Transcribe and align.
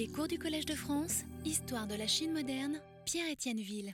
Les 0.00 0.08
cours 0.08 0.28
du 0.28 0.38
Collège 0.38 0.64
de 0.64 0.74
France, 0.74 1.24
Histoire 1.44 1.86
de 1.86 1.94
la 1.94 2.06
Chine 2.06 2.32
moderne, 2.32 2.80
Pierre-Étienne 3.04 3.60
Ville. 3.60 3.92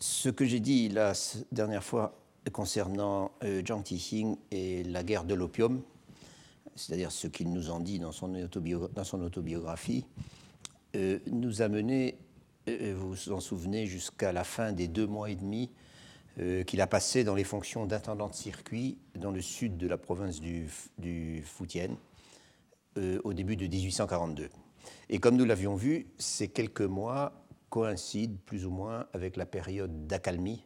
Ce 0.00 0.28
que 0.28 0.44
j'ai 0.44 0.58
dit 0.58 0.88
la 0.88 1.12
dernière 1.52 1.84
fois 1.84 2.18
concernant 2.50 3.30
euh, 3.44 3.62
Zhang 3.64 3.84
Tixing 3.84 4.36
et 4.50 4.82
la 4.82 5.04
guerre 5.04 5.22
de 5.22 5.34
l'opium, 5.34 5.80
c'est-à-dire 6.74 7.12
ce 7.12 7.28
qu'il 7.28 7.52
nous 7.52 7.70
en 7.70 7.78
dit 7.78 8.00
dans 8.00 8.10
son, 8.10 8.34
autobiographie, 8.34 10.04
euh, 10.96 11.20
nous 11.30 11.62
a 11.62 11.68
mené, 11.68 12.18
euh, 12.68 12.92
vous 12.98 13.10
vous 13.10 13.30
en 13.30 13.38
souvenez, 13.38 13.86
jusqu'à 13.86 14.32
la 14.32 14.42
fin 14.42 14.72
des 14.72 14.88
deux 14.88 15.06
mois 15.06 15.30
et 15.30 15.36
demi 15.36 15.70
qu'il 16.66 16.80
a 16.80 16.88
passé 16.88 17.22
dans 17.22 17.36
les 17.36 17.44
fonctions 17.44 17.86
d'intendant 17.86 18.28
de 18.28 18.34
circuit 18.34 18.98
dans 19.14 19.30
le 19.30 19.40
sud 19.40 19.76
de 19.78 19.86
la 19.86 19.98
province 19.98 20.40
du, 20.40 20.66
du 20.98 21.42
Fujian 21.46 21.96
au 23.22 23.32
début 23.32 23.56
de 23.56 23.66
1842. 23.68 24.50
Et 25.08 25.18
comme 25.18 25.36
nous 25.36 25.44
l'avions 25.44 25.74
vu, 25.74 26.06
ces 26.18 26.48
quelques 26.48 26.80
mois 26.80 27.32
coïncident 27.70 28.36
plus 28.46 28.66
ou 28.66 28.70
moins 28.70 29.06
avec 29.12 29.36
la 29.36 29.46
période 29.46 30.06
d'accalmie 30.06 30.64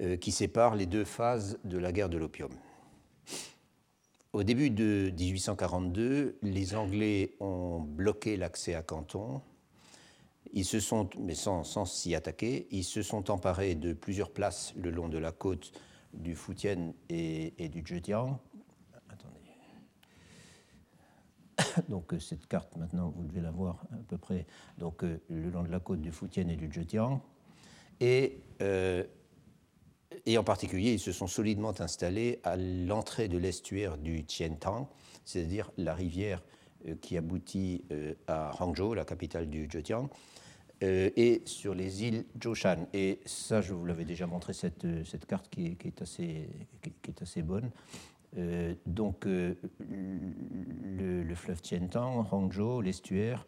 euh, 0.00 0.16
qui 0.16 0.32
sépare 0.32 0.74
les 0.74 0.86
deux 0.86 1.04
phases 1.04 1.58
de 1.64 1.78
la 1.78 1.92
guerre 1.92 2.08
de 2.08 2.16
l'opium. 2.16 2.50
Au 4.32 4.42
début 4.42 4.70
de 4.70 5.12
1842, 5.14 6.38
les 6.40 6.74
Anglais 6.74 7.34
ont 7.40 7.80
bloqué 7.80 8.38
l'accès 8.38 8.74
à 8.74 8.82
Canton. 8.82 9.42
Ils 10.54 10.64
se 10.64 10.80
sont, 10.80 11.10
mais 11.18 11.34
sans, 11.34 11.84
s'y 11.84 12.14
attaquer, 12.14 12.66
ils 12.70 12.84
se 12.84 13.02
sont 13.02 13.30
emparés 13.30 13.74
de 13.74 13.92
plusieurs 13.92 14.30
places 14.30 14.72
le 14.76 14.90
long 14.90 15.08
de 15.08 15.18
la 15.18 15.32
côte 15.32 15.72
du 16.14 16.34
Fujian 16.34 16.94
et, 17.10 17.52
et 17.62 17.68
du 17.68 17.84
Zhejiang. 17.86 18.38
Attendez. 19.10 19.52
Donc 21.88 22.12
euh, 22.12 22.18
cette 22.18 22.46
carte 22.46 22.76
maintenant, 22.76 23.12
vous 23.16 23.24
devez 23.24 23.40
la 23.40 23.50
voir 23.50 23.84
à 23.92 23.96
peu 24.08 24.18
près. 24.18 24.46
Donc 24.78 25.04
euh, 25.04 25.20
le 25.28 25.50
long 25.50 25.62
de 25.62 25.70
la 25.70 25.80
côte 25.80 26.00
du 26.00 26.12
Fujian 26.12 26.48
et 26.48 26.56
du 26.56 26.70
Zhejiang. 26.72 27.20
Et 28.00 28.40
et 30.26 30.38
en 30.38 30.44
particulier, 30.44 30.92
ils 30.92 31.00
se 31.00 31.12
sont 31.12 31.26
solidement 31.26 31.74
installés 31.80 32.40
à 32.44 32.56
l'entrée 32.56 33.28
de 33.28 33.38
l'estuaire 33.38 33.98
du 33.98 34.24
Tientang, 34.24 34.88
c'est-à-dire 35.24 35.70
la 35.76 35.94
rivière 35.94 36.42
euh, 36.88 36.94
qui 37.00 37.16
aboutit 37.16 37.84
euh, 37.90 38.14
à 38.26 38.52
Hangzhou, 38.60 38.94
la 38.94 39.04
capitale 39.04 39.48
du 39.48 39.68
Zhejiang, 39.70 40.08
euh, 40.82 41.10
et 41.16 41.42
sur 41.44 41.74
les 41.74 42.04
îles 42.04 42.24
Zhoushan. 42.42 42.86
Et 42.92 43.20
ça, 43.24 43.60
je 43.60 43.72
vous 43.72 43.84
l'avais 43.84 44.04
déjà 44.04 44.26
montré, 44.26 44.52
cette, 44.52 44.86
cette 45.04 45.26
carte 45.26 45.48
qui 45.48 45.76
est, 45.84 46.02
assez, 46.02 46.48
qui 46.82 47.10
est 47.10 47.22
assez 47.22 47.42
bonne. 47.42 47.70
Donc, 48.86 49.24
le, 49.26 49.56
le, 51.22 51.34
fleuve 51.34 51.60
Tientang, 51.60 52.26
Hangzhou, 52.30 52.80
l'estuaire, 52.80 53.46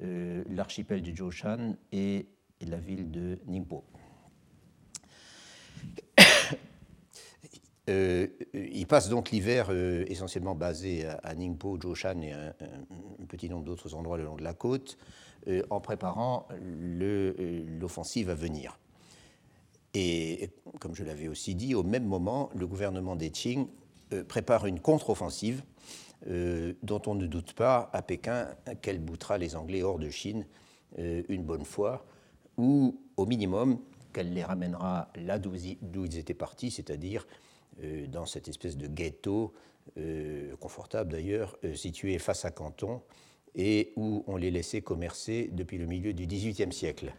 l'archipel 0.00 1.02
du 1.02 1.16
Zhoushan 1.16 1.76
et 1.92 2.26
la 2.66 2.78
ville 2.78 3.10
de 3.10 3.38
Ningpo. 3.46 3.84
Euh, 7.88 8.26
il 8.52 8.86
passe 8.86 9.08
donc 9.08 9.30
l'hiver 9.30 9.68
euh, 9.70 10.04
essentiellement 10.08 10.54
basé 10.54 11.06
à, 11.06 11.34
Ningpo, 11.34 11.78
Zhoushan 11.80 12.20
et 12.20 12.32
un, 12.32 12.52
petit 13.28 13.48
nombre 13.48 13.64
d'autres 13.64 13.94
endroits 13.94 14.18
le 14.18 14.24
long 14.24 14.36
de 14.36 14.44
la 14.44 14.52
côte, 14.52 14.98
euh, 15.46 15.62
en 15.70 15.80
préparant 15.80 16.46
l'offensive 16.60 18.28
à 18.28 18.34
venir. 18.34 18.78
Et 19.94 20.50
comme 20.80 20.94
je 20.94 21.02
l'avais 21.02 21.28
aussi 21.28 21.54
dit, 21.54 21.74
au 21.74 21.82
même 21.82 22.04
moment, 22.04 22.50
le 22.54 22.66
gouvernement 22.66 23.16
des 23.16 23.30
Qing 23.30 23.68
prépare 24.28 24.66
une 24.66 24.80
contre-offensive 24.80 25.62
dont 26.26 27.02
on 27.06 27.14
ne 27.14 27.26
doute 27.26 27.52
pas 27.52 27.90
à 27.92 28.02
Pékin 28.02 28.48
qu'elle 28.82 28.98
boutera 28.98 29.38
les 29.38 29.54
Anglais 29.56 29.82
hors 29.82 29.98
de 29.98 30.10
Chine 30.10 30.46
une 30.96 31.44
bonne 31.44 31.64
fois, 31.64 32.06
ou 32.56 33.00
au 33.16 33.26
minimum 33.26 33.78
qu'elle 34.12 34.32
les 34.32 34.44
ramènera 34.44 35.10
là 35.14 35.38
d'où 35.38 35.54
ils 35.54 36.18
étaient 36.18 36.34
partis, 36.34 36.70
c'est-à-dire 36.70 37.26
euh, 37.82 38.06
dans 38.06 38.26
cette 38.26 38.48
espèce 38.48 38.76
de 38.76 38.88
ghetto, 38.88 39.52
euh, 39.96 40.56
confortable 40.56 41.12
d'ailleurs, 41.12 41.56
euh, 41.64 41.74
situé 41.74 42.18
face 42.18 42.44
à 42.44 42.50
Canton, 42.50 43.00
et 43.54 43.92
où 43.96 44.24
on 44.26 44.36
les 44.36 44.50
laissait 44.50 44.82
commercer 44.82 45.48
depuis 45.52 45.78
le 45.78 45.86
milieu 45.86 46.12
du 46.12 46.26
XVIIIe 46.26 46.72
siècle, 46.72 47.14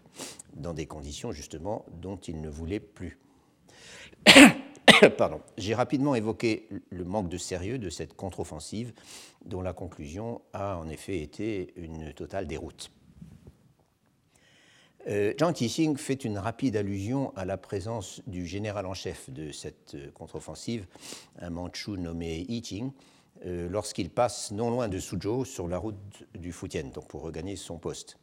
dans 0.54 0.74
des 0.74 0.86
conditions 0.86 1.32
justement 1.32 1.86
dont 2.02 2.18
ils 2.18 2.42
ne 2.42 2.50
voulaient 2.50 2.80
plus. 2.80 3.20
J'ai 5.58 5.76
rapidement 5.76 6.16
évoqué 6.16 6.68
le 6.90 7.04
manque 7.04 7.30
de 7.30 7.38
sérieux 7.38 7.78
de 7.78 7.90
cette 7.90 8.16
contre-offensive, 8.16 8.94
dont 9.46 9.62
la 9.62 9.74
conclusion 9.74 10.42
a 10.54 10.78
en 10.78 10.90
effet 10.90 11.22
été 11.22 11.74
une 11.78 12.14
totale 12.14 12.48
déroute. 12.48 12.92
Euh, 15.08 15.34
Zhang 15.40 15.54
Tixing 15.54 15.96
fait 15.96 16.26
une 16.26 16.38
rapide 16.38 16.76
allusion 16.76 17.34
à 17.38 17.46
la 17.46 17.58
présence 17.58 18.22
du 18.28 18.46
général 18.46 18.86
en 18.86 18.94
chef 18.94 19.30
de 19.30 19.52
cette 19.52 19.96
euh, 19.96 20.12
contre-offensive, 20.12 20.86
un 21.40 21.50
Manchu 21.50 21.92
nommé 21.92 22.46
Yi 22.50 22.62
Qing, 22.62 22.92
euh, 23.46 23.70
lorsqu'il 23.70 24.10
passe 24.10 24.52
non 24.52 24.70
loin 24.70 24.90
de 24.90 25.00
Suzhou 25.00 25.46
sur 25.46 25.70
la 25.70 25.78
route 25.78 25.96
du 26.36 26.52
Fujian, 26.52 26.90
donc 26.94 27.08
pour 27.08 27.22
regagner 27.22 27.56
son 27.56 27.78
poste. 27.78 28.18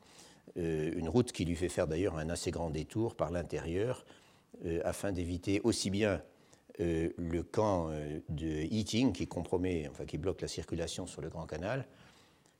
une 0.56 1.08
route 1.08 1.32
qui 1.32 1.44
lui 1.44 1.56
fait 1.56 1.70
faire 1.70 1.87
d'ailleurs 1.87 2.19
un 2.19 2.28
assez 2.28 2.50
grand 2.50 2.70
détour 2.70 3.14
par 3.14 3.31
l'intérieur 3.31 4.04
afin 4.84 5.12
d'éviter 5.12 5.60
aussi 5.64 5.91
bien 5.91 6.22
le 6.78 7.42
camp 7.42 7.91
de 8.28 8.47
Yi 8.47 8.84
Qing 8.84 9.12
qui 9.12 9.26
compromet, 9.26 9.88
enfin 9.91 10.04
qui 10.04 10.19
bloque 10.19 10.41
la 10.41 10.48
circulation 10.48 11.06
sur 11.06 11.22
le 11.22 11.28
Grand 11.28 11.47
Canal, 11.47 11.87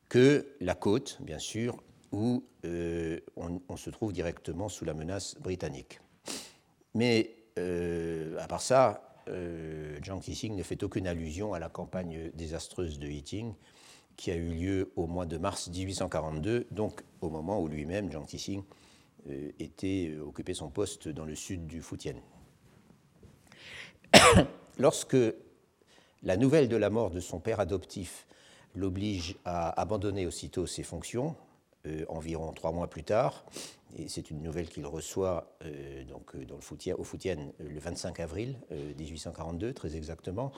que 0.09 0.47
la 0.61 0.75
côte, 0.75 1.17
bien 1.21 1.39
sûr, 1.39 1.77
où 2.11 2.43
euh, 2.65 3.19
on, 3.35 3.77
se 3.77 3.89
trouve 3.89 4.13
directement 4.13 4.69
sous 4.69 4.85
la 4.85 4.93
menace 4.93 5.35
britannique. 5.39 5.99
Mais 6.93 7.35
euh, 7.57 8.37
à 8.39 8.47
part 8.47 8.61
ça, 8.61 9.15
euh, 9.27 9.97
Jiang 10.01 10.19
Qixing 10.19 10.55
ne 10.55 10.63
fait 10.63 10.81
aucune 10.83 11.07
allusion 11.07 11.53
à 11.53 11.59
la 11.59 11.69
campagne 11.69 12.31
désastreuse 12.33 12.99
de 12.99 13.07
Yiting 13.07 13.53
qui 14.15 14.31
a 14.31 14.35
eu 14.35 14.49
lieu 14.49 14.91
au 14.95 15.05
mois 15.05 15.27
de 15.27 15.37
mars 15.37 15.69
1842, 15.69 16.67
donc 16.71 17.03
au 17.21 17.29
moment 17.29 17.61
où 17.61 17.67
lui-même, 17.67 18.09
Jiang 18.09 18.25
Qixing, 18.25 18.63
était 19.59 20.15
occupé 20.25 20.53
son 20.53 20.69
poste 20.69 21.09
dans 21.09 21.25
le 21.25 21.35
sud 21.35 21.67
du 21.67 21.81
Fujian. 21.81 22.15
Lorsque 24.77 25.17
la 26.23 26.37
nouvelle 26.37 26.67
de 26.67 26.75
la 26.75 26.89
mort 26.89 27.11
de 27.11 27.19
son 27.19 27.39
père 27.39 27.59
adoptif 27.59 28.27
l'oblige 28.75 29.37
à 29.45 29.79
abandonner 29.79 30.27
aussitôt 30.27 30.67
ses 30.67 30.83
fonctions, 30.83 31.35
euh, 31.87 32.05
environ 32.09 32.51
trois 32.53 32.71
mois 32.71 32.87
plus 32.87 33.03
tard. 33.03 33.45
Et 33.97 34.07
c'est 34.09 34.29
une 34.29 34.41
nouvelle 34.41 34.67
qu'il 34.67 34.85
reçoit 34.85 35.55
euh, 35.63 36.03
euh, 36.35 36.45
dans 36.45 36.57
le 36.57 36.93
au 36.95 37.03
Fujian 37.03 37.53
le 37.59 37.79
25 37.79 38.19
avril 38.19 38.57
1842, 38.97 39.73
très 39.73 39.95
exactement. 39.95 40.51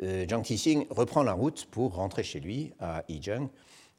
Jiang 0.00 0.42
Tixing 0.42 0.86
reprend 0.90 1.22
la 1.22 1.32
route 1.32 1.66
pour 1.66 1.94
rentrer 1.94 2.22
chez 2.22 2.40
lui 2.40 2.72
à 2.80 3.04
Yijiang 3.08 3.48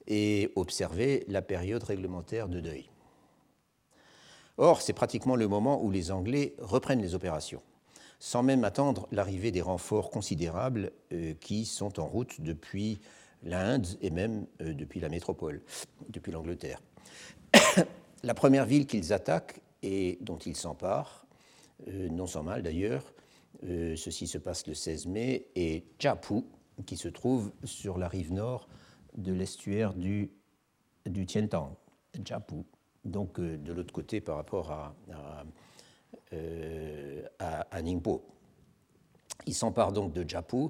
et 0.08 0.52
observer 0.56 1.24
la 1.28 1.42
période 1.42 1.84
réglementaire 1.84 2.50
de 2.50 2.60
deuil. 2.60 2.90
Or, 4.58 4.82
c'est 4.82 4.94
pratiquement 4.94 5.36
le 5.36 5.48
moment 5.48 5.82
où 5.84 5.92
les 5.92 6.12
Anglais 6.12 6.56
reprennent 6.60 7.02
les 7.02 7.16
opérations, 7.16 7.62
sans 8.24 8.42
même 8.42 8.64
attendre 8.64 9.08
l'arrivée 9.12 9.52
des 9.52 9.62
renforts 9.62 10.10
considérables 10.10 10.92
qui 11.42 11.66
sont 11.66 12.00
en 12.00 12.06
route 12.08 12.40
depuis 12.40 13.02
l'Inde 13.44 13.88
et 14.02 14.10
même 14.10 14.48
euh, 14.62 14.74
depuis 14.74 15.00
la 15.00 15.10
métropole, 15.10 15.62
depuis 16.10 16.32
l'Angleterre. 16.32 16.82
la 18.24 18.34
première 18.34 18.66
ville 18.66 18.88
qu'ils 18.88 19.14
attaquent 19.14 19.62
et 19.82 20.18
dont 20.22 20.38
ils 20.38 20.56
s'emparent, 20.56 21.26
euh, 21.88 22.10
non 22.10 22.28
sans 22.28 22.44
mal 22.44 22.64
d'ailleurs, 22.64 23.14
euh, 23.66 23.96
ceci 23.96 24.28
se 24.28 24.38
passe 24.38 24.68
le 24.68 24.74
16 24.74 25.08
mai, 25.08 25.48
est 25.56 25.84
Chapu, 26.00 26.44
qui 26.86 26.98
se 26.98 27.08
trouve 27.08 27.52
sur 27.64 27.98
la 27.98 28.08
rive 28.08 28.34
nord 28.34 28.68
de 29.16 29.34
l'estuaire 29.34 29.94
du, 29.94 30.32
du 31.06 31.26
Tientang, 31.26 31.78
Chapu, 32.28 32.64
donc 33.06 33.40
de 33.40 33.74
l'autre 33.74 33.94
côté 33.94 34.22
par 34.22 34.38
rapport 34.38 34.72
à, 34.72 34.96
à 37.40 37.82
Ningpo. 37.82 38.24
Ils 39.46 39.54
s'emparent 39.54 39.92
donc 39.92 40.14
de 40.14 40.28
Chapu 40.30 40.70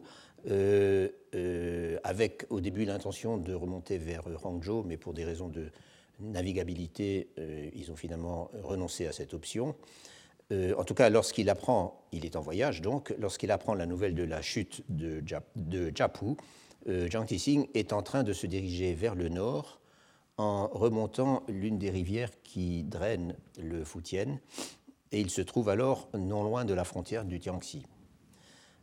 euh, 0.49 1.07
euh, 1.35 1.97
avec 2.03 2.45
au 2.49 2.59
début 2.59 2.83
l'intention 2.83 3.37
de 3.37 3.53
remonter 3.53 3.97
vers 3.97 4.23
Hangzhou, 4.43 4.83
mais 4.85 4.97
pour 4.97 5.13
des 5.13 5.23
raisons 5.23 5.47
de 5.47 5.69
navigabilité, 6.19 7.29
euh, 7.39 7.69
ils 7.73 7.91
ont 7.91 7.95
finalement 7.95 8.51
renoncé 8.61 9.07
à 9.07 9.13
cette 9.13 9.33
option. 9.33 9.75
en 10.51 10.83
tout 10.83 10.93
cas, 10.93 11.09
lorsqu'il 11.09 11.49
apprend, 11.49 12.05
il 12.11 12.25
est 12.25 12.35
en 12.35 12.41
voyage 12.41 12.81
donc, 12.81 13.15
lorsqu'il 13.17 13.49
apprend 13.51 13.73
la 13.73 13.87
nouvelle 13.87 14.13
de 14.13 14.23
la 14.23 14.41
chute 14.41 14.83
de, 14.89 15.23
de 15.55 15.91
Japu, 15.95 16.35
Jiang 16.85 17.25
Tixing 17.25 17.69
est 17.73 17.91
en 17.91 18.03
train 18.03 18.23
de 18.23 18.33
se 18.33 18.45
diriger 18.45 18.93
vers 18.93 19.15
le 19.15 19.29
nord 19.29 19.79
en 20.37 20.67
remontant 20.67 21.41
l'une 21.47 21.79
des 21.79 21.89
rivières 21.89 22.29
qui 22.43 22.83
drainent 22.83 23.35
le 23.57 23.83
Fujian, 23.83 24.37
et 25.13 25.21
il 25.21 25.29
se 25.29 25.41
trouve 25.41 25.69
alors 25.69 26.09
non 26.17 26.43
loin 26.43 26.65
de 26.65 26.73
la 26.73 26.83
frontière 26.83 27.23
du 27.23 27.39
Tiangxi. 27.39 27.85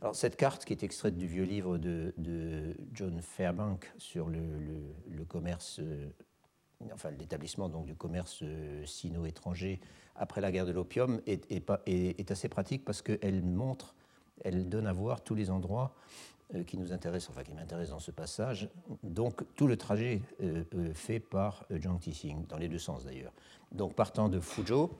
Alors, 0.01 0.15
cette 0.15 0.37
carte, 0.37 0.65
qui 0.65 0.73
est 0.73 0.83
extraite 0.83 1.19
du 1.19 1.27
vieux 1.27 1.45
livre 1.45 1.77
de, 1.77 2.15
John 2.95 3.21
Fairbank 3.21 3.93
sur 3.99 4.29
le, 4.29 5.25
commerce 5.29 5.81
euh, 5.81 6.09
enfin 6.95 7.11
l'établissement 7.11 7.69
du 7.69 7.95
commerce 7.95 8.43
sino-étranger 8.87 9.81
après 10.17 10.41
la 10.41 10.51
guerre 10.51 10.65
de 10.65 10.73
l'opium 10.73 11.21
est, 11.27 12.31
assez 12.31 12.49
pratique 12.49 12.85
parce 12.85 13.03
qu'elle 13.03 13.43
montre, 13.45 13.95
elle 14.43 14.69
donne 14.69 14.87
à 14.87 14.93
voir 14.93 15.23
tous 15.23 15.35
les 15.35 15.51
endroits 15.51 15.95
qui 16.67 16.79
nous 16.79 16.93
intéressent, 16.93 17.31
enfin 17.31 17.45
qui 17.45 17.53
m'intéressent 17.53 17.91
dans 17.91 18.01
ce 18.01 18.11
passage. 18.11 18.71
Donc 19.03 19.43
tout 19.55 19.67
le 19.67 19.77
trajet 19.77 20.23
fait 20.95 21.21
par 21.21 21.65
Jiang 21.71 21.99
Tixing, 21.99 22.47
dans 22.47 22.57
les 22.57 22.69
deux 22.69 22.79
sens 22.79 23.05
d'ailleurs. 23.05 23.33
Donc 23.73 23.95
partant 23.95 24.29
de 24.29 24.41
Fuzhou, 24.41 24.91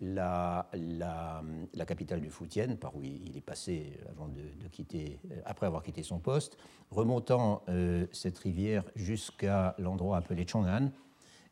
la, 0.00 0.68
la, 0.72 1.86
capitale 1.86 2.20
du 2.20 2.30
Fujian, 2.30 2.76
par 2.76 2.96
où 2.96 3.02
il 3.02 3.36
est 3.36 3.42
passé 3.42 3.98
avant 4.08 4.28
de, 4.28 4.68
quitter, 4.68 5.18
après 5.44 5.66
avoir 5.66 5.82
quitté 5.82 6.02
son 6.02 6.18
poste, 6.18 6.56
remontant 6.90 7.62
euh, 7.68 8.06
cette 8.12 8.38
rivière 8.38 8.84
jusqu'à 8.94 9.74
l'endroit 9.78 10.16
appelé 10.16 10.46
Chong'an. 10.46 10.90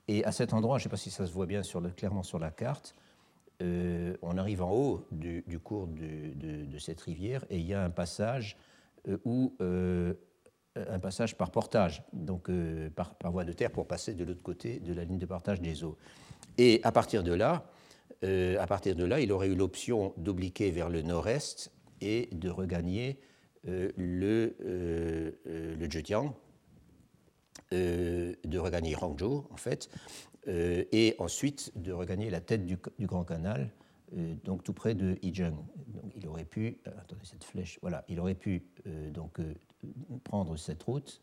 Et 0.06 0.25
à 0.25 0.32
cet 0.32 0.52
endroit, 0.52 0.79
je 0.79 0.82
ne 0.82 0.85
sais 0.85 0.90
pas 0.90 0.96
si 0.96 1.11
ça 1.11 1.26
se 1.26 1.32
voit 1.32 1.46
bien 1.46 1.62
sur 1.62 1.81
le, 1.81 1.90
clairement 1.90 2.23
sur 2.23 2.38
la 2.38 2.50
carte, 2.50 2.94
euh, 3.61 4.17
on 4.23 4.38
arrive 4.38 4.62
en 4.62 4.70
haut 4.70 5.05
du, 5.11 5.43
cours 5.62 5.88
de, 5.88 6.79
cette 6.79 7.00
rivière 7.00 7.44
et 7.50 7.58
il 7.58 7.67
y 7.67 7.75
a 7.75 7.82
un 7.82 7.90
passage 7.90 8.56
euh, 9.08 9.19
où 9.25 9.52
un 9.61 11.00
passage 11.00 11.37
par 11.37 11.50
portage, 11.50 12.05
donc 12.12 12.49
par, 12.94 13.17
par, 13.17 13.32
voie 13.32 13.44
de 13.44 13.52
terre 13.52 13.73
pour 13.73 13.88
passer 13.88 14.14
de 14.14 14.25
l'autre 14.25 14.44
côté 14.44 14.79
de 14.79 14.93
la 14.93 15.02
ligne 15.02 15.19
de 15.19 15.26
partage 15.26 15.61
des 15.61 15.82
eaux. 15.82 15.96
Et 16.56 16.81
à 16.85 16.93
partir 16.93 17.25
de 17.25 17.32
là, 17.32 17.64
euh, 17.64 17.78
à 18.23 18.67
partir 18.67 18.97
de 18.97 19.05
là, 19.05 19.20
il 19.20 19.32
aurait 19.32 19.49
eu 19.49 19.55
l'option 19.55 20.12
d'obliquer 20.17 20.70
vers 20.70 20.88
le 20.88 21.03
nord-est 21.03 21.73
et 22.00 22.29
de 22.32 22.49
regagner 22.49 23.19
euh, 23.67 23.91
le, 23.97 24.56
euh, 24.65 25.32
le 25.76 25.91
Zhejiang, 25.91 26.35
de 27.73 28.59
regagner 28.59 28.97
Hangzhou, 28.97 29.44
en 29.50 29.56
fait, 29.56 29.91
et 30.47 31.15
ensuite 31.19 31.73
de 31.76 31.93
regagner 31.93 32.31
la 32.31 32.41
tête 32.41 32.65
du, 32.65 32.79
Grand 33.00 33.25
Canal, 33.25 33.70
donc 34.44 34.64
tout 34.64 34.73
près 34.73 34.94
de. 34.94 35.19
Donc 35.88 36.12
il 36.17 36.26
aurait 36.26 36.47
pu, 36.47 36.79
attendez 36.87 37.25
cette 37.25 37.44
flèche, 37.44 37.79
voilà, 37.82 38.06
il 38.09 38.21
aurait 38.21 38.35
pu 38.35 38.62
donc 39.12 39.38
prendre 40.25 40.56
cette 40.56 40.82
route 40.85 41.21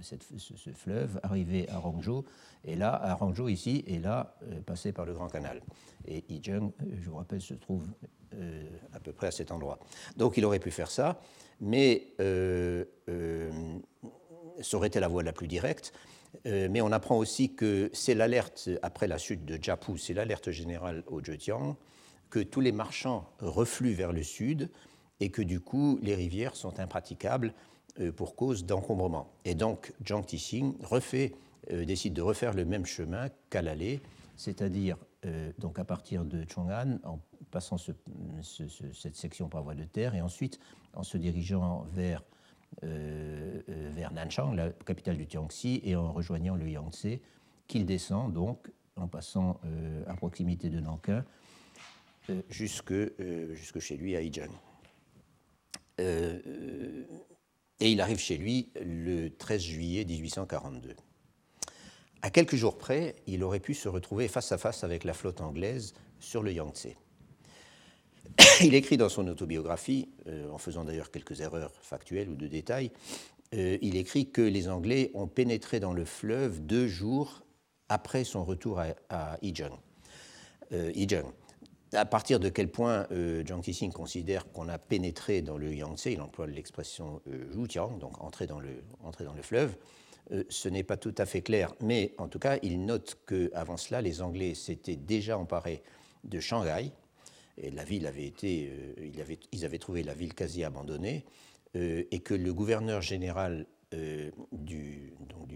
ce, 0.00 0.70
fleuve, 0.70 1.20
arriver 1.22 1.68
à 1.68 1.78
Rangzhou, 1.78 2.24
et 2.64 2.76
là, 2.76 2.94
à 2.94 3.14
Rangzhou 3.14 3.48
ici, 3.48 3.84
et 3.86 3.98
là, 3.98 4.36
euh, 4.42 4.60
passer 4.60 4.92
par 4.92 5.04
le 5.04 5.14
Grand 5.14 5.28
Canal. 5.28 5.60
Et 6.06 6.24
Yizheng, 6.28 6.72
euh, 6.82 6.84
je 7.00 7.10
vous 7.10 7.16
rappelle, 7.16 7.40
se 7.40 7.54
trouve 7.54 7.86
euh, 8.34 8.68
à 8.92 9.00
peu 9.00 9.12
près 9.12 9.28
à 9.28 9.30
cet 9.30 9.50
endroit. 9.52 9.78
Donc 10.16 10.36
il 10.36 10.44
aurait 10.44 10.58
pu 10.58 10.70
faire 10.70 10.90
ça, 10.90 11.20
mais 11.60 12.14
ça 14.60 14.76
aurait 14.76 14.88
été 14.88 15.00
la 15.00 15.08
voie 15.08 15.22
la 15.22 15.32
plus 15.32 15.48
directe. 15.48 15.92
mais 16.44 16.80
on 16.80 16.92
apprend 16.92 17.16
aussi 17.16 17.54
que 17.54 17.90
c'est 17.92 18.14
l'alerte, 18.14 18.68
après 18.82 19.06
la 19.08 19.18
chute 19.18 19.44
de 19.44 19.58
Jiapu, 19.60 19.98
c'est 19.98 20.14
l'alerte 20.14 20.50
générale 20.50 21.02
au 21.06 21.22
Zhejiang, 21.22 21.76
que 22.30 22.40
tous 22.40 22.60
les 22.60 22.72
marchands 22.72 23.30
refluent 23.40 23.94
vers 23.94 24.12
le 24.12 24.22
sud 24.22 24.70
et 25.20 25.30
que 25.30 25.42
du 25.42 25.60
coup 25.60 25.98
les 26.02 26.14
rivières 26.14 26.54
sont 26.56 26.78
impraticables 26.80 27.48
euh, 27.48 27.52
pour 28.16 28.36
cause 28.36 28.64
d'encombrement. 28.64 29.28
Et 29.44 29.54
donc, 29.54 29.92
Zhang 30.06 30.24
Tixing 30.24 30.74
refait, 30.82 31.32
euh, 31.72 31.84
décide 31.84 32.14
de 32.14 32.22
refaire 32.22 32.54
le 32.54 32.64
même 32.64 32.86
chemin 32.86 33.28
qu'à 33.50 33.62
l'aller, 33.62 34.00
c'est-à-dire 34.36 34.96
euh, 35.26 35.50
donc 35.58 35.78
à 35.78 35.84
partir 35.84 36.24
de 36.24 36.44
Chong'an, 36.48 36.98
en 37.04 37.18
passant 37.50 37.76
cette 37.78 39.16
section 39.16 39.48
par 39.48 39.62
voie 39.62 39.74
de 39.74 39.84
terre, 39.84 40.14
et 40.14 40.20
ensuite 40.20 40.60
en 40.94 41.02
se 41.02 41.18
dirigeant 41.18 41.84
vers, 41.94 42.22
Nanchang, 44.12 44.54
la 44.54 44.70
capitale 44.70 45.16
du 45.16 45.26
Tiangxi, 45.26 45.80
et 45.82 45.96
en 45.96 46.12
rejoignant 46.12 46.54
le 46.54 46.68
Yangtze, 46.68 47.18
qu'il 47.66 47.86
descend 47.86 48.32
donc 48.32 48.70
en 48.96 49.08
passant 49.08 49.58
à 50.06 50.14
proximité 50.14 50.68
de 50.68 50.78
Nankin 50.78 51.24
jusque, 52.50 52.92
jusque 53.54 53.78
chez 53.78 53.96
lui 53.96 54.14
à 54.14 54.20
Yizheng. 54.20 54.52
Et 57.80 57.92
il 57.92 58.00
arrive 58.00 58.18
chez 58.18 58.36
lui 58.36 58.70
le 58.80 59.28
13 59.28 59.62
juillet 59.62 60.04
1842. 60.04 60.94
À 62.22 62.30
quelques 62.30 62.56
jours 62.56 62.76
près, 62.76 63.14
il 63.26 63.44
aurait 63.44 63.60
pu 63.60 63.74
se 63.74 63.88
retrouver 63.88 64.26
face 64.26 64.50
à 64.50 64.58
face 64.58 64.82
avec 64.82 65.04
la 65.04 65.14
flotte 65.14 65.40
anglaise 65.40 65.94
sur 66.18 66.42
le 66.42 66.52
Yangtze. 66.52 66.88
Il 68.60 68.74
écrit 68.74 68.96
dans 68.96 69.08
son 69.08 69.26
autobiographie, 69.28 70.08
euh, 70.26 70.50
en 70.50 70.58
faisant 70.58 70.84
d'ailleurs 70.84 71.10
quelques 71.10 71.40
erreurs 71.40 71.72
factuelles 71.80 72.28
ou 72.28 72.34
de 72.34 72.46
détails, 72.46 72.90
euh, 73.54 73.78
il 73.80 73.96
écrit 73.96 74.30
que 74.30 74.42
les 74.42 74.68
Anglais 74.68 75.10
ont 75.14 75.26
pénétré 75.26 75.80
dans 75.80 75.92
le 75.92 76.04
fleuve 76.04 76.60
deux 76.60 76.86
jours 76.86 77.42
après 77.88 78.24
son 78.24 78.44
retour 78.44 78.80
à, 78.80 78.88
à 79.08 79.38
Euh, 80.72 80.92
à 81.92 82.04
partir 82.04 82.38
de 82.40 82.48
quel 82.48 82.68
point 82.68 83.06
euh, 83.12 83.42
Jiang 83.44 83.60
Tixing 83.60 83.92
considère 83.92 84.50
qu'on 84.52 84.68
a 84.68 84.78
pénétré 84.78 85.42
dans 85.42 85.56
le 85.56 85.74
Yangtze, 85.74 86.06
il 86.06 86.20
emploie 86.20 86.46
l'expression 86.46 87.22
euh, 87.28 87.50
Zhujiang, 87.52 87.98
donc 87.98 88.22
entrer 88.22 88.46
dans 88.46 88.60
le, 88.60 88.82
fleuve, 89.42 89.76
euh, 90.32 90.44
ce 90.48 90.68
n'est 90.68 90.82
pas 90.82 90.96
tout 90.96 91.14
à 91.16 91.24
fait 91.24 91.40
clair, 91.40 91.74
mais 91.80 92.14
en 92.18 92.28
tout 92.28 92.38
cas, 92.38 92.58
il 92.62 92.84
note 92.84 93.18
qu'avant 93.26 93.76
cela, 93.76 94.02
les 94.02 94.20
Anglais 94.20 94.54
s'étaient 94.54 94.96
déjà 94.96 95.38
emparés 95.38 95.82
de 96.24 96.40
Shanghai, 96.40 96.92
et 97.56 97.70
la 97.70 97.84
ville 97.84 98.06
avait 98.06 98.26
été, 98.26 98.70
ils, 99.02 99.20
avaient, 99.20 99.38
ils, 99.50 99.64
avaient, 99.64 99.78
trouvé 99.78 100.04
la 100.04 100.14
ville 100.14 100.34
quasi 100.34 100.62
abandonnée, 100.62 101.24
et 101.74 102.20
que 102.20 102.34
le 102.34 102.54
gouverneur 102.54 103.02
général 103.02 103.66
du, 104.52 105.12
donc 105.28 105.48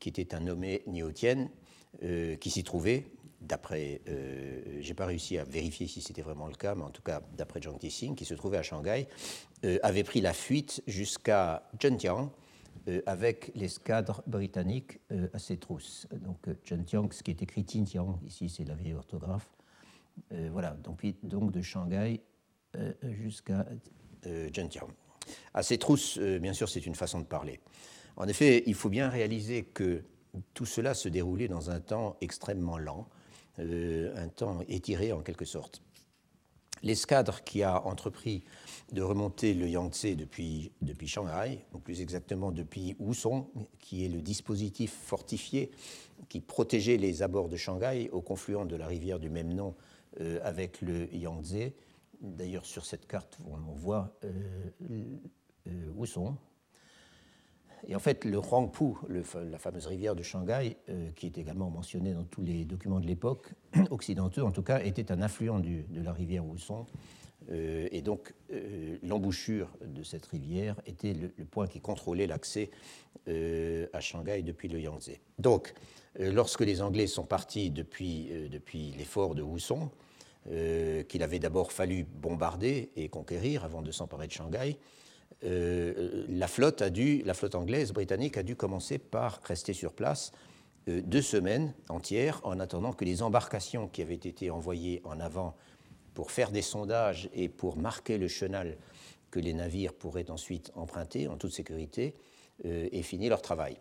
qui 0.00 0.08
était 0.08 0.34
un 0.34 0.40
nommé 0.40 0.82
Niotien, 0.88 1.48
qui 2.00 2.50
s'y 2.50 2.64
trouvait, 2.64 3.04
d'après, 3.42 4.00
euh, 4.08 4.78
j'ai 4.80 4.94
pas 4.94 5.06
réussi 5.06 5.38
à 5.38 5.44
vérifier 5.44 5.86
si 5.86 6.00
c'était 6.00 6.22
vraiment 6.22 6.46
le 6.46 6.54
cas, 6.54 6.74
mais 6.74 6.82
en 6.82 6.90
tout 6.90 7.02
cas, 7.02 7.22
d'après 7.36 7.60
Zhang 7.60 7.78
Tixing, 7.78 8.14
qui 8.14 8.24
se 8.24 8.34
trouvait 8.34 8.58
à 8.58 8.62
Shanghai, 8.62 9.08
euh, 9.64 9.78
avait 9.82 10.02
pris 10.02 10.20
la 10.20 10.32
fuite 10.32 10.82
jusqu'à 10.86 11.68
Zhenjiang 11.80 12.30
euh, 12.88 13.00
avec 13.06 13.52
l'escadre 13.54 14.22
britannique 14.26 14.98
euh, 15.12 15.28
à 15.32 15.38
ses 15.38 15.56
trousses. 15.56 16.08
Donc 16.10 16.38
Zhenjiang, 16.68 17.12
ce 17.12 17.22
qui 17.22 17.30
est 17.30 17.42
écrit 17.42 17.64
Xinjiang, 17.64 18.18
ici 18.26 18.48
c'est 18.48 18.64
la 18.64 18.74
vieille 18.74 18.94
orthographe. 18.94 19.48
voilà, 20.50 20.70
donc, 20.82 21.06
donc 21.22 21.52
de 21.52 21.62
Shanghai 21.62 22.20
jusqu'à 23.02 23.66
Zhenjiang. 24.24 24.88
À 25.54 25.62
ses 25.62 25.78
trousses, 25.78 26.18
bien 26.18 26.52
sûr, 26.52 26.68
c'est 26.68 26.84
une 26.84 26.94
façon 26.94 27.20
de 27.20 27.24
parler. 27.24 27.60
En 28.16 28.26
effet, 28.26 28.62
il 28.66 28.74
faut 28.74 28.90
bien 28.90 29.08
réaliser 29.08 29.62
que 29.62 30.02
tout 30.54 30.66
cela 30.66 30.94
se 30.94 31.08
déroulait 31.08 31.48
dans 31.48 31.70
un 31.70 31.80
temps 31.80 32.16
extrêmement 32.20 32.78
lent. 32.78 33.08
Euh, 33.58 34.14
un 34.16 34.28
temps 34.28 34.60
étiré 34.66 35.12
en 35.12 35.20
quelque 35.20 35.44
sorte. 35.44 35.82
L'escadre 36.82 37.44
qui 37.44 37.62
a 37.62 37.84
entrepris 37.86 38.44
de 38.92 39.02
remonter 39.02 39.54
le 39.54 39.68
Yangtze 39.68 40.16
depuis, 40.16 40.72
depuis 40.80 41.06
Shanghai, 41.06 41.64
ou 41.72 41.78
plus 41.78 42.00
exactement 42.00 42.50
depuis 42.50 42.96
Wusong, 42.98 43.46
qui 43.78 44.04
est 44.04 44.08
le 44.08 44.20
dispositif 44.20 44.92
fortifié 44.92 45.70
qui 46.28 46.40
protégeait 46.40 46.96
les 46.96 47.22
abords 47.22 47.48
de 47.48 47.56
Shanghai 47.56 48.08
au 48.10 48.20
confluent 48.20 48.64
de 48.66 48.76
la 48.76 48.86
rivière 48.86 49.18
du 49.18 49.28
même 49.28 49.52
nom 49.52 49.74
euh, 50.20 50.40
avec 50.42 50.80
le 50.80 51.14
Yangtze. 51.14 51.72
D'ailleurs, 52.20 52.64
sur 52.64 52.86
cette 52.86 53.06
carte, 53.06 53.38
on 53.44 53.56
voit 53.74 54.16
euh, 54.24 55.10
Wusong, 55.94 56.36
et 57.88 57.96
en 57.96 57.98
fait, 57.98 58.24
le 58.24 58.38
Huangpu, 58.38 58.94
la 59.08 59.58
fameuse 59.58 59.86
rivière 59.86 60.14
de 60.14 60.22
Shanghai, 60.22 60.76
euh, 60.88 61.10
qui 61.16 61.26
est 61.26 61.38
également 61.38 61.68
mentionnée 61.68 62.14
dans 62.14 62.24
tous 62.24 62.42
les 62.42 62.64
documents 62.64 63.00
de 63.00 63.06
l'époque, 63.06 63.48
occidentaux 63.90 64.46
en 64.46 64.52
tout 64.52 64.62
cas, 64.62 64.80
était 64.82 65.10
un 65.10 65.20
affluent 65.20 65.58
de 65.58 66.00
la 66.00 66.12
rivière 66.12 66.44
Wusong. 66.46 66.86
Euh, 67.50 67.88
et 67.90 68.02
donc, 68.02 68.34
euh, 68.52 68.98
l'embouchure 69.02 69.68
de 69.84 70.04
cette 70.04 70.26
rivière 70.26 70.80
était 70.86 71.12
le, 71.12 71.28
point 71.44 71.66
qui 71.66 71.80
contrôlait 71.80 72.26
l'accès 72.26 72.70
à 73.26 74.00
Shanghai 74.00 74.42
depuis 74.42 74.66
le 74.66 74.80
Yangtze. 74.80 75.12
Donc, 75.38 75.74
lorsque 76.18 76.62
les 76.62 76.82
Anglais 76.82 77.06
sont 77.06 77.24
partis 77.24 77.70
depuis, 77.70 78.48
depuis 78.50 78.90
l'effort 78.98 79.36
de 79.36 79.42
Wusong, 79.42 79.90
qu'il 80.44 81.22
avait 81.22 81.38
d'abord 81.38 81.70
fallu 81.70 82.02
bombarder 82.02 82.90
et 82.96 83.08
conquérir 83.08 83.64
avant 83.64 83.80
de 83.80 83.92
s'emparer 83.92 84.26
de 84.26 84.32
Shanghai, 84.32 84.76
euh, 85.44 86.24
la 86.28 86.46
flotte 86.46 86.82
a 86.82 86.90
dû, 86.90 87.22
la 87.24 87.34
flotte 87.34 87.54
anglaise, 87.54 87.92
britannique, 87.92 88.36
a 88.36 88.42
dû 88.42 88.54
commencer 88.54 88.98
par 88.98 89.40
rester 89.44 89.72
sur 89.72 89.92
place 89.92 90.32
euh, 90.88 91.00
deux 91.04 91.22
semaines 91.22 91.74
entières 91.88 92.40
en 92.44 92.60
attendant 92.60 92.92
que 92.92 93.04
les 93.04 93.22
embarcations 93.22 93.88
qui 93.88 94.02
avaient 94.02 94.14
été 94.14 94.50
envoyées 94.50 95.00
en 95.04 95.18
avant 95.18 95.56
pour 96.14 96.30
faire 96.30 96.50
des 96.50 96.62
sondages 96.62 97.28
et 97.34 97.48
pour 97.48 97.76
marquer 97.76 98.18
le 98.18 98.28
chenal 98.28 98.76
que 99.30 99.40
les 99.40 99.54
navires 99.54 99.94
pourraient 99.94 100.30
ensuite 100.30 100.70
emprunter 100.74 101.26
en 101.26 101.36
toute 101.36 101.52
sécurité 101.52 102.14
euh, 102.64 102.88
aient 102.92 103.02
fini 103.02 103.28
leur 103.28 103.42
travail. 103.42 103.78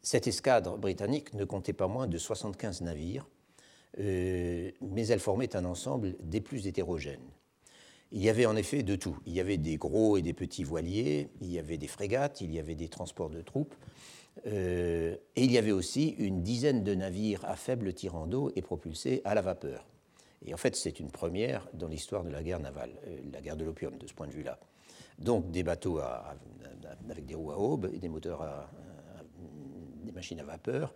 Cette 0.00 0.26
escadre 0.26 0.78
britannique 0.78 1.34
ne 1.34 1.44
comptait 1.44 1.72
pas 1.72 1.88
moins 1.88 2.06
de 2.06 2.16
75 2.16 2.80
navires, 2.82 3.26
mais 3.98 5.06
elle 5.08 5.18
formait 5.18 5.56
un 5.56 5.64
ensemble 5.64 6.14
des 6.20 6.40
plus 6.40 6.68
hétérogènes. 6.68 7.18
Il 8.12 8.22
y 8.22 8.30
avait 8.30 8.46
en 8.46 8.56
effet 8.56 8.82
de 8.82 8.96
tout. 8.96 9.18
Il 9.26 9.34
y 9.34 9.40
avait 9.40 9.58
des 9.58 9.76
gros 9.76 10.16
et 10.16 10.22
des 10.22 10.32
petits 10.32 10.64
voiliers, 10.64 11.28
il 11.40 11.50
y 11.50 11.58
avait 11.58 11.76
des 11.76 11.88
frégates, 11.88 12.40
il 12.40 12.52
y 12.52 12.58
avait 12.58 12.74
des 12.74 12.88
transports 12.88 13.30
de 13.30 13.42
troupes, 13.42 13.74
euh, 14.46 15.16
et 15.36 15.44
il 15.44 15.52
y 15.52 15.58
avait 15.58 15.72
aussi 15.72 16.14
une 16.18 16.42
dizaine 16.42 16.84
de 16.84 16.94
navires 16.94 17.44
à 17.44 17.56
faible 17.56 17.92
tirant 17.92 18.26
d'eau 18.26 18.50
et 18.56 18.62
propulsés 18.62 19.20
à 19.24 19.34
la 19.34 19.42
vapeur. 19.42 19.86
Et 20.46 20.54
en 20.54 20.56
fait, 20.56 20.76
c'est 20.76 21.00
une 21.00 21.10
première 21.10 21.68
dans 21.74 21.88
l'histoire 21.88 22.24
de 22.24 22.30
la 22.30 22.42
guerre 22.42 22.60
navale, 22.60 22.92
euh, 23.06 23.18
la 23.32 23.40
guerre 23.40 23.56
de 23.56 23.64
l'opium, 23.64 23.96
de 23.98 24.06
ce 24.06 24.14
point 24.14 24.26
de 24.26 24.32
vue-là. 24.32 24.58
Donc 25.18 25.50
des 25.50 25.64
bateaux 25.64 25.98
avec 25.98 27.26
des 27.26 27.34
roues 27.34 27.50
à 27.50 27.58
aube 27.58 27.90
et 27.92 27.98
des 27.98 28.08
moteurs 28.08 28.42
à, 28.42 28.70
des 30.04 30.12
machines 30.12 30.38
à 30.40 30.44
vapeur, 30.44 30.94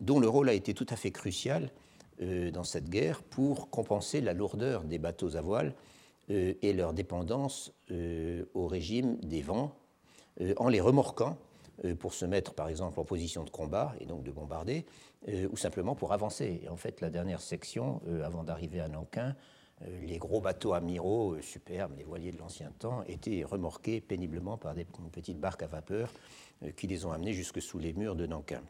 dont 0.00 0.20
le 0.20 0.28
rôle 0.28 0.48
a 0.48 0.52
été 0.52 0.74
tout 0.74 0.86
à 0.90 0.96
fait 0.96 1.10
crucial 1.10 1.70
euh, 2.20 2.50
dans 2.50 2.64
cette 2.64 2.90
guerre 2.90 3.22
pour 3.22 3.70
compenser 3.70 4.20
la 4.20 4.34
lourdeur 4.34 4.84
des 4.84 4.98
bateaux 4.98 5.36
à 5.36 5.40
voile 5.40 5.74
et 6.28 6.72
leur 6.72 6.92
dépendance 6.92 7.72
au 8.54 8.66
régime 8.66 9.16
des 9.16 9.42
vents, 9.42 9.74
en 10.56 10.68
les 10.68 10.80
remorquant 10.80 11.36
euh, 11.84 11.94
pour 11.94 12.14
se 12.14 12.24
mettre 12.24 12.54
par 12.54 12.68
exemple 12.68 13.00
en 13.00 13.04
position 13.04 13.44
de 13.44 13.50
combat 13.50 13.94
et 13.98 14.06
donc 14.06 14.22
de 14.22 14.30
bombarder, 14.30 14.84
euh, 15.28 15.48
ou 15.50 15.56
simplement 15.56 15.94
pour 15.94 16.12
avancer. 16.12 16.62
En 16.70 16.76
fait, 16.76 17.00
la 17.00 17.10
dernière 17.10 17.40
section, 17.40 18.00
euh, 18.06 18.24
avant 18.24 18.44
d'arriver 18.44 18.80
à 18.80 18.88
Nankin, 18.88 19.34
les 20.02 20.18
gros 20.18 20.40
bateaux 20.40 20.74
amiraux 20.74 21.40
superbes, 21.40 21.94
les 21.98 22.04
voiliers 22.04 22.30
de 22.30 22.38
l'ancien 22.38 22.70
temps, 22.78 23.02
étaient 23.08 23.42
remorqués 23.42 24.00
péniblement 24.00 24.56
par 24.56 24.74
des 24.74 24.86
petites 25.10 25.40
barques 25.40 25.64
à 25.64 25.66
vapeur 25.66 26.12
qui 26.76 26.86
les 26.86 27.04
ont 27.04 27.10
amenés 27.10 27.32
jusque 27.32 27.60
sous 27.60 27.80
les 27.80 27.92
murs 27.92 28.14
de 28.14 28.24
Nankin. 28.26 28.62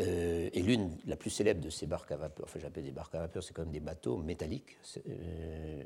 Et 0.00 0.62
l'une, 0.62 0.96
la 1.06 1.16
plus 1.16 1.30
célèbre 1.30 1.60
de 1.60 1.70
ces 1.70 1.86
barques 1.86 2.12
à 2.12 2.16
vapeur, 2.16 2.46
enfin 2.46 2.58
j'appelle 2.60 2.84
des 2.84 2.90
barques 2.90 3.14
à 3.14 3.20
vapeur, 3.20 3.42
c'est 3.42 3.52
comme 3.52 3.70
des 3.70 3.80
bateaux 3.80 4.16
métalliques 4.16 4.78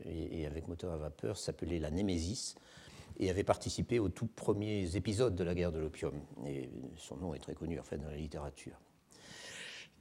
et, 0.07 0.41
et, 0.41 0.47
avec 0.47 0.69
moteur 0.69 0.93
à 0.93 0.97
vapeur, 0.97 1.37
s'appelait 1.37 1.79
la 1.79 1.91
Némésis 1.91 2.55
et 3.19 3.31
avait 3.31 3.45
participé 3.45 3.99
aux 3.99 4.09
tout 4.09 4.27
premiers 4.27 4.97
épisodes 4.97 5.35
de 5.35 5.45
la 5.45 5.55
guerre 5.55 5.73
de 5.73 5.79
l'opium. 5.79 6.15
Et 6.47 6.69
son 6.97 7.17
nom 7.17 7.35
est 7.35 7.39
très 7.39 7.55
connu 7.55 7.79
en 7.79 7.83
fait 7.83 7.99
dans 7.99 8.11
la 8.11 8.17
littérature. 8.17 8.77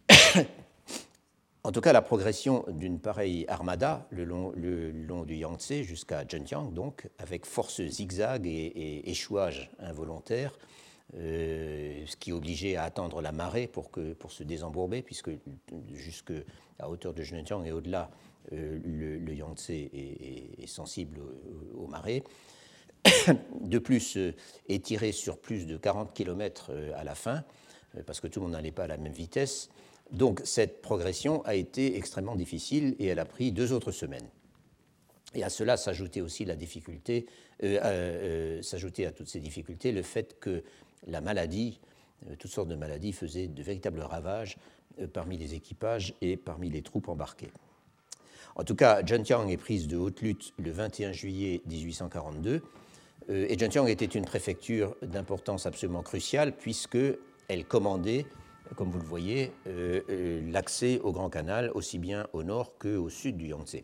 en 1.63 1.72
tout 1.72 1.82
cas, 1.82 1.93
la 1.93 2.01
progression 2.01 2.65
d'une 2.70 3.00
pareille 3.00 3.46
armada 3.48 4.08
le 4.10 4.25
long, 4.25 4.53
du 5.24 5.36
Yangtze 5.36 5.84
jusqu'à 5.84 6.25
Zhenjiang, 6.27 6.74
donc, 6.74 7.10
avec 7.20 7.46
force 7.46 7.82
zigzag 7.82 8.48
et, 8.48 8.50
et 8.50 9.10
échouage 9.10 9.72
involontaire, 9.79 10.53
euh, 10.53 10.83
ce 11.12 12.15
qui 12.17 12.31
obligeait 12.31 12.75
à 12.75 12.83
attendre 12.83 13.22
la 13.22 13.31
marée 13.31 13.67
pour, 13.67 13.91
que, 13.91 14.13
pour 14.13 14.31
se 14.31 14.43
désembourber, 14.43 15.01
puisque 15.01 15.31
jusqu'à 15.93 16.88
hauteur 16.88 17.13
de 17.13 17.24
Zhenjiang 17.24 17.63
et 17.65 17.72
au-delà, 17.72 18.10
euh, 18.51 18.79
le, 18.83 19.33
Yangtze 19.33 19.69
est, 19.69 20.67
sensible 20.67 21.19
aux 21.75 21.88
marées. 21.88 22.24
de 23.62 23.79
plus 23.79 24.17
euh, 24.17 24.33
étiré 24.67 25.12
sur 25.12 25.38
plus 25.38 25.65
de 25.65 25.77
40 25.77 26.13
km 26.13 26.67
euh, 26.69 26.91
à 26.95 27.03
la 27.03 27.15
fin, 27.15 27.43
euh, 27.98 28.03
parce 28.05 28.19
que 28.19 28.27
tout 28.27 28.39
le 28.39 28.45
monde 28.45 28.53
n'allait 28.53 28.72
pas 28.72 28.83
à 28.83 28.88
la 28.88 28.98
même 28.98 29.13
vitesse. 29.13 29.69
Donc 30.12 30.41
cette 30.43 30.81
progression 30.81 31.43
a 31.45 31.55
été 31.55 31.98
extrêmement 31.98 32.36
difficile 32.36 32.95
et 33.00 33.07
elle 33.07 33.19
a 33.19 33.25
pris 33.25 33.51
deux 33.51 33.72
autres 33.74 33.91
semaines. 33.91 34.27
Et 35.33 35.43
à 35.43 35.50
cela 35.50 35.77
s'ajoutait 35.77 36.22
aussi 36.22 36.45
la 36.45 36.55
difficulté, 36.55 37.25
s'ajoutait 38.62 39.05
à 39.07 39.12
toutes 39.12 39.29
ces 39.29 39.39
difficultés 39.39 39.91
le 39.91 40.03
fait 40.03 40.39
que 40.39 40.63
la 41.07 41.22
maladie, 41.22 41.79
toutes 42.39 42.51
sortes 42.51 42.69
de 42.69 42.75
maladies, 42.75 43.13
faisaient 43.13 43.48
de 43.48 43.63
véritables 43.63 44.01
ravages 44.01 44.57
parmi 45.13 45.38
les 45.38 45.55
équipages 45.55 46.13
et 46.22 46.38
parmi 46.38 46.69
les 46.69 46.81
troupes 46.81 47.10
embarquées. 47.10 47.51
En 48.55 48.63
tout 48.63 48.75
cas, 48.75 49.01
Zhenjiang 49.03 49.50
est 49.50 49.57
prise 49.57 49.88
de 49.88 49.98
haute 49.98 50.22
lutte 50.22 50.53
le 50.60 50.72
21 50.72 51.12
juillet 51.12 51.62
1842 51.65 52.62
euh, 53.29 53.48
et 53.50 53.57
Zhenjiang 53.57 53.88
était 53.88 54.05
une 54.05 54.25
préfecture 54.25 54.95
d'importance 55.01 55.65
absolument 55.65 56.03
cruciale 56.03 56.55
puisqu'elle 56.55 57.65
commandait, 57.65 58.25
comme 58.75 58.91
vous 58.91 59.00
le 59.00 59.05
voyez, 59.05 59.51
euh, 59.67 60.01
euh, 60.10 60.51
l'accès 60.51 61.00
au 61.00 61.12
Grand 61.12 61.29
Canal 61.29 61.72
aussi 61.74 61.98
bien 61.98 62.27
au 62.33 62.43
nord 62.43 62.77
qu'au 62.77 63.10
sud 63.10 63.38
du 63.38 63.48
Yangtze. 63.48 63.77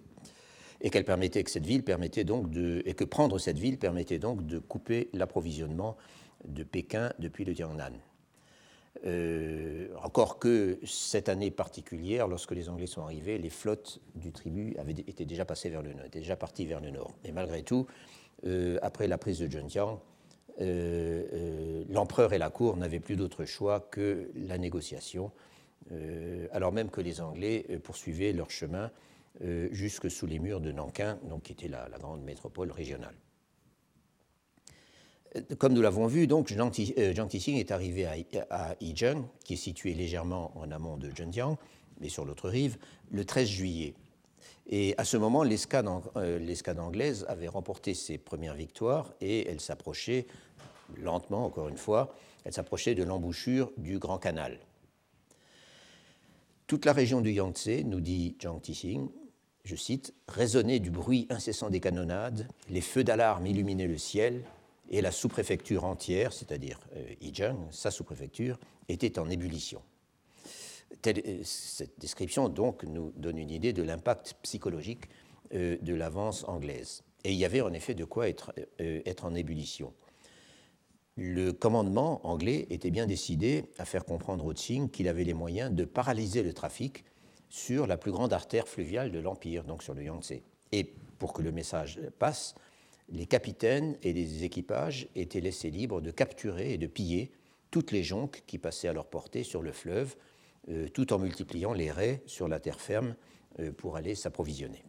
Et 0.81 0.89
qu'elle 0.91 1.03
permettait 1.03 1.43
que 1.43 1.51
cette 1.51 1.65
ville 1.65 1.83
permettait 1.83 2.23
donc 2.23 2.51
de, 2.51 2.81
et 2.85 2.93
que 2.93 3.03
prendre 3.03 3.38
cette 3.39 3.57
ville 3.57 3.77
permettait 3.77 4.19
donc 4.19 4.45
de 4.45 4.59
couper 4.59 5.09
l'approvisionnement 5.13 5.97
de 6.46 6.63
Pékin 6.63 7.12
depuis 7.19 7.46
le 7.46 7.53
Tiangnan. 7.53 7.93
encore 10.03 10.39
que 10.39 10.79
cette 10.86 11.29
année 11.29 11.51
particulière, 11.51 12.27
lorsque 12.27 12.51
les 12.51 12.69
Anglais 12.69 12.88
sont 12.88 13.01
arrivés, 13.01 13.38
les 13.38 13.50
flottes 13.50 14.01
du 14.15 14.31
tribut 14.31 14.75
avaient, 14.77 14.93
étaient 15.08 15.25
déjà 15.25 15.46
passées 15.46 15.69
vers 15.69 15.81
le 15.81 15.93
nord, 15.93 16.05
étaient 16.05 16.19
déjà 16.19 16.36
parties 16.36 16.65
vers 16.65 16.81
le 16.81 16.91
nord. 16.91 17.13
Et 17.24 17.31
malgré 17.31 17.63
tout, 17.63 17.88
euh, 18.46 18.77
après 18.81 19.08
la 19.08 19.17
prise 19.17 19.39
de 19.39 19.48
Zhenjiang, 19.48 20.00
euh, 20.62 21.24
euh, 21.34 21.84
l'empereur 21.89 22.34
et 22.34 22.38
la 22.38 22.50
cour 22.50 22.77
n'avaient 22.77 23.00
plus 23.00 23.15
d'autre 23.15 23.46
choix 23.46 23.79
que 23.79 24.29
la 24.36 24.58
négociation, 24.58 25.31
alors 26.51 26.72
même 26.72 26.91
que 26.91 27.01
les 27.01 27.19
Anglais 27.19 27.65
poursuivaient 27.84 28.31
leur 28.31 28.51
chemin 28.51 28.91
jusque 29.72 30.12
sous 30.12 30.27
les 30.27 30.38
murs 30.38 30.62
de 30.62 30.72
Nankin, 30.72 31.17
donc, 31.27 31.43
qui 31.43 31.53
était 31.53 31.67
la, 31.67 31.89
grande 32.00 32.22
métropole 32.22 32.72
régionale. 32.72 33.15
Comme 35.57 35.74
nous 35.74 35.81
l'avons 35.81 36.07
vu, 36.07 36.25
donc, 36.25 36.48
Jiang 36.48 36.71
Tixing 36.71 37.57
est 37.57 37.71
arrivé 37.71 38.05
à, 38.05 38.15
à 38.50 38.75
qui 38.75 39.53
est 39.53 39.57
situé 39.57 39.93
légèrement 39.93 40.51
en 40.55 40.71
amont 40.71 40.98
de 40.98 41.12
Zhenjiang, 41.15 41.57
mais 42.00 42.09
sur 42.09 42.25
l'autre 42.25 42.50
rive, 42.50 42.77
le 43.12 43.24
13 43.25 43.48
juillet. 43.48 43.93
Et 44.71 44.95
à 44.98 45.03
ce 45.03 45.17
moment, 45.17 45.43
euh, 45.43 46.39
l'escadre 46.39 46.83
anglaise 46.83 47.25
avait 47.27 47.48
remporté 47.48 47.93
ses 47.93 48.17
premières 48.17 48.53
victoires 48.53 49.13
et 49.19 49.48
elle 49.50 49.59
s'approchait 49.59 50.27
lentement, 50.98 51.45
encore 51.45 51.69
une 51.69 51.77
fois, 51.77 52.15
elle 52.45 52.53
s'approchait 52.53 52.95
de 52.95 53.03
l'embouchure 53.03 53.71
du 53.77 54.00
Grand 54.00 54.17
Canal. 54.17 54.59
Toute 56.67 56.86
la 56.86 56.93
région 56.93 57.21
du 57.21 57.31
Yangtze, 57.31 57.83
nous 57.83 58.00
dit 58.00 58.36
Zhang 58.41 58.62
Tixing, 58.62 59.09
je 59.63 59.75
cite, 59.75 60.13
résonnait 60.27 60.79
du 60.79 60.91
bruit 60.91 61.27
incessant 61.29 61.69
des 61.69 61.79
canonnades, 61.79 62.48
les 62.69 62.81
feux 62.81 63.03
d'alarme 63.03 63.45
illuminaient 63.48 63.88
le 63.88 63.98
ciel, 63.98 64.43
et 64.89 65.01
la 65.01 65.12
sous-préfecture 65.12 65.84
entière, 65.86 66.34
c'est-à-dire 66.34 66.79
euh, 66.96 67.53
sa 67.72 67.91
sous-préfecture, 67.91 68.60
était 68.88 69.19
en 69.19 69.29
ébullition. 69.29 69.81
Euh, 71.05 71.39
cette 71.43 72.00
description 72.00 72.50
donc 72.50 72.84
nous 72.84 73.13
donne 73.15 73.38
une 73.38 73.51
idée 73.51 73.74
de 73.74 73.84
l'impact 73.84 74.36
psychologique 74.41 75.05
euh, 75.53 75.77
de 75.81 75.93
l'avance 75.93 76.43
anglaise. 76.48 77.03
Et 77.24 77.31
il 77.31 77.38
y 77.38 77.46
avait 77.46 77.62
en 77.62 77.74
effet 77.74 77.93
de 77.93 78.05
quoi 78.05 78.29
être, 78.29 78.53
être 78.79 79.25
en 79.25 79.36
ébullition. 79.36 79.93
Le 81.17 81.51
commandement 81.51 82.25
anglais 82.25 82.65
était 82.69 82.91
bien 82.91 83.05
décidé 83.05 83.65
à 83.77 83.84
faire 83.84 84.05
comprendre 84.05 84.46
au 84.46 84.53
Qing 84.53 84.89
qu'il 84.89 85.10
avait 85.10 85.25
les 85.25 85.34
moyens 85.34 85.69
de 85.69 85.84
paralyser 85.84 86.43
le 86.43 86.53
trafic 86.53 87.03
sur 87.50 87.88
la 87.88 87.98
plus 87.98 88.13
grande 88.13 88.31
artère 88.31 88.69
fluviale 88.69 89.12
de 89.12 89.19
l'Empire, 89.19 89.65
donc 89.65 89.84
sur 89.84 89.93
le 89.93 90.03
Yangtze. 90.03 90.41
Et 90.72 90.93
pour 91.17 91.34
que 91.34 91.41
le 91.41 91.51
message 91.51 92.00
passe, 92.19 92.55
les 93.12 93.25
capitaines 93.25 93.98
et 94.04 94.13
les 94.13 94.44
équipages 94.44 95.08
étaient 95.16 95.42
laissés 95.42 95.72
libres 95.72 96.01
de 96.01 96.12
capturer 96.12 96.74
et 96.74 96.78
de 96.78 96.88
piller 96.88 97.32
toutes 97.72 97.92
les 97.92 98.04
jonques 98.04 98.44
qui 98.48 98.58
passaient 98.58 98.88
à 98.88 98.94
leur 98.94 99.08
portée 99.08 99.44
sur 99.44 99.62
le 99.62 99.72
fleuve, 99.72 100.16
euh, 100.70 100.88
tout 100.89 101.13
en 101.13 101.20
multipliant 101.20 101.74
les 101.74 101.92
raies 101.92 102.22
sur 102.25 102.48
la 102.48 102.60
terre 102.60 102.80
ferme 102.80 103.16
euh, 103.60 103.72
pour 103.72 103.96
aller 103.96 104.16
s'approvisionner. 104.16 104.84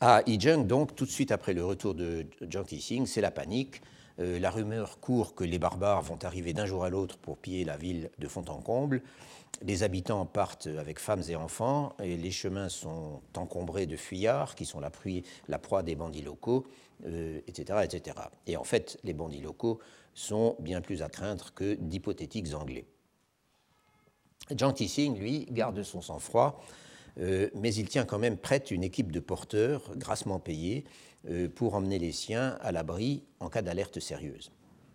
À 0.00 0.22
Yijeng, 0.26 0.66
donc, 0.66 0.94
tout 0.94 1.04
de 1.04 1.10
suite 1.10 1.32
après 1.32 1.54
le 1.54 1.64
retour 1.64 1.94
de 1.94 2.26
Jiang 2.48 2.64
Tixing, 2.64 3.06
c'est 3.06 3.20
la 3.20 3.32
panique. 3.32 3.82
Euh, 4.20 4.38
la 4.38 4.50
rumeur 4.50 5.00
court 5.00 5.34
que 5.34 5.44
les 5.44 5.58
barbares 5.58 6.02
vont 6.02 6.18
arriver 6.22 6.52
d'un 6.52 6.66
jour 6.66 6.84
à 6.84 6.90
l'autre 6.90 7.18
pour 7.18 7.38
piller 7.38 7.64
la 7.64 7.76
ville 7.76 8.10
de 8.18 8.28
fond 8.28 8.44
en 8.48 8.60
comble. 8.60 9.02
Les 9.62 9.82
habitants 9.82 10.24
partent 10.24 10.68
avec 10.68 10.98
femmes 10.98 11.22
et 11.28 11.34
enfants 11.34 11.94
et 12.02 12.16
les 12.16 12.30
chemins 12.30 12.68
sont 12.68 13.22
encombrés 13.36 13.86
de 13.86 13.96
fuyards 13.96 14.54
qui 14.54 14.64
sont 14.64 14.80
la, 14.80 14.90
proie 15.58 15.82
des 15.82 15.96
bandits 15.96 16.22
locaux, 16.22 16.66
etc., 17.04 17.80
etc. 17.82 18.16
Et 18.46 18.56
en 18.56 18.62
fait, 18.62 18.98
les 19.02 19.14
bandits 19.14 19.40
locaux 19.40 19.80
sont 20.14 20.56
bien 20.60 20.80
plus 20.80 21.02
à 21.02 21.08
craindre 21.08 21.52
que 21.54 21.74
d'hypothétiques 21.74 22.54
Anglais. 22.54 22.86
Jean 24.56 24.72
Tissing, 24.72 25.18
lui, 25.18 25.46
garde 25.50 25.82
son 25.82 26.00
sang-froid, 26.00 26.62
euh, 27.18 27.50
mais 27.54 27.74
il 27.74 27.88
tient 27.88 28.04
quand 28.04 28.18
même 28.18 28.36
prête 28.36 28.70
une 28.70 28.84
équipe 28.84 29.12
de 29.12 29.20
porteurs, 29.20 29.96
grassement 29.96 30.38
payés, 30.38 30.84
euh, 31.28 31.48
pour 31.48 31.74
emmener 31.74 31.98
les 31.98 32.12
siens 32.12 32.56
à 32.60 32.72
l'abri 32.72 33.24
en 33.40 33.48
cas 33.48 33.62
d'alerte 33.62 34.00
sérieuse. 34.00 34.50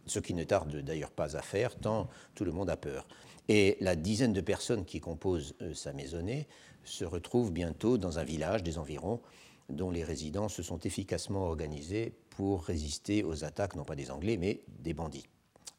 Ce 0.06 0.20
qui 0.20 0.34
ne 0.34 0.44
tarde 0.44 0.76
d'ailleurs 0.78 1.12
pas 1.12 1.38
à 1.38 1.42
faire, 1.42 1.76
tant 1.76 2.10
tout 2.36 2.46
le 2.46 2.52
monde 2.52 2.70
a 2.70 2.78
peur. 2.78 3.08
Et 3.50 3.78
la 3.82 3.96
dizaine 3.96 4.34
de 4.34 4.42
personnes 4.42 4.86
qui 4.86 5.00
composent 5.00 5.56
euh, 5.62 5.74
sa 5.74 5.94
maisonnée 5.94 6.48
se 6.86 7.06
retrouvent 7.06 7.52
bientôt 7.52 7.98
dans 7.98 8.20
un 8.20 8.24
village 8.24 8.64
des 8.64 8.78
environs 8.78 9.22
dont 9.70 9.92
les 9.92 10.04
résidents 10.04 10.50
se 10.50 10.64
sont 10.64 10.80
efficacement 10.80 11.46
organisés 11.46 12.14
pour 12.30 12.64
résister 12.66 13.24
aux 13.24 13.44
attaques, 13.44 13.76
non 13.76 13.86
pas 13.86 13.96
des 13.96 14.12
Anglais, 14.12 14.38
mais 14.38 14.62
des 14.80 14.94
bandits, 14.94 15.26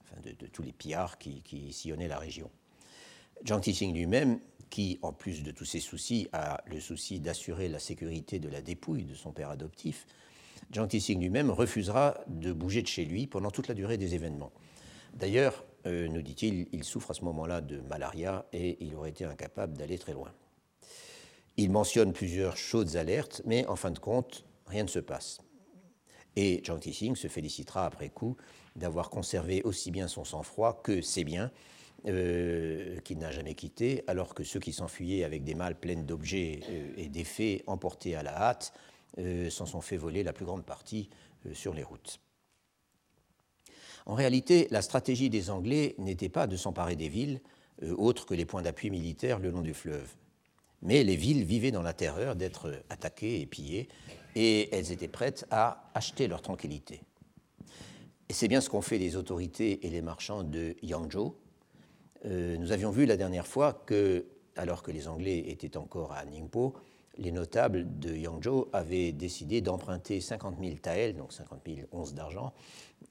enfin 0.02 0.20
de, 0.22 0.46
tous 0.46 0.62
les 0.62 0.72
pillards 0.72 1.18
qui, 1.18 1.72
sillonnaient 1.72 2.08
la 2.08 2.18
région. 2.18 2.50
Jiang 3.44 3.60
Tixing 3.60 3.94
lui-même 3.94 4.40
qui, 4.70 4.98
en 5.02 5.12
plus 5.12 5.42
de 5.42 5.50
tous 5.50 5.66
ses 5.66 5.80
soucis, 5.80 6.28
a 6.32 6.62
le 6.66 6.80
souci 6.80 7.20
d'assurer 7.20 7.68
la 7.68 7.78
sécurité 7.78 8.38
de 8.38 8.48
la 8.48 8.62
dépouille 8.62 9.04
de 9.04 9.14
son 9.14 9.32
père 9.32 9.50
adoptif, 9.50 10.06
Tixing 10.72 11.20
lui-même 11.20 11.50
refusera 11.50 12.18
de 12.26 12.52
bouger 12.52 12.82
de 12.82 12.88
chez 12.88 13.04
lui 13.04 13.26
pendant 13.26 13.50
toute 13.50 13.68
la 13.68 13.74
durée 13.74 13.98
des 13.98 14.14
événements. 14.14 14.50
D'ailleurs, 15.14 15.64
euh, 15.86 16.08
nous 16.08 16.22
dit-il, 16.22 16.68
il 16.72 16.84
souffre 16.84 17.10
à 17.10 17.14
ce 17.14 17.24
moment-là 17.24 17.60
de 17.60 17.80
malaria 17.82 18.46
et 18.52 18.82
il 18.84 18.94
aurait 18.94 19.10
été 19.10 19.24
incapable 19.24 19.76
d'aller 19.76 19.98
très 19.98 20.12
loin. 20.12 20.32
Il 21.56 21.70
mentionne 21.70 22.12
plusieurs 22.12 22.56
chaudes 22.56 22.96
alertes, 22.96 23.42
mais 23.44 23.66
en 23.66 23.76
fin 23.76 23.90
de 23.90 23.98
compte, 23.98 24.44
rien 24.66 24.84
ne 24.84 24.88
se 24.88 24.98
passe. 24.98 25.40
Et 26.36 26.62
Jiang 26.64 26.80
Tixing 26.80 27.14
se 27.14 27.28
félicitera 27.28 27.86
après 27.86 28.08
coup 28.08 28.36
d'avoir 28.74 29.08
conservé 29.08 29.62
aussi 29.62 29.90
bien 29.90 30.08
son 30.08 30.24
sang-froid 30.24 30.80
que 30.82 31.00
ses 31.00 31.22
biens, 31.22 31.52
euh, 32.06 32.98
qu'il 33.00 33.18
n'a 33.18 33.30
jamais 33.30 33.54
quitté, 33.54 34.02
alors 34.08 34.34
que 34.34 34.42
ceux 34.42 34.58
qui 34.58 34.72
s'enfuyaient 34.72 35.22
avec 35.22 35.44
des 35.44 35.54
malles 35.54 35.78
pleines 35.78 36.06
d'objets 36.06 36.60
euh, 36.68 36.92
et 36.96 37.08
d'effets 37.08 37.62
emportés 37.66 38.16
à 38.16 38.22
la 38.22 38.36
hâte 38.36 38.72
s'en 39.48 39.64
sont 39.64 39.80
fait 39.80 39.96
voler 39.96 40.24
la 40.24 40.32
plus 40.32 40.44
grande 40.44 40.64
partie 40.64 41.08
sur 41.52 41.72
les 41.72 41.84
routes. 41.84 42.18
En 44.06 44.14
réalité, 44.14 44.68
la 44.70 44.82
stratégie 44.82 45.30
des 45.30 45.50
Anglais 45.50 45.94
n'était 45.98 46.28
pas 46.28 46.46
de 46.46 46.56
s'emparer 46.56 46.96
des 46.96 47.08
villes, 47.08 47.40
euh, 47.82 47.94
autres 47.96 48.26
que 48.26 48.34
les 48.34 48.44
points 48.44 48.62
d'appui 48.62 48.90
militaires 48.90 49.38
le 49.38 49.50
long 49.50 49.62
du 49.62 49.74
fleuve. 49.74 50.14
Mais 50.82 51.02
les 51.04 51.16
villes 51.16 51.44
vivaient 51.44 51.70
dans 51.70 51.82
la 51.82 51.94
terreur 51.94 52.36
d'être 52.36 52.72
attaquées 52.90 53.40
et 53.40 53.46
pillées, 53.46 53.88
et 54.36 54.74
elles 54.74 54.92
étaient 54.92 55.08
prêtes 55.08 55.46
à 55.50 55.90
acheter 55.94 56.28
leur 56.28 56.42
tranquillité. 56.42 57.00
Et 58.28 58.32
c'est 58.32 58.48
bien 58.48 58.60
ce 58.60 58.68
qu'ont 58.68 58.82
fait 58.82 58.98
les 58.98 59.16
autorités 59.16 59.86
et 59.86 59.90
les 59.90 60.02
marchands 60.02 60.44
de 60.44 60.76
Yangzhou. 60.82 61.34
nous 62.24 62.72
avions 62.72 62.90
vu 62.90 63.06
la 63.06 63.16
dernière 63.16 63.46
fois 63.46 63.72
que, 63.86 64.26
alors 64.56 64.82
que 64.82 64.90
les 64.90 65.08
Anglais 65.08 65.44
étaient 65.46 65.76
encore 65.76 66.12
à 66.12 66.24
Ningpo, 66.24 66.74
les 67.18 67.32
notables 67.32 67.98
de 67.98 68.14
Yangzhou 68.14 68.68
avaient 68.72 69.12
décidé 69.12 69.60
d'emprunter 69.60 70.20
50 70.20 70.56
000 70.60 70.76
taels, 70.76 71.16
donc 71.16 71.32
50 71.32 71.60
000 71.66 71.88
onces 71.92 72.14
d'argent, 72.14 72.52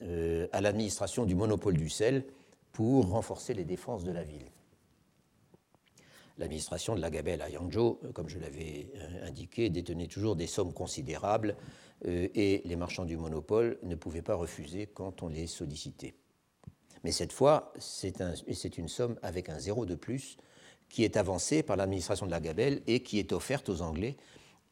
euh, 0.02 0.48
à 0.52 0.62
l'administration 0.62 1.26
du 1.26 1.36
monopole 1.36 1.78
du 1.78 1.90
sel 1.90 2.26
pour 2.72 3.10
renforcer 3.10 3.54
les 3.54 3.66
défenses 3.66 4.04
de 4.04 4.12
la 4.12 4.24
ville. 4.24 4.48
L'administration 6.40 6.96
de 6.96 7.02
la 7.02 7.12
Gabelle 7.12 7.42
à 7.42 7.50
Yangzhou, 7.50 8.00
euh, 8.04 8.12
comme 8.12 8.28
je 8.28 8.40
l'avais 8.40 8.90
euh, 8.96 9.28
indiqué, 9.28 9.70
détenait 9.70 10.08
toujours 10.08 10.36
des 10.36 10.48
sommes 10.48 10.74
considérables 10.74 11.56
et 12.06 12.62
les 12.66 12.76
marchands 12.76 13.06
du 13.06 13.16
monopole 13.16 13.78
ne 13.84 13.96
pouvaient 13.96 14.22
pas 14.22 14.36
refuser 14.36 14.88
quand 14.88 15.24
on 15.24 15.30
les 15.30 15.48
sollicitait. 15.48 16.16
Mais 17.06 17.14
cette 17.14 17.32
fois, 17.32 17.72
c'est 17.80 18.20
un, 18.20 18.34
une 18.78 18.88
somme 18.90 19.18
avec 19.22 19.48
un 19.48 19.58
zéro 19.58 19.86
de 19.86 19.96
plus 19.96 20.36
qui 20.94 21.04
est 21.04 21.18
avancée 21.18 21.64
par 21.64 21.76
l'administration 21.76 22.28
de 22.28 22.32
la 22.32 22.40
Gabelle 22.40 22.84
et 22.86 23.02
qui 23.02 23.18
est 23.18 23.34
offerte 23.34 23.68
aux 23.68 23.82
Anglais 23.82 24.16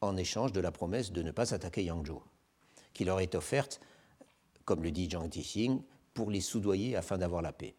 en 0.00 0.16
échange 0.16 0.52
de 0.52 0.60
la 0.60 0.70
promesse 0.70 1.10
de 1.10 1.20
ne 1.20 1.32
pas 1.32 1.52
attaquer 1.52 1.82
Yangzhou, 1.82 2.22
qui 2.94 3.04
leur 3.04 3.18
est 3.18 3.34
offerte, 3.34 3.80
comme 4.64 4.84
le 4.84 4.92
dit 4.92 5.10
Jiang 5.10 5.28
Tixing, 5.28 5.82
pour 6.14 6.30
les 6.30 6.40
soudoyer 6.40 6.94
afin 6.94 7.18
d'avoir 7.18 7.42
la 7.42 7.52
paix. 7.52 7.74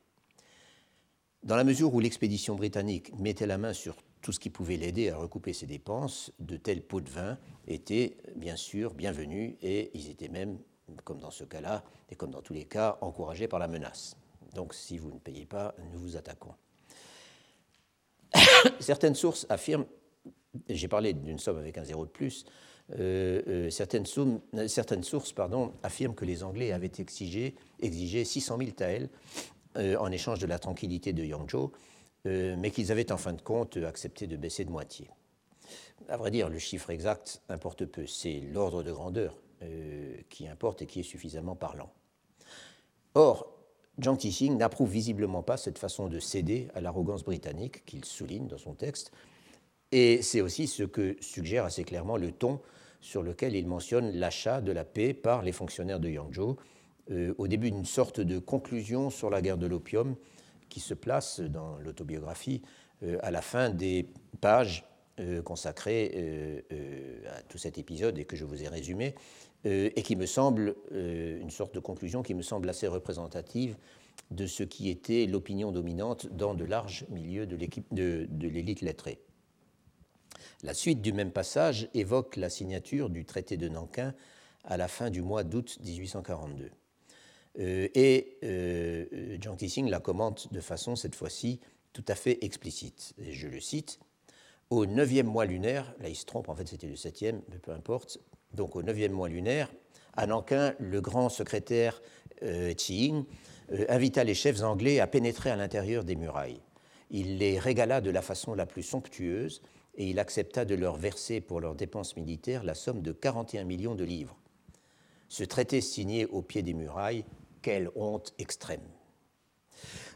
Dans 1.44 1.56
la 1.56 1.64
mesure 1.64 1.94
où 1.94 2.02
l'expédition 2.02 2.56
britannique 2.56 3.18
mettait 3.18 3.48
la 3.48 3.58
main 3.58 3.72
sur 3.72 3.96
tout 4.22 4.34
ce 4.34 4.42
qui 4.42 4.50
pouvait 4.50 4.76
l'aider 4.76 5.10
à 5.10 5.16
recouper 5.16 5.54
ses 5.54 5.66
dépenses, 5.66 6.34
de 6.40 6.58
tels 6.58 6.84
pots 6.84 7.00
de 7.00 7.10
vin 7.10 7.38
étaient 7.66 8.18
bien 8.36 8.58
sûr 8.58 8.94
bienvenus 8.94 9.56
et 9.62 9.90
ils 9.94 10.10
étaient 10.10 10.28
même, 10.28 10.60
comme 11.06 11.20
dans 11.20 11.32
ce 11.32 11.46
cas-là, 11.46 11.82
et 12.10 12.18
comme 12.18 12.32
dans 12.32 12.42
tous 12.42 12.54
les 12.54 12.66
cas, 12.66 12.98
encouragés 13.00 13.48
par 13.48 13.60
la 13.60 13.70
menace. 13.70 14.18
Donc 14.54 14.74
si 14.74 14.98
vous 14.98 15.12
ne 15.12 15.20
payez 15.20 15.46
pas, 15.46 15.74
nous 15.94 16.00
vous 16.00 16.18
attaquons. 16.18 16.56
certaines 18.80 19.16
sources 19.16 19.46
affirment, 19.50 19.86
j'ai 20.70 20.88
parlé 20.88 21.14
d'une 21.14 21.40
somme 21.40 21.58
avec 21.58 21.78
un 21.78 21.84
zéro 21.84 22.06
de 22.06 22.12
plus, 22.12 22.46
euh, 23.00 23.42
euh, 23.48 23.70
certaines, 23.70 24.06
sources 25.04 25.34
affirment 25.84 26.16
que 26.16 26.26
les 26.26 26.44
Anglais 26.44 26.72
avaient 26.72 26.92
exigé, 27.00 27.56
exigé 27.80 28.26
600 28.26 28.58
000 28.58 28.72
taels 28.72 29.10
euh, 29.78 29.96
en 29.98 30.12
échange 30.12 30.40
de 30.40 30.48
la 30.48 30.60
tranquillité 30.60 31.14
de 31.14 31.24
Yangzhou, 31.24 31.72
mais 32.26 32.72
qu'ils 32.72 32.92
avaient 32.92 33.12
en 33.12 33.18
fin 33.18 33.34
de 33.34 33.42
compte 33.42 33.76
accepté 33.76 34.28
de 34.28 34.38
baisser 34.38 34.64
de 34.64 34.70
moitié. 34.70 35.10
À 36.08 36.16
vrai 36.16 36.32
dire, 36.32 36.50
le 36.50 36.58
chiffre 36.58 36.90
exact 36.90 37.42
importe 37.50 37.86
peu, 37.86 38.08
c'est 38.08 38.40
l'ordre 38.54 38.82
de 38.82 38.94
grandeur 38.94 39.36
qui 40.30 40.48
importe 40.48 40.82
et 40.82 40.86
qui 40.86 41.02
est 41.02 41.04
suffisamment 41.04 41.56
parlant. 41.56 41.92
Or, 43.16 43.53
Jiang 44.00 44.18
Tixing 44.18 44.58
n'approuve 44.58 44.90
visiblement 44.90 45.44
pas 45.44 45.58
cette 45.58 45.78
façon 45.78 46.08
de 46.08 46.20
céder 46.20 46.68
à 46.74 46.82
l'arrogance 46.82 47.24
britannique 47.24 47.86
qu'il 47.86 48.04
souligne 48.06 48.48
dans 48.48 48.58
son 48.58 48.74
texte, 48.74 49.12
et 49.92 50.24
c'est 50.24 50.42
aussi 50.42 50.68
ce 50.68 50.82
que 50.82 51.16
suggère 51.22 51.66
assez 51.66 51.84
clairement 51.84 52.18
le 52.18 52.32
ton 52.32 52.60
sur 53.00 53.22
lequel 53.22 53.56
il 53.56 53.68
mentionne 53.68 54.12
l'achat 54.12 54.62
de 54.62 54.72
la 54.72 54.86
paix 54.86 55.14
par 55.14 55.44
les 55.44 55.52
fonctionnaires 55.52 56.00
de 56.00 56.10
Yangzhou, 56.10 56.56
euh, 57.12 57.36
au 57.38 57.48
début 57.48 57.70
d'une 57.70 57.86
sorte 57.86 58.22
de 58.22 58.40
conclusion 58.40 59.10
sur 59.10 59.30
la 59.30 59.42
guerre 59.42 59.58
de 59.58 59.68
l'opium 59.68 60.16
qui 60.70 60.80
se 60.80 60.94
place 60.94 61.42
dans 61.42 61.78
l'autobiographie 61.80 62.62
euh, 63.04 63.18
à 63.22 63.30
la 63.30 63.42
fin 63.42 63.70
des 63.70 64.08
pages 64.40 64.86
euh, 65.20 65.42
consacrées 65.42 66.64
à 67.30 67.42
tout 67.44 67.58
cet 67.58 67.78
épisode 67.78 68.18
et 68.18 68.26
que 68.26 68.38
je 68.38 68.46
vous 68.46 68.64
ai 68.64 68.70
résumé, 68.70 69.14
et 69.66 70.02
qui 70.04 70.16
me 70.16 70.26
semble 70.26 70.76
euh, 70.92 71.40
une 71.40 71.50
sorte 71.50 71.74
de 71.74 71.80
conclusion 71.80 72.24
qui 72.24 72.34
me 72.34 72.42
semble 72.42 72.70
assez 72.70 72.88
représentative 72.88 73.76
de 74.32 74.46
ce 74.46 74.64
qui 74.64 74.90
était 74.90 75.26
l'opinion 75.26 75.72
dominante 75.72 76.28
dans 76.28 76.54
de 76.54 76.66
larges 76.66 77.06
milieux 77.10 77.46
de 77.46 78.48
l'élite 78.48 78.82
lettrée. 78.82 79.20
La 80.64 80.74
suite 80.74 81.02
du 81.02 81.14
même 81.14 81.32
passage 81.32 81.90
évoque 81.94 82.38
la 82.38 82.50
signature 82.50 83.10
du 83.10 83.26
traité 83.26 83.58
de 83.58 83.68
Nankin 83.68 84.14
à 84.64 84.78
la 84.78 84.88
fin 84.88 85.10
du 85.10 85.22
mois 85.22 85.44
d'août 85.44 85.78
1842. 85.84 86.72
Euh, 87.60 87.88
et 87.94 88.38
euh, 88.44 89.38
Jiang 89.40 89.56
Tixing 89.56 89.90
la 89.90 90.00
commente 90.00 90.52
de 90.54 90.62
façon, 90.62 90.96
cette 90.96 91.16
fois-ci, 91.16 91.60
tout 91.92 92.06
à 92.08 92.16
fait 92.16 92.44
explicite. 92.44 93.14
Et 93.20 93.34
je 93.34 93.48
le 93.48 93.60
cite 93.60 94.00
Au 94.70 94.86
neuvième 94.86 95.28
mois 95.28 95.46
lunaire, 95.46 95.94
là 96.00 96.10
il 96.10 96.16
se 96.16 96.26
trompe, 96.26 96.50
en 96.50 96.56
fait 96.56 96.68
c'était 96.68 96.88
le 96.88 96.96
septième, 96.96 97.42
mais 97.50 97.60
peu 97.60 97.72
importe, 97.72 98.20
donc 98.54 98.76
au 98.76 98.84
neuvième 98.84 99.12
mois 99.12 99.30
lunaire, 99.30 99.72
à 100.16 100.28
Nankin, 100.28 100.74
le 100.80 101.02
grand 101.02 101.30
secrétaire 101.30 102.02
euh, 102.44 102.74
euh, 102.92 103.86
invita 103.90 104.24
les 104.24 104.36
chefs 104.36 104.62
anglais 104.62 105.00
à 105.00 105.08
pénétrer 105.08 105.50
à 105.50 105.56
l'intérieur 105.56 106.04
des 106.04 106.16
murailles. 106.16 106.62
Il 107.10 107.38
les 107.38 107.60
régala 107.60 108.02
de 108.02 108.12
la 108.12 108.22
façon 108.22 108.54
la 108.54 108.66
plus 108.66 108.84
somptueuse 108.84 109.62
et 109.96 110.10
il 110.10 110.20
accepta 110.20 110.66
de 110.66 110.76
leur 110.76 110.96
verser 110.96 111.42
pour 111.42 111.62
leurs 111.62 111.76
dépenses 111.76 112.16
militaires 112.16 112.64
la 112.64 112.76
somme 112.76 113.02
de 113.02 113.12
41 113.12 113.64
millions 113.64 113.96
de 113.96 114.04
livres. 114.04 114.38
Ce 115.30 115.44
traité 115.44 115.82
signé 115.82 116.26
au 116.26 116.42
pied 116.42 116.62
des 116.62 116.74
murailles, 116.74 117.26
quelle 117.62 117.90
honte 117.96 118.34
extrême. 118.38 118.82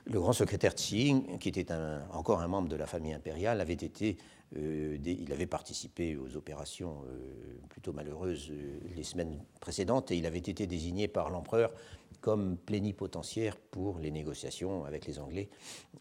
Le 0.06 0.20
grand 0.20 0.34
secrétaire 0.34 0.76
Qing, 0.76 1.38
qui 1.40 1.50
était 1.50 1.68
encore 2.12 2.42
un 2.42 2.48
membre 2.48 2.70
de 2.70 2.76
la 2.76 2.86
famille 2.86 3.14
impériale, 3.14 3.60
avait 3.62 3.74
été 3.74 4.18
euh, 4.56 4.98
il 5.04 5.34
avait 5.34 5.46
participé 5.46 6.16
aux 6.16 6.38
opérations 6.38 7.04
euh, 7.08 7.60
plutôt 7.68 7.92
malheureuses 7.92 8.50
euh, 8.52 8.80
les 8.96 9.04
semaines 9.04 9.44
précédentes 9.60 10.10
et 10.12 10.16
il 10.16 10.26
avait 10.26 10.38
été 10.38 10.66
désigné 10.68 11.10
par 11.10 11.30
l'empereur 11.30 11.74
comme 12.22 12.58
plénipotentiaire 12.58 13.58
pour 13.58 14.00
les 14.00 14.10
négociations 14.10 14.86
avec 14.86 15.06
les 15.06 15.20
Anglais 15.20 15.50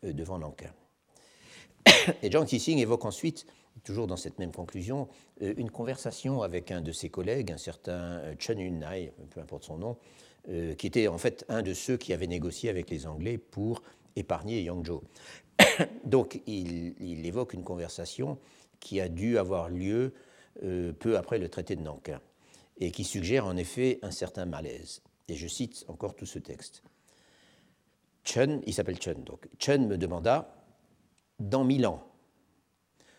devant 0.03 0.39
Nankin. 0.39 0.71
Et 2.23 2.31
John 2.31 2.47
Kissing 2.47 2.79
évoque 2.79 3.05
ensuite, 3.05 3.47
toujours 3.85 4.07
dans 4.07 4.17
cette 4.17 4.39
même 4.39 4.53
conclusion, 4.53 5.09
une 5.41 5.71
conversation 5.71 6.43
avec 6.43 6.71
un 6.71 6.81
de 6.81 6.93
ses 6.93 7.11
collègues, 7.11 7.53
un 7.53 7.59
certain 7.59 8.23
Chen 8.39 8.59
Yun-nai, 8.59 9.13
peu 9.31 9.41
importe 9.41 9.65
son 9.65 9.77
nom, 9.77 9.99
qui 10.79 10.87
était 10.87 11.07
en 11.09 11.19
fait 11.19 11.45
un 11.49 11.63
de 11.63 11.75
ceux 11.75 11.99
qui 11.99 12.15
avaient 12.15 12.27
négocié 12.27 12.71
avec 12.71 12.89
les 12.89 13.07
Anglais 13.07 13.37
pour 13.37 13.83
épargner 14.17 14.63
Yangzhou. 14.63 15.03
Donc 16.05 16.41
il, 16.47 17.27
évoque 17.27 17.55
une 17.55 17.65
conversation 17.65 18.39
qui 18.81 19.01
a 19.01 19.09
dû 19.09 19.39
avoir 19.39 19.69
lieu 19.69 20.15
euh, 20.63 20.93
peu 20.93 21.17
après 21.17 21.39
le 21.39 21.49
traité 21.49 21.77
de 21.77 21.83
Nankin 21.83 22.21
et 22.79 22.91
qui 22.91 23.05
suggère 23.05 23.47
en 23.47 23.57
effet 23.57 23.99
un 24.03 24.11
certain 24.11 24.47
malaise. 24.47 25.03
Et 25.29 25.35
je 25.35 25.49
cite 25.49 25.85
encore 25.89 26.15
tout 26.15 26.27
ce 26.27 26.39
texte. 26.39 26.83
Chen, 28.25 28.61
il 28.67 28.75
s'appelle 28.75 29.01
Chen, 29.01 29.23
donc 29.25 29.49
Chen 29.59 29.87
me 29.87 29.97
demanda 29.97 30.55
Dans 31.39 31.65
mille 31.65 31.87
ans, 31.87 32.05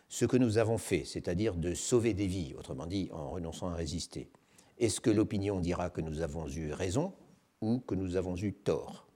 ce 0.08 0.24
que 0.24 0.36
nous 0.36 0.58
avons 0.58 0.78
fait, 0.78 1.04
c'est-à-dire 1.04 1.54
de 1.54 1.74
sauver 1.74 2.14
des 2.14 2.26
vies, 2.26 2.54
autrement 2.56 2.86
dit 2.86 3.08
en 3.12 3.30
renonçant 3.30 3.68
à 3.68 3.74
résister, 3.74 4.30
est-ce 4.78 5.00
que 5.00 5.10
l'opinion 5.10 5.60
dira 5.60 5.90
que 5.90 6.00
nous 6.00 6.20
avons 6.20 6.48
eu 6.48 6.72
raison 6.72 7.12
ou 7.60 7.80
que 7.80 7.94
nous 7.94 8.16
avons 8.16 8.36
eu 8.36 8.52
tort? 8.52 9.06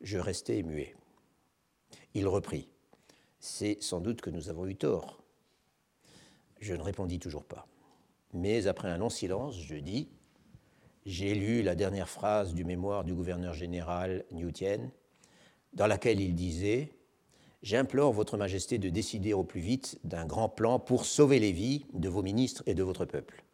Je 0.00 0.18
restais 0.18 0.62
muet. 0.62 0.94
Il 2.16 2.28
reprit. 2.28 2.66
C'est 3.40 3.76
sans 3.82 4.00
doute 4.00 4.22
que 4.22 4.30
nous 4.30 4.48
avons 4.48 4.66
eu 4.66 4.74
tort. 4.74 5.22
Je 6.60 6.72
ne 6.72 6.80
répondis 6.80 7.18
toujours 7.18 7.44
pas. 7.44 7.66
Mais 8.32 8.68
après 8.68 8.88
un 8.88 8.96
long 8.96 9.10
silence, 9.10 9.60
je 9.60 9.74
dis 9.74 10.08
J'ai 11.04 11.34
lu 11.34 11.60
la 11.60 11.74
dernière 11.74 12.08
phrase 12.08 12.54
du 12.54 12.64
mémoire 12.64 13.04
du 13.04 13.12
gouverneur 13.12 13.52
général 13.52 14.24
New 14.32 14.50
Tien, 14.50 14.90
dans 15.74 15.86
laquelle 15.86 16.22
il 16.22 16.34
disait 16.34 16.90
J'implore 17.62 18.14
Votre 18.14 18.38
Majesté 18.38 18.78
de 18.78 18.88
décider 18.88 19.34
au 19.34 19.44
plus 19.44 19.60
vite 19.60 20.00
d'un 20.02 20.24
grand 20.24 20.48
plan 20.48 20.78
pour 20.78 21.04
sauver 21.04 21.38
les 21.38 21.52
vies 21.52 21.84
de 21.92 22.08
vos 22.08 22.22
ministres 22.22 22.62
et 22.64 22.72
de 22.72 22.82
votre 22.82 23.04
peuple. 23.04 23.44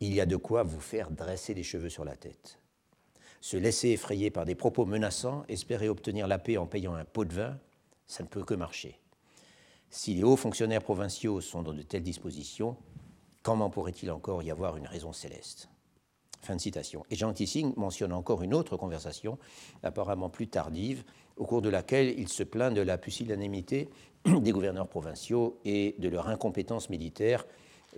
Il 0.00 0.12
y 0.12 0.20
a 0.20 0.26
de 0.26 0.36
quoi 0.36 0.64
vous 0.64 0.80
faire 0.80 1.10
dresser 1.10 1.54
les 1.54 1.62
cheveux 1.62 1.88
sur 1.88 2.04
la 2.04 2.14
tête. 2.14 2.58
Se 3.40 3.56
laisser 3.56 3.90
effrayer 3.90 4.30
par 4.30 4.44
des 4.44 4.54
propos 4.54 4.86
menaçants, 4.86 5.44
espérer 5.48 5.88
obtenir 5.88 6.26
la 6.26 6.38
paix 6.38 6.56
en 6.56 6.66
payant 6.66 6.94
un 6.94 7.04
pot 7.04 7.24
de 7.24 7.34
vin, 7.34 7.58
ça 8.06 8.22
ne 8.22 8.28
peut 8.28 8.44
que 8.44 8.54
marcher. 8.54 8.98
Si 9.90 10.14
les 10.14 10.24
hauts 10.24 10.36
fonctionnaires 10.36 10.82
provinciaux 10.82 11.40
sont 11.40 11.62
dans 11.62 11.72
de 11.72 11.82
telles 11.82 12.02
dispositions, 12.02 12.76
comment 13.42 13.70
pourrait-il 13.70 14.10
encore 14.10 14.42
y 14.42 14.50
avoir 14.50 14.76
une 14.76 14.86
raison 14.86 15.12
céleste? 15.12 15.68
Fin 16.42 16.56
de 16.56 16.60
citation. 16.60 17.04
Et 17.10 17.16
Jean 17.16 17.32
Tissing 17.32 17.74
mentionne 17.76 18.12
encore 18.12 18.42
une 18.42 18.54
autre 18.54 18.76
conversation, 18.76 19.38
apparemment 19.82 20.28
plus 20.28 20.48
tardive, 20.48 21.04
au 21.36 21.44
cours 21.44 21.62
de 21.62 21.68
laquelle 21.68 22.18
il 22.18 22.28
se 22.28 22.42
plaint 22.42 22.74
de 22.74 22.80
la 22.80 22.98
pusillanimité 22.98 23.88
des 24.24 24.52
gouverneurs 24.52 24.88
provinciaux 24.88 25.58
et 25.64 25.94
de 25.98 26.08
leur 26.08 26.28
incompétence 26.28 26.90
militaire 26.90 27.46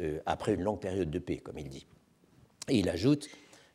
euh, 0.00 0.20
après 0.26 0.54
une 0.54 0.62
longue 0.62 0.80
période 0.80 1.10
de 1.10 1.18
paix, 1.18 1.38
comme 1.38 1.58
il 1.58 1.68
dit. 1.68 1.86
Et 2.68 2.78
il 2.78 2.88
ajoute, 2.88 3.28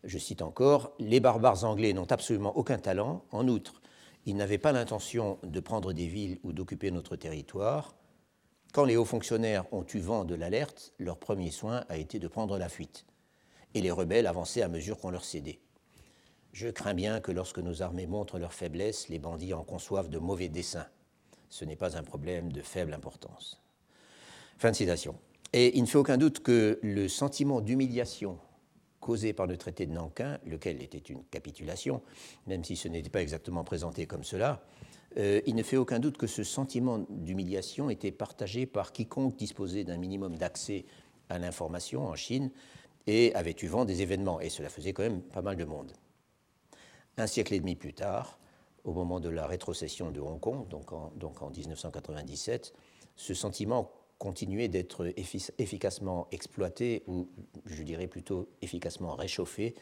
je 0.04 0.18
cite 0.18 0.42
encore, 0.42 0.94
Les 1.00 1.20
barbares 1.20 1.63
anglais 1.63 1.94
n'ont 1.94 2.12
absolument 2.12 2.56
aucun 2.58 2.78
talent. 2.78 3.24
En 3.32 3.48
outre, 3.48 3.82
ils 4.26 4.36
n'avaient 4.36 4.58
pas 4.58 4.72
l'intention 4.72 5.39
de 5.44 5.60
prendre 5.60 5.94
des 5.94 6.08
villes 6.08 6.39
ou 6.44 6.54
d'occuper 6.54 6.92
notre 6.92 7.16
territoire. 7.16 7.96
Quand 8.74 8.86
les 8.86 8.98
hauts 8.98 9.06
fonctionnaires 9.06 9.66
ont 9.72 9.86
eu 9.94 10.00
vent 10.00 10.26
de 10.26 10.36
l'alerte, 10.36 10.94
leur 10.98 11.18
premier 11.18 11.52
soin 11.52 11.86
a 11.89 11.98
été 11.98 12.20
de 12.20 12.28
prendre 12.28 12.58
la 12.58 12.70
fuite 12.70 13.06
et 13.74 13.82
les 13.82 13.92
rebelles 13.92 14.28
avançaient 14.28 14.62
à 14.62 14.68
mesure 14.68 14.98
qu'on 14.98 15.10
leur 15.10 15.26
cédait. 15.26 15.60
Je 16.52 16.68
crains 16.68 16.94
bien 16.94 17.20
que 17.20 17.32
lorsque 17.32 17.60
nos 17.60 17.82
armées 17.82 18.06
montrent 18.06 18.38
leur 18.38 18.54
faiblesse, 18.54 19.10
les 19.10 19.20
bandits 19.20 19.54
en 19.54 19.63
conçoivent 19.63 20.10
de 20.10 20.20
mauvais 20.20 20.50
desseins. 20.50 20.88
Ce 21.50 21.66
n'est 21.66 21.76
pas 21.76 21.98
un 21.98 22.04
problème 22.04 22.52
de 22.52 22.62
faible 22.62 22.94
importance. 22.94 23.62
Fin 24.58 24.72
de 24.72 24.76
citation. 24.76 25.16
Et 25.52 25.78
il 25.78 25.82
ne 25.82 25.88
fait 25.88 25.98
aucun 25.98 26.18
doute 26.18 26.39
que 26.39 26.80
le 26.84 27.08
sentiment 27.08 27.62
d'humiliation 27.62 28.38
causé 29.04 29.34
par 29.34 29.48
le 29.48 29.58
traité 29.58 29.86
de 29.86 29.92
Nankin, 29.92 30.39
lequel 30.46 30.82
était 30.82 30.98
une 30.98 31.26
capitulation, 31.26 32.02
même 32.48 32.63
si 32.63 32.78
ce 32.78 32.88
n'était 32.88 33.10
pas 33.10 33.22
exactement 33.22 33.66
présenté 33.66 34.06
comme 34.06 34.24
cela, 34.24 34.63
euh, 35.18 35.42
il 35.46 35.56
ne 35.56 35.63
fait 35.63 35.76
aucun 35.76 36.00
doute 36.00 36.18
que 36.18 36.26
ce 36.26 36.44
sentiment 36.44 37.00
d'humiliation 37.10 37.89
était 37.89 38.13
partagé 38.13 38.66
par 38.66 38.94
quiconque 38.94 39.36
disposait 39.36 39.84
d'un 39.84 39.98
minimum 39.98 40.38
d'accès 40.38 40.86
à 41.30 41.38
l'information 41.38 42.08
en 42.08 42.16
Chine, 42.16 42.50
et 43.06 43.36
avait 43.36 43.56
eu 43.62 43.68
vent 43.68 43.84
des 43.84 44.02
événements, 44.02 44.39
et 44.39 44.48
cela 44.48 44.70
faisait 44.70 44.94
quand 44.94 45.04
même 45.04 45.22
pas 45.22 45.42
mal 45.42 45.58
de 45.58 45.66
monde. 45.66 45.92
Un 47.18 47.28
siècle 47.28 47.54
et 47.54 47.60
demi 47.60 47.76
plus 47.76 47.94
tard, 47.94 48.39
au 48.86 48.94
moment 48.94 49.20
de 49.20 49.28
la 49.28 49.46
rétrocession 49.46 50.12
de 50.12 50.22
Hong 50.22 50.39
Kong, 50.39 50.70
donc 50.70 50.94
en, 50.94 51.12
donc 51.18 51.42
en 51.42 51.50
1997, 51.50 52.74
ce 53.18 53.34
sentiment 53.34 53.92
continuait 54.23 54.69
d'être 54.69 55.13
efficacement 55.17 56.29
exploité, 56.31 57.03
ou 57.07 57.27
je 57.65 57.83
dirais 57.83 58.07
plutôt 58.07 58.47
efficacement 58.62 59.15
réchauffé, 59.17 59.75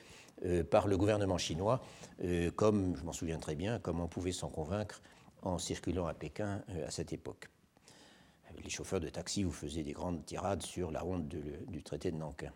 euh, 0.46 0.64
par 0.64 0.88
le 0.88 0.98
gouvernement 0.98 1.38
chinois, 1.38 1.80
euh, 2.24 2.50
comme, 2.50 2.96
je 2.96 3.04
m'en 3.04 3.14
souviens 3.14 3.38
très 3.38 3.54
bien, 3.54 3.78
comme 3.78 4.00
on 4.00 4.08
pouvait 4.08 4.32
s'en 4.32 4.50
convaincre 4.50 5.04
en 5.44 5.60
circulant 5.60 6.08
à 6.08 6.16
Pékin 6.16 6.64
euh, 6.70 6.88
à 6.88 6.90
cette 6.90 7.14
époque. 7.14 7.50
Les 8.64 8.72
chauffeurs 8.72 9.00
de 9.00 9.10
taxi 9.10 9.44
vous 9.44 9.52
faisaient 9.52 9.84
des 9.84 9.92
grandes 9.92 10.26
tirades 10.26 10.64
sur 10.64 10.90
la 10.90 11.06
honte 11.06 11.28
du 11.28 11.84
traité 11.84 12.10
de 12.10 12.18
Nankin. 12.18 12.52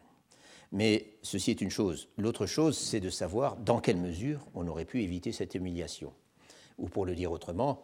Mais 0.71 1.17
ceci 1.21 1.51
est 1.51 1.61
une 1.61 1.69
chose. 1.69 2.09
L'autre 2.17 2.47
chose, 2.47 2.75
c'est 2.75 2.99
de 2.99 3.11
savoir 3.11 3.57
dans 3.57 3.79
quelle 3.79 3.97
mesure 3.97 4.39
on 4.55 4.67
aurait 4.67 4.85
pu 4.85 5.03
éviter 5.03 5.31
cette 5.31 5.53
humiliation. 5.53 6.11
Ou 6.79 6.89
pour 6.89 7.05
le 7.05 7.13
dire 7.13 7.31
autrement, 7.31 7.83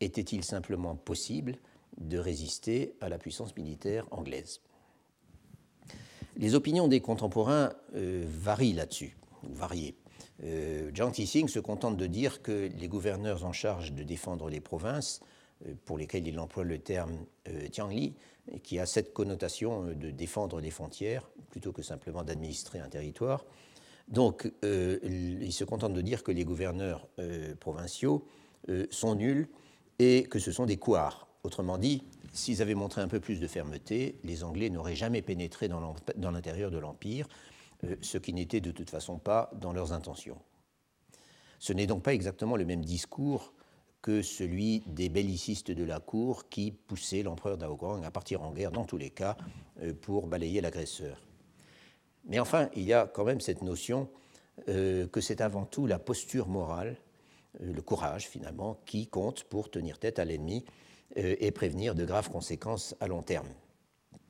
était-il 0.00 0.44
simplement 0.44 0.94
possible 0.94 1.58
de 1.98 2.18
résister 2.18 2.94
à 3.00 3.08
la 3.08 3.18
puissance 3.18 3.56
militaire 3.56 4.06
anglaise 4.10 4.60
Les 6.36 6.54
opinions 6.54 6.88
des 6.88 7.00
contemporains 7.00 7.72
euh, 7.94 8.24
varient 8.26 8.72
là-dessus, 8.72 9.16
ou 9.44 9.54
variées. 9.54 9.96
Euh, 10.44 10.90
Tissing 11.12 11.48
se 11.48 11.60
contente 11.60 11.96
de 11.96 12.06
dire 12.06 12.42
que 12.42 12.70
les 12.76 12.88
gouverneurs 12.88 13.44
en 13.44 13.52
charge 13.52 13.92
de 13.92 14.02
défendre 14.02 14.48
les 14.48 14.60
provinces, 14.60 15.20
euh, 15.66 15.74
pour 15.84 15.98
lesquels 15.98 16.26
il 16.26 16.38
emploie 16.40 16.64
le 16.64 16.78
terme 16.78 17.26
euh, 17.48 17.68
Tiangli, 17.68 18.14
qui 18.64 18.80
a 18.80 18.86
cette 18.86 19.12
connotation 19.12 19.84
de 19.84 20.10
défendre 20.10 20.60
les 20.60 20.70
frontières, 20.70 21.30
plutôt 21.50 21.72
que 21.72 21.82
simplement 21.82 22.24
d'administrer 22.24 22.80
un 22.80 22.88
territoire. 22.88 23.44
Donc, 24.08 24.50
il 24.64 25.52
se 25.52 25.62
contente 25.62 25.92
de 25.92 26.00
dire 26.00 26.24
que 26.24 26.32
les 26.32 26.44
gouverneurs 26.44 27.06
provinciaux 27.60 28.26
sont 28.90 29.14
nuls 29.14 29.48
et 30.00 30.24
que 30.24 30.40
ce 30.40 30.50
sont 30.50 30.66
des 30.66 30.76
couards. 30.76 31.28
Autrement 31.44 31.76
dit, 31.76 32.04
s'ils 32.32 32.62
avaient 32.62 32.76
montré 32.76 33.00
un 33.00 33.08
peu 33.08 33.18
plus 33.18 33.40
de 33.40 33.48
fermeté, 33.48 34.16
les 34.22 34.44
Anglais 34.44 34.70
n'auraient 34.70 34.94
jamais 34.94 35.22
pénétré 35.22 35.68
dans 35.68 36.30
l'intérieur 36.30 36.70
de 36.70 36.78
l'Empire, 36.78 37.26
ce 38.00 38.16
qui 38.16 38.32
n'était 38.32 38.60
de 38.60 38.70
toute 38.70 38.90
façon 38.90 39.18
pas 39.18 39.50
dans 39.54 39.72
leurs 39.72 39.92
intentions. 39.92 40.38
Ce 41.58 41.72
n'est 41.72 41.88
donc 41.88 42.04
pas 42.04 42.14
exactement 42.14 42.54
le 42.54 42.64
même 42.64 42.84
discours 42.84 43.54
que 44.02 44.22
celui 44.22 44.84
des 44.86 45.08
bellicistes 45.08 45.72
de 45.72 45.82
la 45.82 45.98
cour 45.98 46.48
qui 46.48 46.70
poussaient 46.70 47.24
l'empereur 47.24 47.58
Daoguang 47.58 48.04
à 48.04 48.12
partir 48.12 48.42
en 48.42 48.52
guerre 48.52 48.70
dans 48.70 48.84
tous 48.84 48.98
les 48.98 49.10
cas 49.10 49.36
pour 50.00 50.28
balayer 50.28 50.60
l'agresseur. 50.60 51.20
Mais 52.24 52.38
enfin, 52.38 52.68
il 52.76 52.84
y 52.84 52.92
a 52.92 53.08
quand 53.08 53.24
même 53.24 53.40
cette 53.40 53.62
notion 53.62 54.08
euh, 54.68 55.08
que 55.08 55.20
c'est 55.20 55.40
avant 55.40 55.64
tout 55.64 55.88
la 55.88 55.98
posture 55.98 56.46
morale, 56.46 56.96
euh, 57.60 57.72
le 57.72 57.82
courage 57.82 58.28
finalement, 58.28 58.78
qui 58.86 59.08
compte 59.08 59.42
pour 59.44 59.70
tenir 59.70 59.98
tête 59.98 60.20
à 60.20 60.24
l'ennemi 60.24 60.64
euh, 60.66 60.91
et 61.16 61.50
prévenir 61.50 61.94
de 61.94 62.04
graves 62.04 62.30
conséquences 62.30 62.94
à 63.00 63.08
long 63.08 63.22
terme. 63.22 63.48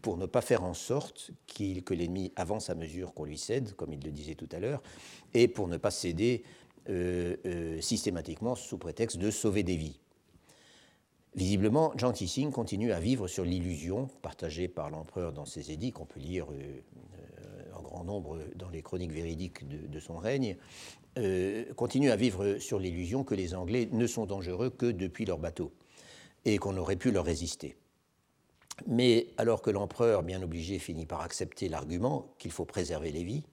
Pour 0.00 0.16
ne 0.16 0.26
pas 0.26 0.40
faire 0.40 0.64
en 0.64 0.74
sorte 0.74 1.30
que 1.46 1.94
l'ennemi 1.94 2.32
avance 2.34 2.70
à 2.70 2.74
mesure 2.74 3.14
qu'on 3.14 3.24
lui 3.24 3.38
cède, 3.38 3.74
comme 3.74 3.92
il 3.92 4.00
le 4.02 4.10
disait 4.10 4.34
tout 4.34 4.48
à 4.50 4.58
l'heure, 4.58 4.82
et 5.32 5.46
pour 5.46 5.68
ne 5.68 5.76
pas 5.76 5.90
céder 5.90 6.42
systématiquement 7.80 8.56
sous 8.56 8.78
prétexte 8.78 9.18
de 9.18 9.30
sauver 9.30 9.62
des 9.62 9.76
vies. 9.76 10.00
Visiblement, 11.36 11.92
Zhang 11.98 12.12
Tixing 12.12 12.50
continue 12.50 12.92
à 12.92 12.98
vivre 12.98 13.28
sur 13.28 13.44
l'illusion 13.44 14.08
partagée 14.20 14.66
par 14.66 14.90
l'empereur 14.90 15.32
dans 15.32 15.46
ses 15.46 15.70
édits, 15.70 15.92
qu'on 15.92 16.04
peut 16.04 16.20
lire 16.20 16.46
grand 17.92 18.04
nombre 18.04 18.38
dans 18.56 18.70
les 18.70 18.82
chroniques 18.82 19.12
véridiques 19.12 19.68
de, 19.68 20.00
son 20.00 20.16
règne, 20.16 20.56
euh, 21.18 21.64
continue 21.74 22.10
à 22.10 22.16
vivre 22.16 22.58
sur 22.58 22.78
l'illusion 22.78 23.22
que 23.22 23.34
les 23.34 23.54
Anglais 23.54 23.88
ne 23.92 24.06
sont 24.06 24.26
dangereux 24.26 24.70
que 24.70 24.86
depuis 24.86 25.24
leur 25.24 25.38
bateau 25.38 25.72
et 26.44 26.58
qu'on 26.58 26.76
aurait 26.76 26.96
pu 26.96 27.10
leur 27.10 27.24
résister. 27.24 27.76
Mais 28.86 29.28
alors 29.36 29.62
que 29.62 29.70
l'empereur, 29.70 30.22
bien 30.22 30.42
obligé, 30.42 30.78
finit 30.78 31.06
par 31.06 31.20
accepter 31.20 31.68
l'argument 31.68 32.34
qu'il 32.38 32.50
faut 32.50 32.64
préserver 32.64 33.12
les 33.12 33.24
vies, 33.24 33.44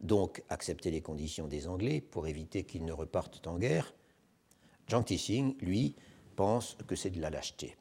donc 0.00 0.42
accepter 0.48 0.90
les 0.90 1.02
conditions 1.02 1.46
des 1.46 1.68
Anglais 1.68 2.00
pour 2.00 2.26
éviter 2.26 2.64
qu'ils 2.64 2.84
ne 2.84 2.92
repartent 2.92 3.46
en 3.46 3.58
guerre, 3.58 3.94
Jiang 4.88 5.04
Tixing, 5.04 5.56
lui, 5.60 5.94
pense 6.34 6.76
que 6.86 6.96
c'est 6.96 7.10
de 7.10 7.20
la 7.20 7.30
lâcheté. 7.30 7.76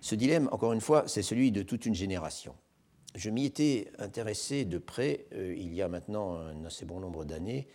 Ce 0.00 0.14
dilemme, 0.14 0.48
encore 0.52 0.72
une 0.72 0.80
fois, 0.80 1.04
c'est 1.06 1.22
celui 1.22 1.50
de 1.50 1.62
toute 1.62 1.86
une 1.86 1.94
génération 1.94 2.54
je 3.14 3.30
m'y 3.30 3.44
étais 3.44 3.90
intéressé 3.98 4.64
de 4.64 4.78
près, 4.78 5.26
euh, 5.34 5.54
il 5.56 5.74
y 5.74 5.82
a 5.82 5.88
maintenant 5.88 6.36
un 6.36 6.64
assez 6.64 6.84
bon 6.84 7.00
nombre 7.00 7.24
d'années, 7.24 7.68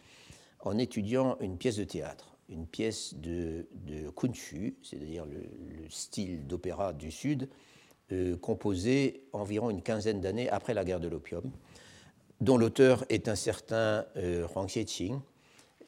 en 0.61 0.77
étudiant 0.77 1.37
une 1.39 1.57
pièce 1.57 1.77
de 1.77 1.83
théâtre, 1.83 2.36
une 2.49 2.65
pièce 2.65 3.13
de, 3.15 3.67
de 3.73 4.09
Kunshu, 4.09 4.77
c'est-à-dire 4.83 5.25
le, 5.25 5.89
style 5.89 6.45
d'opéra 6.47 6.93
du 6.93 7.11
Sud, 7.11 7.49
euh, 8.11 8.37
composé 8.37 9.23
environ 9.33 9.69
une 9.69 9.81
quinzaine 9.81 10.21
d'années 10.21 10.49
après 10.49 10.73
la 10.73 10.83
guerre 10.83 10.99
de 10.99 11.07
l'opium, 11.07 11.51
dont 12.41 12.57
l'auteur 12.57 13.05
est 13.09 13.27
un 13.27 13.35
certain 13.35 14.05
euh, 14.17 14.47
Huang 14.47 14.67
Xieqing, 14.67 15.19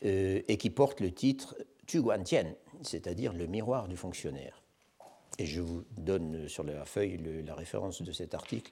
et 0.02 0.56
qui 0.58 0.70
porte 0.70 1.02
le 1.02 1.12
titre 1.12 1.58
Tu 1.86 2.02
Guantian, 2.02 2.54
c'est-à-dire 2.84 3.34
le 3.34 3.48
miroir 3.48 3.90
du 3.90 3.98
fonctionnaire. 3.98 4.64
Et 5.40 5.46
je 5.46 5.60
vous 5.60 5.84
donne 5.98 6.48
sur 6.48 6.64
la 6.64 6.86
feuille 6.86 7.20
la 7.46 7.54
référence 7.54 8.02
de 8.02 8.12
cet 8.14 8.34
article 8.34 8.72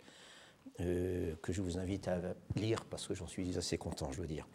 euh, 0.81 1.33
que 1.41 1.51
je 1.53 1.61
vous 1.61 1.79
invite 1.79 2.07
à 2.07 2.19
lire 2.55 2.85
parce 2.85 3.07
que 3.07 3.15
j'en 3.15 3.25
suis 3.25 3.57
assez 3.57 3.77
content, 3.77 4.11
je 4.11 4.21
veux 4.21 4.27
dire. 4.27 4.47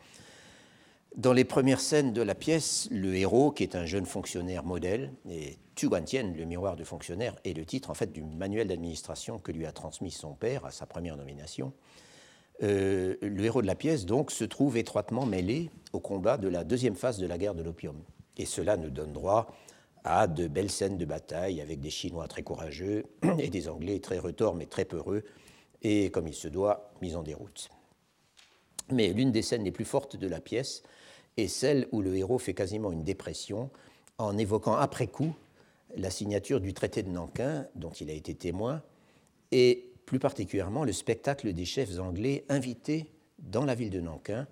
Dans 1.17 1.35
les 1.35 1.45
premières 1.45 1.81
scènes 1.81 2.15
de 2.15 2.23
la 2.23 2.35
pièce, 2.35 2.89
le 2.91 3.15
héros, 3.15 3.51
qui 3.51 3.65
est 3.65 3.77
un 3.77 3.85
jeune 3.85 4.07
fonctionnaire 4.07 4.65
modèle, 4.65 5.13
et 5.29 5.59
Tu 5.75 5.89
Guantien, 5.89 6.33
le 6.35 6.45
miroir 6.47 6.75
du 6.75 6.87
fonctionnaire, 6.87 7.37
est 7.45 7.53
le 7.53 7.67
titre 7.67 7.91
en 7.91 7.95
fait 7.95 8.13
du 8.13 8.23
manuel 8.23 8.69
d'administration 8.69 9.39
que 9.39 9.53
lui 9.53 9.67
a 9.67 9.73
transmis 9.73 10.11
son 10.11 10.33
père 10.33 10.65
à 10.65 10.71
sa 10.71 10.87
première 10.87 11.19
nomination. 11.19 11.75
Euh, 12.63 13.17
le 13.21 13.45
héros 13.45 13.61
de 13.61 13.67
la 13.67 13.75
pièce, 13.75 14.07
donc, 14.07 14.31
se 14.31 14.45
trouve 14.45 14.79
étroitement 14.79 15.27
mêlé 15.27 15.71
au 15.93 16.01
combat 16.01 16.39
de 16.39 16.49
la 16.49 16.65
deuxième 16.65 16.97
phase 16.97 17.19
de 17.19 17.27
la 17.27 17.37
guerre 17.37 17.55
de 17.55 17.63
l'opium. 17.63 18.03
Et 18.39 18.47
cela 18.47 18.79
nous 18.79 18.91
donne 18.91 19.13
droit 19.13 19.55
à 20.05 20.27
de 20.27 20.49
belles 20.49 20.71
scènes 20.71 20.97
de 20.97 21.05
bataille 21.05 21.61
avec 21.61 21.81
des 21.81 21.91
Chinois 21.91 22.27
très 22.27 22.43
courageux 22.43 23.05
et 23.39 23.51
des 23.51 23.69
Anglais 23.69 24.01
très 24.01 24.19
retors 24.19 24.55
mais 24.55 24.67
très 24.67 24.87
peureux 24.87 25.25
et, 25.83 26.11
comme 26.11 26.27
il 26.27 26.35
se 26.35 26.49
doit, 26.49 26.91
mise 27.03 27.17
en 27.17 27.23
déroute. 27.23 27.69
Mais 28.91 29.13
l'une 29.13 29.31
des 29.31 29.43
scènes 29.43 29.65
les 29.65 29.73
plus 29.73 29.85
fortes 29.85 30.17
de 30.17 30.27
la 30.27 30.41
pièce 30.41 30.83
est 31.37 31.49
celle 31.49 31.89
où 31.93 32.03
le 32.03 32.15
héros 32.17 32.39
fait 32.39 32.55
quasiment 32.55 32.93
une 32.93 33.05
dépression 33.05 33.71
en 34.19 34.37
évoquant 34.39 34.75
après 34.75 35.07
coup 35.07 35.35
la 35.97 36.11
signature 36.11 36.61
du 36.61 36.73
traité 36.75 37.03
de 37.03 37.11
Nankin, 37.11 37.67
dont 37.75 37.91
il 37.91 38.11
a 38.11 38.15
été 38.15 38.35
témoin, 38.35 38.83
et 39.51 39.91
plus 40.07 40.19
particulièrement 40.19 40.85
le 40.85 40.93
spectacle 40.93 41.53
des 41.53 41.65
chefs 41.65 41.99
anglais 41.99 42.45
invités 42.49 43.13
dans 43.39 43.65
la 43.65 43.75
ville 43.75 43.91
de 43.91 44.01
Nankin 44.01 44.47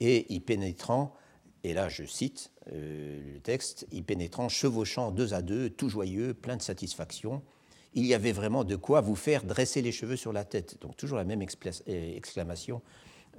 et 0.00 0.32
y 0.32 0.40
pénétrant, 0.40 1.14
et 1.62 1.74
là 1.74 1.88
je 1.88 2.04
cite 2.04 2.50
euh, 2.72 3.34
le 3.34 3.40
texte, 3.40 3.86
y 3.92 4.02
pénétrant, 4.02 4.48
chevauchant 4.48 5.10
deux 5.10 5.34
à 5.34 5.42
deux, 5.42 5.70
tout 5.70 5.88
joyeux, 5.88 6.34
plein 6.34 6.56
de 6.56 6.62
satisfaction. 6.62 7.42
Il 7.94 8.06
y 8.06 8.14
avait 8.14 8.32
vraiment 8.32 8.64
de 8.64 8.76
quoi 8.76 9.00
vous 9.00 9.14
faire 9.14 9.44
dresser 9.44 9.82
les 9.82 9.92
cheveux 9.92 10.16
sur 10.16 10.32
la 10.32 10.44
tête. 10.44 10.80
Donc 10.80 10.96
toujours 10.96 11.18
la 11.18 11.24
même 11.24 11.42
euh, 11.42 12.16
exclamation 12.16 12.82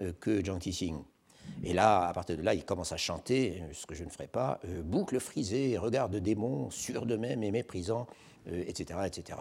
euh, 0.02 0.14
que 0.20 0.44
Jiang 0.44 0.60
Tixing. 0.60 1.04
Et 1.64 1.74
là, 1.74 2.08
à 2.08 2.14
partir 2.14 2.38
de 2.38 2.42
là, 2.42 2.54
il 2.54 2.64
commence 2.64 2.92
à 2.92 2.98
chanter, 2.98 3.64
ce 3.74 3.86
que 3.86 3.96
je 3.96 4.04
ne 4.04 4.10
ferai 4.10 4.28
pas, 4.28 4.60
boucle 4.84 5.20
frisée, 5.20 5.78
regard 5.78 6.10
de 6.10 6.20
démon, 6.20 6.70
sûr 6.70 7.06
de 7.06 7.16
même 7.16 7.44
et 7.44 7.52
méprisant, 7.52 8.08
etc. 8.48 9.00
etc. 9.06 9.40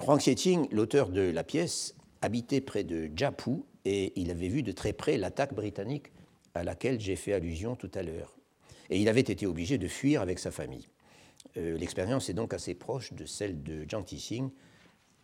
Huang 0.00 0.18
Xiaoqing, 0.18 0.68
l'auteur 0.72 1.10
de 1.10 1.20
la 1.20 1.44
pièce, 1.44 1.94
habitait 2.22 2.60
près 2.60 2.84
de 2.84 3.10
Jiapu 3.14 3.62
et 3.84 4.18
il 4.20 4.30
avait 4.30 4.48
vu 4.48 4.62
de 4.62 4.72
très 4.72 4.92
près 4.92 5.18
l'attaque 5.18 5.54
britannique 5.54 6.06
à 6.54 6.64
laquelle 6.64 7.00
j'ai 7.00 7.16
fait 7.16 7.32
allusion 7.32 7.76
tout 7.76 7.90
à 7.94 8.02
l'heure. 8.02 8.34
Et 8.88 9.00
il 9.00 9.08
avait 9.08 9.20
été 9.20 9.46
obligé 9.46 9.78
de 9.78 9.88
fuir 9.88 10.20
avec 10.20 10.38
sa 10.38 10.50
famille. 10.50 10.88
Euh, 11.56 11.76
l'expérience 11.78 12.28
est 12.28 12.34
donc 12.34 12.54
assez 12.54 12.74
proche 12.74 13.12
de 13.12 13.24
celle 13.24 13.62
de 13.62 13.84
Jiang 13.88 14.04
Tixing. 14.04 14.50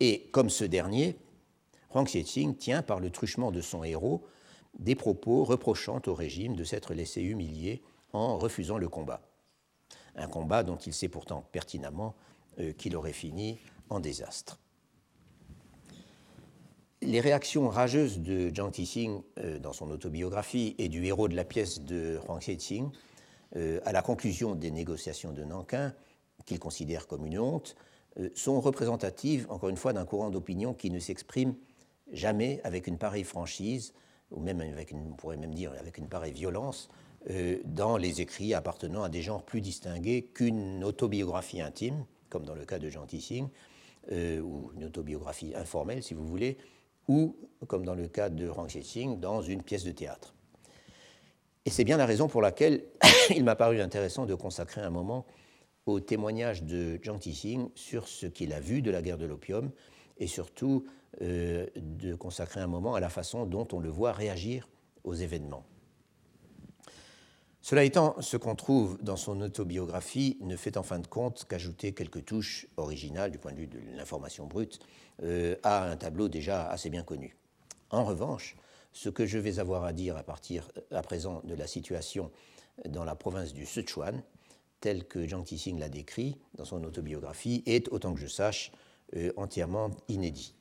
Et 0.01 0.29
comme 0.31 0.51
ce 0.51 0.65
dernier, 0.65 1.17
Huang 1.95 2.05
Xiaoqing 2.05 2.57
tient 2.57 2.83
par 2.83 3.01
le 3.01 3.11
truchement 3.11 3.51
de 3.51 3.61
son 3.61 3.85
héros 3.85 4.25
des 4.79 4.95
propos 4.95 5.45
reprochant 5.45 6.01
au 6.07 6.15
régime 6.15 6.55
de 6.55 6.65
s'être 6.65 6.95
laissé 6.95 7.23
humilier 7.23 7.83
en 8.13 8.37
refusant 8.39 8.79
le 8.79 8.89
combat. 8.89 9.23
Un 10.15 10.29
combat 10.29 10.63
dont 10.63 10.77
il 10.77 10.93
sait 10.93 11.09
pourtant 11.09 11.47
pertinemment 11.53 12.15
euh, 12.59 12.73
qu'il 12.73 12.97
aurait 12.97 13.13
fini 13.13 13.59
en 13.89 14.01
désastre 14.01 14.59
les 17.03 17.21
réactions 17.21 17.69
rageuses 17.69 18.21
de 18.21 18.49
Jiang 18.53 18.71
Tixing 18.71 19.23
euh, 19.39 19.59
dans 19.59 19.73
son 19.73 19.91
autobiographie 19.91 20.75
et 20.79 20.89
du 20.89 21.05
héros 21.05 21.29
de 21.29 21.37
la 21.37 21.45
pièce 21.45 21.81
de 21.81 22.19
Huang 22.27 22.41
Xiqing 22.41 22.91
euh, 23.57 23.81
à 23.85 23.93
la 23.93 24.03
conclusion 24.03 24.55
des 24.55 24.71
négociations 24.71 25.33
de 25.33 25.45
Nankin, 25.45 25.95
qu'il 26.47 26.59
considère 26.59 27.07
comme 27.07 27.27
une 27.27 27.39
honte, 27.39 27.77
euh, 28.19 28.31
sont 28.35 28.61
représentatives, 28.61 29.47
encore 29.51 29.69
une 29.69 29.77
fois, 29.77 29.93
d'un 29.93 30.05
courant 30.05 30.31
d'opinion 30.31 30.75
qui 30.75 30.91
ne 30.91 30.99
s'exprime 30.99 31.55
jamais 32.13 32.61
avec 32.65 32.87
une 32.87 32.99
pareille 32.99 33.25
franchise, 33.25 33.95
ou 34.31 34.41
même 34.41 34.61
avec 34.61 34.91
une, 34.91 35.13
on 35.13 35.15
pourrait 35.15 35.37
même 35.37 35.55
dire 35.55 35.73
avec 35.79 35.99
une 35.99 36.09
pareille 36.09 36.33
violence, 36.33 36.89
dans 37.65 37.97
les 37.97 38.21
écrits 38.21 38.55
appartenant 38.55 39.03
à 39.03 39.09
des 39.09 39.21
genres 39.21 39.43
plus 39.43 39.61
distingués 39.61 40.31
qu'une 40.33 40.85
autobiographie 40.85 41.61
intime, 41.61 42.05
comme 42.29 42.45
dans 42.45 42.55
le 42.55 42.65
cas 42.65 42.79
de 42.79 42.89
Jiang 42.89 43.07
Tixing, 43.07 43.49
ou 44.13 44.71
une 44.77 44.85
autobiographie 44.85 45.53
informelle, 45.57 46.05
si 46.05 46.15
vous 46.15 46.27
voulez, 46.27 46.57
ou, 47.09 47.37
comme 47.67 47.85
dans 47.85 47.95
le 47.95 48.09
cas 48.09 48.29
de 48.29 48.47
Huang 48.47 48.67
Xiqing, 48.67 49.21
dans 49.21 49.43
une 49.43 49.63
pièce 49.63 49.85
de 49.85 49.93
théâtre. 49.93 50.35
Et 51.65 51.71
c'est 51.71 51.85
bien 51.85 51.97
la 51.97 52.07
raison 52.07 52.29
pour 52.29 52.43
laquelle 52.43 52.85
il 53.31 53.45
m'a 53.45 53.57
paru 53.57 53.81
intéressant 53.81 54.27
de 54.27 54.35
consacrer 54.35 54.81
un 54.81 54.91
moment 54.91 55.27
au 55.87 56.01
témoignage 56.01 56.63
de 56.63 56.99
Jiang 57.03 57.19
Tixing 57.19 57.71
sur 57.75 58.09
ce 58.09 58.27
qu'il 58.27 58.53
a 58.53 58.61
vu 58.61 58.83
de 58.83 58.91
la 58.91 59.03
guerre 59.03 59.19
de 59.19 59.27
l'opium 59.27 59.71
et 60.19 60.27
surtout 60.27 60.85
euh, 61.23 61.67
de 61.77 62.15
consacrer 62.15 62.61
un 62.61 62.67
moment 62.67 62.95
à 62.95 63.01
la 63.01 63.09
façon 63.09 63.47
dont 63.47 63.67
on 63.73 63.81
le 63.81 63.89
voit 63.89 64.13
réagir 64.13 64.69
aux 65.05 65.15
événements. 65.15 65.65
Cela 67.63 67.83
étant, 67.83 68.15
ce 68.21 68.37
qu'on 68.37 68.55
trouve 68.55 68.97
dans 69.03 69.17
son 69.17 69.41
autobiographie 69.41 70.37
ne 70.41 70.57
fait 70.57 70.77
en 70.77 70.83
fin 70.85 71.01
de 71.01 71.07
compte 71.07 71.47
qu'ajouter 71.49 71.93
quelques 71.93 72.25
touches 72.25 72.69
originales 72.77 73.33
du 73.33 73.39
point 73.39 73.53
de 73.53 73.59
vue 73.59 73.67
de 73.67 73.79
l'information 73.97 74.47
brute 74.47 74.79
euh, 75.23 75.57
à 75.63 75.91
un 75.91 75.97
tableau 75.97 76.29
déjà 76.29 76.69
assez 76.69 76.91
bien 76.91 77.03
connu. 77.03 77.37
En 77.91 78.05
revanche, 78.05 78.57
ce 78.93 79.09
que 79.09 79.27
je 79.27 79.39
vais 79.39 79.59
avoir 79.59 79.85
à 79.85 79.93
dire 79.93 80.17
à 80.17 80.23
partir 80.23 80.69
à 80.91 81.03
présent 81.03 81.43
de 81.45 81.55
la 81.55 81.67
situation 81.67 82.31
dans 82.89 83.05
la 83.05 83.15
province 83.15 83.53
du 83.53 83.67
Sichuan, 83.67 84.23
tel 84.81 85.07
que 85.07 85.27
Jiang 85.27 85.43
Tixing 85.43 85.79
l'a 85.79 85.89
décrit 85.89 86.39
dans 86.55 86.65
son 86.65 86.85
autobiographie, 86.85 87.63
est, 87.67 87.89
autant 87.89 88.15
que 88.15 88.21
je 88.21 88.27
sache, 88.27 88.73
euh, 89.17 89.33
entièrement 89.37 89.91
inédit. 90.09 90.56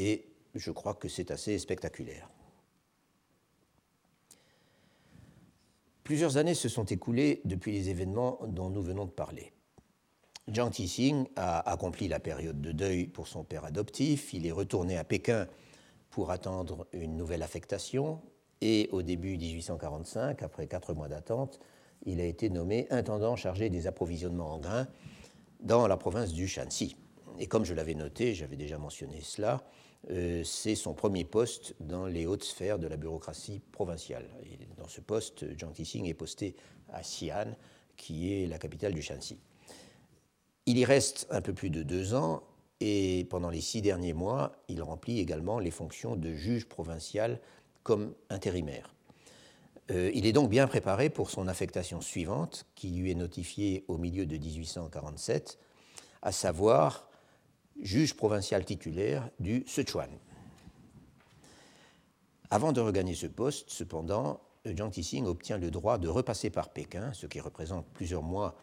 Et 0.00 0.28
je 0.54 0.70
crois 0.70 0.94
que 0.94 1.08
c'est 1.08 1.32
assez 1.32 1.58
spectaculaire. 1.58 2.30
Plusieurs 6.04 6.36
années 6.36 6.54
se 6.54 6.68
sont 6.68 6.84
écoulées 6.84 7.40
depuis 7.44 7.72
les 7.72 7.90
événements 7.90 8.38
dont 8.46 8.70
nous 8.70 8.80
venons 8.80 9.06
de 9.06 9.10
parler. 9.10 9.52
Jiang 10.46 10.70
Tixing 10.70 11.26
a 11.34 11.68
accompli 11.68 12.06
la 12.06 12.20
période 12.20 12.60
de 12.60 12.70
deuil 12.70 13.08
pour 13.08 13.26
son 13.26 13.42
père 13.42 13.64
adoptif, 13.64 14.32
il 14.32 14.46
est 14.46 14.52
retourné 14.52 14.96
à 14.96 15.02
Pékin 15.02 15.48
pour 16.10 16.30
attendre 16.30 16.86
une 16.92 17.16
nouvelle 17.16 17.42
affectation, 17.42 18.22
et 18.60 18.88
au 18.92 19.02
début 19.02 19.36
1845, 19.36 20.44
après 20.44 20.68
quatre 20.68 20.94
mois 20.94 21.08
d'attente, 21.08 21.58
il 22.06 22.20
a 22.20 22.24
été 22.24 22.50
nommé 22.50 22.86
intendant 22.90 23.34
chargé 23.34 23.68
des 23.68 23.88
approvisionnements 23.88 24.54
en 24.54 24.58
grains 24.58 24.86
dans 25.58 25.88
la 25.88 25.96
province 25.96 26.32
du 26.32 26.46
Shanxi. 26.46 26.94
Et 27.40 27.48
comme 27.48 27.64
je 27.64 27.74
l'avais 27.74 27.94
noté, 27.94 28.34
j'avais 28.34 28.56
déjà 28.56 28.78
mentionné 28.78 29.20
cela, 29.22 29.64
euh, 30.10 30.42
c'est 30.44 30.74
son 30.74 30.94
premier 30.94 31.24
poste 31.24 31.74
dans 31.80 32.06
les 32.06 32.26
hautes 32.26 32.44
sphères 32.44 32.78
de 32.78 32.86
la 32.86 32.96
bureaucratie 32.96 33.60
provinciale. 33.72 34.28
Dans 34.76 34.88
ce 34.88 35.00
poste, 35.00 35.44
Jiang 35.58 35.72
Tixing 35.72 36.06
est 36.06 36.14
posté 36.14 36.56
à 36.92 37.02
Xi'an, 37.02 37.54
qui 37.96 38.32
est 38.32 38.46
la 38.46 38.58
capitale 38.58 38.94
du 38.94 39.02
Shanxi. 39.02 39.38
Il 40.66 40.78
y 40.78 40.84
reste 40.84 41.26
un 41.30 41.40
peu 41.40 41.52
plus 41.52 41.70
de 41.70 41.82
deux 41.82 42.14
ans 42.14 42.42
et 42.80 43.26
pendant 43.30 43.50
les 43.50 43.60
six 43.60 43.82
derniers 43.82 44.12
mois, 44.12 44.52
il 44.68 44.82
remplit 44.82 45.18
également 45.18 45.58
les 45.58 45.70
fonctions 45.70 46.14
de 46.14 46.32
juge 46.32 46.66
provincial 46.66 47.40
comme 47.82 48.14
intérimaire. 48.30 48.94
Euh, 49.90 50.10
il 50.14 50.26
est 50.26 50.32
donc 50.32 50.50
bien 50.50 50.66
préparé 50.66 51.08
pour 51.08 51.30
son 51.30 51.48
affectation 51.48 52.00
suivante, 52.00 52.66
qui 52.74 52.90
lui 52.90 53.10
est 53.10 53.14
notifiée 53.14 53.84
au 53.88 53.96
milieu 53.96 54.26
de 54.26 54.36
1847, 54.36 55.58
à 56.22 56.32
savoir 56.32 57.07
juge 57.80 58.14
provincial 58.14 58.64
titulaire 58.64 59.28
du 59.38 59.64
Sichuan. 59.66 60.10
Avant 62.50 62.72
de 62.72 62.80
regagner 62.80 63.14
ce 63.14 63.26
poste, 63.26 63.68
cependant, 63.68 64.40
Jiang 64.64 64.90
Tixing 64.90 65.26
obtient 65.26 65.58
le 65.58 65.70
droit 65.70 65.98
de 65.98 66.08
repasser 66.08 66.50
par 66.50 66.70
Pékin, 66.70 67.12
ce 67.12 67.26
qui 67.26 67.40
représente 67.40 67.86
plusieurs 67.92 68.22
mois 68.22 68.56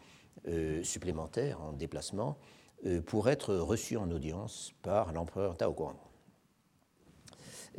euh, 0.47 0.84
supplémentaires 0.84 1.62
en 1.62 1.71
déplacement, 1.71 2.38
euh, 2.86 3.01
pour 3.01 3.30
être 3.30 3.56
reçu 3.56 3.97
en 3.97 4.10
audience 4.12 4.73
par 4.82 5.13
l'empereur 5.13 5.56
Tao 5.58 5.71
Guang. 5.71 5.95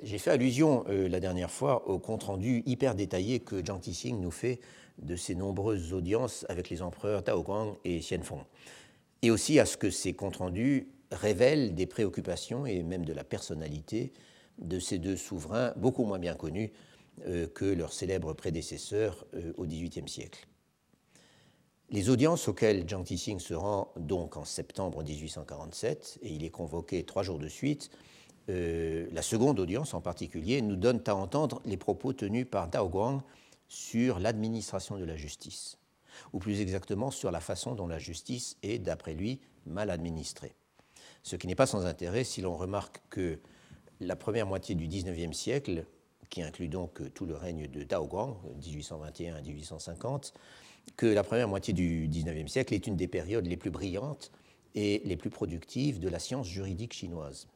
J'ai 0.02 0.18
fait 0.18 0.30
allusion 0.30 0.84
euh, 0.88 1.08
la 1.08 1.20
dernière 1.20 1.50
fois 1.50 1.88
au 1.88 1.98
compte-rendu 1.98 2.62
hyper 2.66 2.94
détaillé 2.94 3.40
que 3.40 3.64
Jiang 3.64 3.80
Tixing 3.80 4.20
nous 4.20 4.30
fait 4.30 4.60
de 4.98 5.16
ses 5.16 5.34
nombreuses 5.34 5.92
audiences 5.92 6.46
avec 6.48 6.70
les 6.70 6.82
empereurs 6.82 7.24
Tao 7.24 7.42
Guang 7.42 7.76
et 7.84 7.98
Xianfeng, 7.98 8.44
et 9.22 9.30
aussi 9.30 9.58
à 9.58 9.66
ce 9.66 9.76
que 9.76 9.90
ces 9.90 10.14
comptes 10.14 10.36
rendus 10.36 10.88
révèle 11.10 11.74
des 11.74 11.86
préoccupations 11.86 12.66
et 12.66 12.82
même 12.82 13.04
de 13.04 13.12
la 13.12 13.24
personnalité 13.24 14.12
de 14.58 14.78
ces 14.78 14.98
deux 14.98 15.16
souverains 15.16 15.72
beaucoup 15.76 16.04
moins 16.04 16.18
bien 16.18 16.34
connus 16.34 16.72
euh, 17.26 17.46
que 17.46 17.64
leurs 17.64 17.92
célèbres 17.92 18.32
prédécesseurs 18.32 19.26
euh, 19.34 19.52
au 19.56 19.66
XVIIIe 19.66 20.08
siècle. 20.08 20.46
Les 21.90 22.10
audiences 22.10 22.48
auxquelles 22.48 22.86
Jiang 22.88 23.04
Tixing 23.04 23.38
se 23.38 23.54
rend 23.54 23.92
donc 23.96 24.36
en 24.36 24.44
septembre 24.44 25.04
1847, 25.04 26.18
et 26.22 26.32
il 26.32 26.44
est 26.44 26.50
convoqué 26.50 27.04
trois 27.04 27.22
jours 27.22 27.38
de 27.38 27.48
suite, 27.48 27.90
euh, 28.48 29.06
la 29.12 29.22
seconde 29.22 29.60
audience 29.60 29.94
en 29.94 30.00
particulier 30.00 30.62
nous 30.62 30.76
donne 30.76 31.00
à 31.06 31.14
entendre 31.14 31.62
les 31.64 31.76
propos 31.76 32.12
tenus 32.12 32.46
par 32.50 32.68
Dao 32.68 32.88
Guang 32.88 33.22
sur 33.68 34.18
l'administration 34.18 34.98
de 34.98 35.04
la 35.04 35.16
justice, 35.16 35.78
ou 36.32 36.38
plus 36.38 36.60
exactement 36.60 37.10
sur 37.10 37.30
la 37.30 37.40
façon 37.40 37.74
dont 37.74 37.86
la 37.86 37.98
justice 37.98 38.56
est, 38.62 38.78
d'après 38.78 39.14
lui, 39.14 39.40
mal 39.64 39.90
administrée 39.90 40.54
ce 41.26 41.34
qui 41.34 41.48
n'est 41.48 41.56
pas 41.56 41.66
sans 41.66 41.86
intérêt 41.86 42.22
si 42.22 42.40
l'on 42.40 42.56
remarque 42.56 43.02
que 43.10 43.40
la 43.98 44.14
première 44.14 44.46
moitié 44.46 44.76
du 44.76 44.86
XIXe 44.86 45.36
siècle, 45.36 45.84
qui 46.30 46.40
inclut 46.40 46.68
donc 46.68 47.12
tout 47.14 47.26
le 47.26 47.34
règne 47.34 47.66
de 47.66 47.82
Dao 47.82 48.06
Guang, 48.06 48.36
1821 48.64 49.34
à 49.34 49.40
1850, 49.40 50.32
que 50.96 51.06
la 51.06 51.24
première 51.24 51.48
moitié 51.48 51.74
du 51.74 52.06
XIXe 52.08 52.48
siècle 52.48 52.74
est 52.74 52.86
une 52.86 52.94
des 52.94 53.08
périodes 53.08 53.44
les 53.44 53.56
plus 53.56 53.72
brillantes 53.72 54.30
et 54.76 55.02
les 55.04 55.16
plus 55.16 55.30
productives 55.30 55.98
de 55.98 56.08
la 56.08 56.20
science 56.20 56.46
juridique 56.46 56.92
chinoise. 56.92 57.48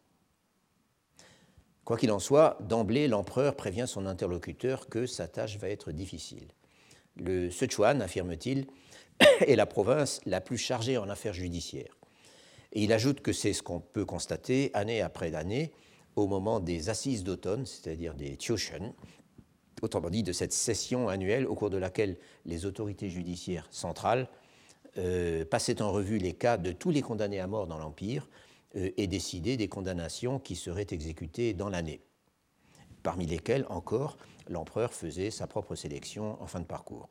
Quoi 1.84 1.96
qu'il 1.96 2.10
en 2.10 2.18
soit, 2.18 2.58
d'emblée, 2.62 3.06
l'empereur 3.06 3.54
prévient 3.54 3.86
son 3.86 4.04
interlocuteur 4.04 4.88
que 4.88 5.06
sa 5.06 5.28
tâche 5.28 5.58
va 5.58 5.68
être 5.68 5.92
difficile. 5.92 6.48
Le 7.14 7.50
Sichuan, 7.50 8.02
affirme-t-il, 8.02 8.66
est 9.46 9.54
la 9.54 9.66
province 9.66 10.20
la 10.26 10.40
plus 10.40 10.58
chargée 10.58 10.98
en 10.98 11.08
affaires 11.08 11.34
judiciaires. 11.34 11.99
Et 12.72 12.84
il 12.84 12.92
ajoute 12.92 13.20
que 13.20 13.32
c'est 13.32 13.52
ce 13.52 13.62
qu'on 13.62 13.80
peut 13.80 14.04
constater 14.04 14.70
année 14.74 15.00
après 15.02 15.34
année 15.34 15.72
au 16.16 16.26
moment 16.26 16.60
des 16.60 16.88
assises 16.88 17.24
d'automne, 17.24 17.66
c'est-à-dire 17.66 18.14
des 18.14 18.36
Tioshen, 18.36 18.92
autrement 19.82 20.10
dit 20.10 20.22
de 20.22 20.32
cette 20.32 20.52
session 20.52 21.08
annuelle 21.08 21.46
au 21.46 21.54
cours 21.54 21.70
de 21.70 21.78
laquelle 21.78 22.18
les 22.44 22.66
autorités 22.66 23.08
judiciaires 23.08 23.66
centrales 23.70 24.28
euh, 24.98 25.44
passaient 25.44 25.82
en 25.82 25.92
revue 25.92 26.18
les 26.18 26.32
cas 26.32 26.56
de 26.56 26.72
tous 26.72 26.90
les 26.90 27.02
condamnés 27.02 27.40
à 27.40 27.46
mort 27.46 27.66
dans 27.66 27.78
l'Empire 27.78 28.28
euh, 28.76 28.90
et 28.96 29.06
décidaient 29.06 29.56
des 29.56 29.68
condamnations 29.68 30.38
qui 30.38 30.56
seraient 30.56 30.86
exécutées 30.90 31.54
dans 31.54 31.68
l'année, 31.68 32.00
parmi 33.02 33.26
lesquelles 33.26 33.66
encore 33.68 34.16
l'empereur 34.48 34.92
faisait 34.92 35.30
sa 35.30 35.46
propre 35.46 35.74
sélection 35.74 36.42
en 36.42 36.46
fin 36.46 36.60
de 36.60 36.66
parcours. 36.66 37.08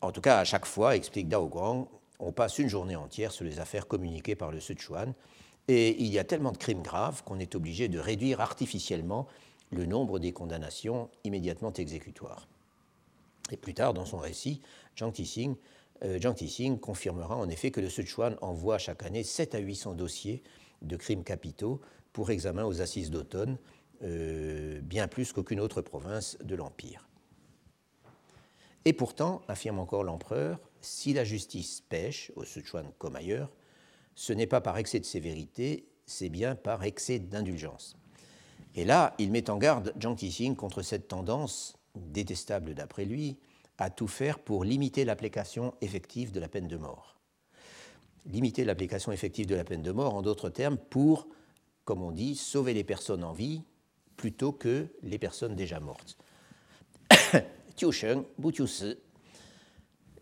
En 0.00 0.12
tout 0.12 0.20
cas, 0.20 0.38
à 0.38 0.44
chaque 0.44 0.66
fois, 0.66 0.96
explique 0.96 1.28
Dao 1.28 1.48
Guang, 1.48 1.88
on 2.18 2.32
passe 2.32 2.58
une 2.58 2.68
journée 2.68 2.96
entière 2.96 3.32
sur 3.32 3.44
les 3.44 3.60
affaires 3.60 3.86
communiquées 3.86 4.36
par 4.36 4.50
le 4.50 4.60
Sichuan, 4.60 5.14
et 5.68 6.00
il 6.00 6.08
y 6.12 6.18
a 6.18 6.24
tellement 6.24 6.52
de 6.52 6.58
crimes 6.58 6.82
graves 6.82 7.22
qu'on 7.24 7.38
est 7.38 7.54
obligé 7.54 7.88
de 7.88 7.98
réduire 7.98 8.40
artificiellement 8.40 9.26
le 9.72 9.84
nombre 9.84 10.18
des 10.18 10.32
condamnations 10.32 11.10
immédiatement 11.24 11.72
exécutoires. 11.72 12.46
Et 13.50 13.56
plus 13.56 13.74
tard, 13.74 13.94
dans 13.94 14.04
son 14.04 14.18
récit, 14.18 14.60
Zhang 14.98 15.12
Tixing, 15.12 15.56
euh, 16.04 16.76
confirmera 16.80 17.36
en 17.36 17.48
effet 17.48 17.70
que 17.70 17.80
le 17.80 17.90
Sichuan 17.90 18.36
envoie 18.42 18.78
chaque 18.78 19.02
année 19.02 19.24
7 19.24 19.54
à 19.54 19.58
800 19.58 19.94
dossiers 19.94 20.42
de 20.82 20.96
crimes 20.96 21.24
capitaux 21.24 21.80
pour 22.12 22.30
examen 22.30 22.64
aux 22.64 22.80
assises 22.80 23.10
d'automne, 23.10 23.58
euh, 24.02 24.80
bien 24.82 25.08
plus 25.08 25.32
qu'aucune 25.32 25.60
autre 25.60 25.80
province 25.80 26.38
de 26.42 26.54
l'Empire. 26.54 27.08
Et 28.84 28.92
pourtant, 28.92 29.42
affirme 29.48 29.78
encore 29.78 30.04
l'empereur, 30.04 30.60
si 30.86 31.12
la 31.12 31.24
justice 31.24 31.82
pêche, 31.88 32.30
au 32.36 32.44
Sichuan 32.44 32.90
comme 32.98 33.16
ailleurs, 33.16 33.50
ce 34.14 34.32
n'est 34.32 34.46
pas 34.46 34.60
par 34.60 34.78
excès 34.78 35.00
de 35.00 35.04
sévérité, 35.04 35.88
c'est 36.06 36.28
bien 36.28 36.54
par 36.54 36.84
excès 36.84 37.18
d'indulgence. 37.18 37.96
Et 38.76 38.84
là, 38.84 39.14
il 39.18 39.32
met 39.32 39.50
en 39.50 39.58
garde 39.58 39.92
Zhang 40.00 40.16
Tixing 40.16 40.54
contre 40.54 40.82
cette 40.82 41.08
tendance, 41.08 41.76
détestable 41.96 42.74
d'après 42.74 43.04
lui, 43.04 43.36
à 43.78 43.90
tout 43.90 44.06
faire 44.06 44.38
pour 44.38 44.64
limiter 44.64 45.04
l'application 45.04 45.74
effective 45.80 46.30
de 46.30 46.40
la 46.40 46.48
peine 46.48 46.68
de 46.68 46.76
mort. 46.76 47.16
Limiter 48.26 48.64
l'application 48.64 49.12
effective 49.12 49.46
de 49.46 49.54
la 49.54 49.64
peine 49.64 49.82
de 49.82 49.92
mort, 49.92 50.14
en 50.14 50.22
d'autres 50.22 50.50
termes, 50.50 50.78
pour, 50.78 51.26
comme 51.84 52.02
on 52.02 52.12
dit, 52.12 52.36
sauver 52.36 52.74
les 52.74 52.84
personnes 52.84 53.24
en 53.24 53.32
vie 53.32 53.62
plutôt 54.16 54.52
que 54.52 54.88
les 55.02 55.18
personnes 55.18 55.56
déjà 55.56 55.80
mortes. 55.80 56.16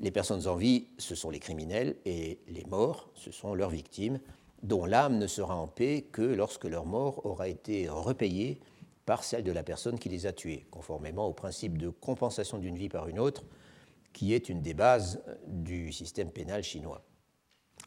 Les 0.00 0.10
personnes 0.10 0.46
en 0.48 0.56
vie, 0.56 0.88
ce 0.98 1.14
sont 1.14 1.30
les 1.30 1.38
criminels, 1.38 1.96
et 2.04 2.40
les 2.48 2.64
morts, 2.64 3.10
ce 3.14 3.30
sont 3.30 3.54
leurs 3.54 3.70
victimes, 3.70 4.18
dont 4.62 4.86
l'âme 4.86 5.18
ne 5.18 5.26
sera 5.26 5.56
en 5.56 5.68
paix 5.68 6.06
que 6.10 6.22
lorsque 6.22 6.64
leur 6.64 6.86
mort 6.86 7.24
aura 7.26 7.48
été 7.48 7.88
repayée 7.88 8.60
par 9.06 9.22
celle 9.22 9.44
de 9.44 9.52
la 9.52 9.62
personne 9.62 9.98
qui 9.98 10.08
les 10.08 10.26
a 10.26 10.32
tués, 10.32 10.66
conformément 10.70 11.26
au 11.26 11.34
principe 11.34 11.78
de 11.78 11.90
compensation 11.90 12.58
d'une 12.58 12.76
vie 12.76 12.88
par 12.88 13.08
une 13.08 13.18
autre, 13.18 13.44
qui 14.12 14.32
est 14.32 14.48
une 14.48 14.62
des 14.62 14.74
bases 14.74 15.22
du 15.46 15.92
système 15.92 16.30
pénal 16.30 16.62
chinois. 16.62 17.04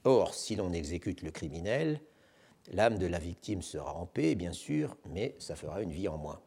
Or, 0.04 0.34
si 0.36 0.56
l'on 0.56 0.74
exécute 0.74 1.24
le 1.24 1.32
criminel, 1.32 2.00
l'âme 2.72 3.00
de 3.00 3.08
la 3.08 3.20
victime 3.20 3.62
sera 3.62 3.96
en 3.96 4.06
paix, 4.06 4.36
bien 4.36 4.54
sûr, 4.54 4.96
mais 5.10 5.36
ça 5.40 5.56
fera 5.56 5.82
une 5.82 5.92
vie 5.92 6.08
en 6.08 6.18
moins. 6.18 6.40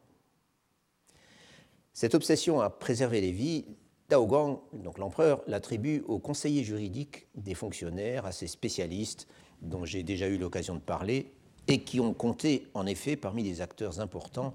Cette 1.93 2.15
obsession 2.15 2.61
à 2.61 2.69
préserver 2.69 3.19
les 3.19 3.31
vies, 3.31 3.65
Dao 4.11 4.27
Gang, 4.27 4.57
donc 4.73 4.97
l'empereur, 4.97 5.41
l'attribue 5.47 6.03
aux 6.05 6.19
conseillers 6.19 6.65
juridiques 6.65 7.27
des 7.35 7.53
fonctionnaires, 7.53 8.25
à 8.25 8.33
ses 8.33 8.47
spécialistes, 8.47 9.25
dont 9.61 9.85
j'ai 9.85 10.03
déjà 10.03 10.27
eu 10.27 10.37
l'occasion 10.37 10.75
de 10.75 10.81
parler, 10.81 11.31
et 11.69 11.79
qui 11.79 12.01
ont 12.01 12.13
compté 12.13 12.67
en 12.73 12.85
effet 12.85 13.15
parmi 13.15 13.41
les 13.41 13.61
acteurs 13.61 14.01
importants 14.01 14.53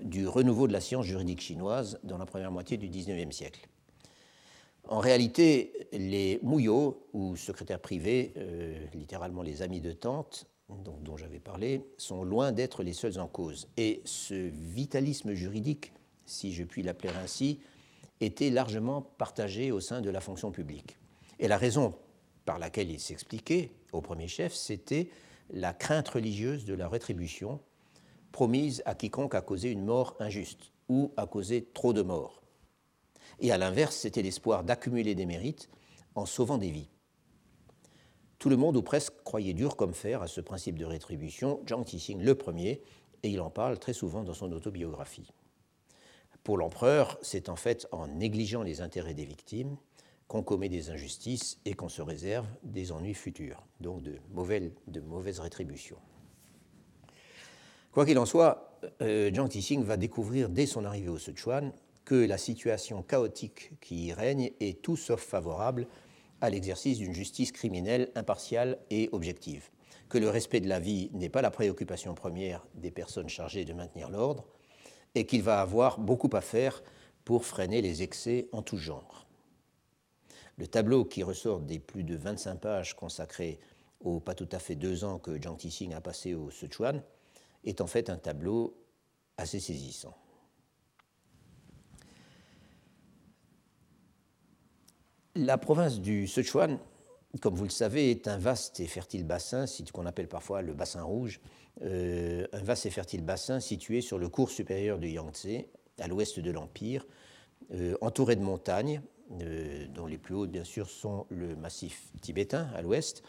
du 0.00 0.26
renouveau 0.26 0.66
de 0.66 0.72
la 0.72 0.80
science 0.80 1.04
juridique 1.04 1.42
chinoise 1.42 2.00
dans 2.04 2.16
la 2.16 2.24
première 2.24 2.50
moitié 2.50 2.78
du 2.78 2.88
XIXe 2.88 3.36
siècle. 3.36 3.68
En 4.88 5.00
réalité, 5.00 5.88
les 5.92 6.40
mouillots, 6.42 7.06
ou 7.12 7.36
secrétaires 7.36 7.80
privés, 7.80 8.32
euh, 8.38 8.78
littéralement 8.94 9.42
les 9.42 9.60
amis 9.60 9.82
de 9.82 9.92
tante, 9.92 10.46
dont 11.02 11.18
j'avais 11.18 11.38
parlé, 11.38 11.84
sont 11.98 12.24
loin 12.24 12.50
d'être 12.50 12.82
les 12.82 12.94
seuls 12.94 13.18
en 13.18 13.28
cause. 13.28 13.68
Et 13.76 14.00
ce 14.06 14.32
vitalisme 14.32 15.34
juridique, 15.34 15.92
si 16.24 16.54
je 16.54 16.64
puis 16.64 16.82
l'appeler 16.82 17.12
ainsi, 17.22 17.60
était 18.20 18.50
largement 18.50 19.02
partagé 19.02 19.72
au 19.72 19.80
sein 19.80 20.00
de 20.00 20.10
la 20.10 20.20
fonction 20.20 20.50
publique. 20.50 20.96
Et 21.38 21.48
la 21.48 21.58
raison 21.58 21.94
par 22.44 22.58
laquelle 22.58 22.90
il 22.90 23.00
s'expliquait, 23.00 23.70
au 23.92 24.00
premier 24.00 24.28
chef, 24.28 24.54
c'était 24.54 25.08
la 25.50 25.72
crainte 25.72 26.08
religieuse 26.08 26.64
de 26.64 26.74
la 26.74 26.88
rétribution 26.88 27.60
promise 28.36 28.82
à 28.84 28.94
quiconque 28.94 29.34
a 29.34 29.40
causé 29.40 29.70
une 29.70 29.84
mort 29.84 30.14
injuste 30.20 30.70
ou 30.90 31.10
a 31.16 31.26
causé 31.26 31.70
trop 31.72 31.94
de 31.94 32.02
morts. 32.02 32.42
Et 33.40 33.50
à 33.50 33.56
l'inverse, 33.56 33.96
c'était 33.96 34.20
l'espoir 34.20 34.62
d'accumuler 34.62 35.14
des 35.14 35.24
mérites 35.24 35.70
en 36.14 36.26
sauvant 36.26 36.58
des 36.58 36.70
vies. 36.70 36.90
Tout 38.38 38.50
le 38.50 38.58
monde 38.58 38.76
ou 38.76 38.82
presque 38.82 39.14
croyait 39.24 39.54
dur 39.54 39.76
comme 39.76 39.94
fer 39.94 40.20
à 40.20 40.26
ce 40.26 40.42
principe 40.42 40.78
de 40.78 40.84
rétribution, 40.84 41.60
Zhang 41.66 41.84
Tixing 41.84 42.20
le 42.20 42.34
premier, 42.34 42.82
et 43.22 43.30
il 43.30 43.40
en 43.40 43.48
parle 43.48 43.78
très 43.78 43.94
souvent 43.94 44.22
dans 44.22 44.34
son 44.34 44.52
autobiographie. 44.52 45.32
Pour 46.46 46.58
l'empereur, 46.58 47.18
c'est 47.22 47.48
en 47.48 47.56
fait 47.56 47.88
en 47.90 48.06
négligeant 48.06 48.62
les 48.62 48.80
intérêts 48.80 49.14
des 49.14 49.24
victimes 49.24 49.76
qu'on 50.28 50.44
commet 50.44 50.68
des 50.68 50.90
injustices 50.90 51.58
et 51.64 51.74
qu'on 51.74 51.88
se 51.88 52.02
réserve 52.02 52.46
des 52.62 52.92
ennuis 52.92 53.14
futurs, 53.14 53.66
donc 53.80 54.04
de, 54.04 54.20
mauvaises 54.30 55.40
rétributions. 55.40 55.98
Quoi 57.90 58.06
qu'il 58.06 58.16
en 58.16 58.26
soit, 58.26 58.78
euh, 59.02 59.28
Jiang 59.34 59.48
Tixing 59.48 59.82
va 59.82 59.96
découvrir 59.96 60.48
dès 60.48 60.66
son 60.66 60.84
arrivée 60.84 61.08
au 61.08 61.18
Sichuan 61.18 61.72
que 62.04 62.14
la 62.14 62.38
situation 62.38 63.02
chaotique 63.02 63.72
qui 63.80 64.06
y 64.06 64.12
règne 64.12 64.52
est 64.60 64.80
tout 64.80 64.96
sauf 64.96 65.20
favorable 65.20 65.88
à 66.40 66.48
l'exercice 66.48 66.98
d'une 66.98 67.12
justice 67.12 67.50
criminelle 67.50 68.12
impartiale 68.14 68.78
et 68.90 69.08
objective, 69.10 69.68
que 70.08 70.18
le 70.18 70.30
respect 70.30 70.60
de 70.60 70.68
la 70.68 70.78
vie 70.78 71.10
n'est 71.12 71.28
pas 71.28 71.42
la 71.42 71.50
préoccupation 71.50 72.14
première 72.14 72.64
des 72.76 72.92
personnes 72.92 73.28
chargées 73.28 73.64
de 73.64 73.72
maintenir 73.72 74.10
l'ordre, 74.10 74.44
et 75.16 75.24
qu'il 75.24 75.42
va 75.42 75.60
avoir 75.62 75.98
beaucoup 75.98 76.30
à 76.34 76.42
faire 76.42 76.82
pour 77.24 77.46
freiner 77.46 77.80
les 77.80 78.02
excès 78.02 78.48
en 78.52 78.62
tout 78.62 78.76
genre. 78.76 79.26
Le 80.58 80.66
tableau 80.66 81.06
qui 81.06 81.22
ressort 81.22 81.60
des 81.60 81.78
plus 81.78 82.04
de 82.04 82.16
25 82.16 82.56
pages 82.56 82.94
consacrées 82.94 83.58
aux 84.00 84.20
pas 84.20 84.34
tout 84.34 84.48
à 84.52 84.58
fait 84.58 84.74
deux 84.74 85.04
ans 85.04 85.18
que 85.18 85.40
Jiang 85.40 85.56
Tixing 85.56 85.94
a 85.94 86.02
passé 86.02 86.34
au 86.34 86.50
Sichuan 86.50 87.02
est 87.64 87.80
en 87.80 87.86
fait 87.86 88.10
un 88.10 88.18
tableau 88.18 88.76
assez 89.38 89.58
saisissant. 89.58 90.16
La 95.34 95.56
province 95.56 96.00
du 96.00 96.26
Sichuan, 96.26 96.78
comme 97.40 97.54
vous 97.54 97.64
le 97.64 97.70
savez, 97.70 98.10
est 98.10 98.28
un 98.28 98.38
vaste 98.38 98.80
et 98.80 98.86
fertile 98.86 99.24
bassin, 99.24 99.64
qu'on 99.92 100.06
appelle 100.06 100.28
parfois 100.28 100.62
le 100.62 100.74
bassin 100.74 101.02
rouge, 101.02 101.40
euh, 101.82 102.46
un 102.52 102.62
vaste 102.62 102.86
et 102.86 102.90
fertile 102.90 103.22
bassin 103.22 103.60
situé 103.60 104.00
sur 104.00 104.18
le 104.18 104.28
cours 104.28 104.50
supérieur 104.50 104.98
du 104.98 105.08
Yangtze, 105.08 105.64
à 105.98 106.08
l'ouest 106.08 106.40
de 106.40 106.50
l'Empire, 106.50 107.06
euh, 107.74 107.96
entouré 108.00 108.36
de 108.36 108.42
montagnes, 108.42 109.02
euh, 109.40 109.86
dont 109.88 110.06
les 110.06 110.18
plus 110.18 110.34
hautes, 110.34 110.50
bien 110.50 110.64
sûr, 110.64 110.88
sont 110.88 111.26
le 111.28 111.56
massif 111.56 112.12
tibétain 112.20 112.68
à 112.74 112.82
l'ouest. 112.82 113.22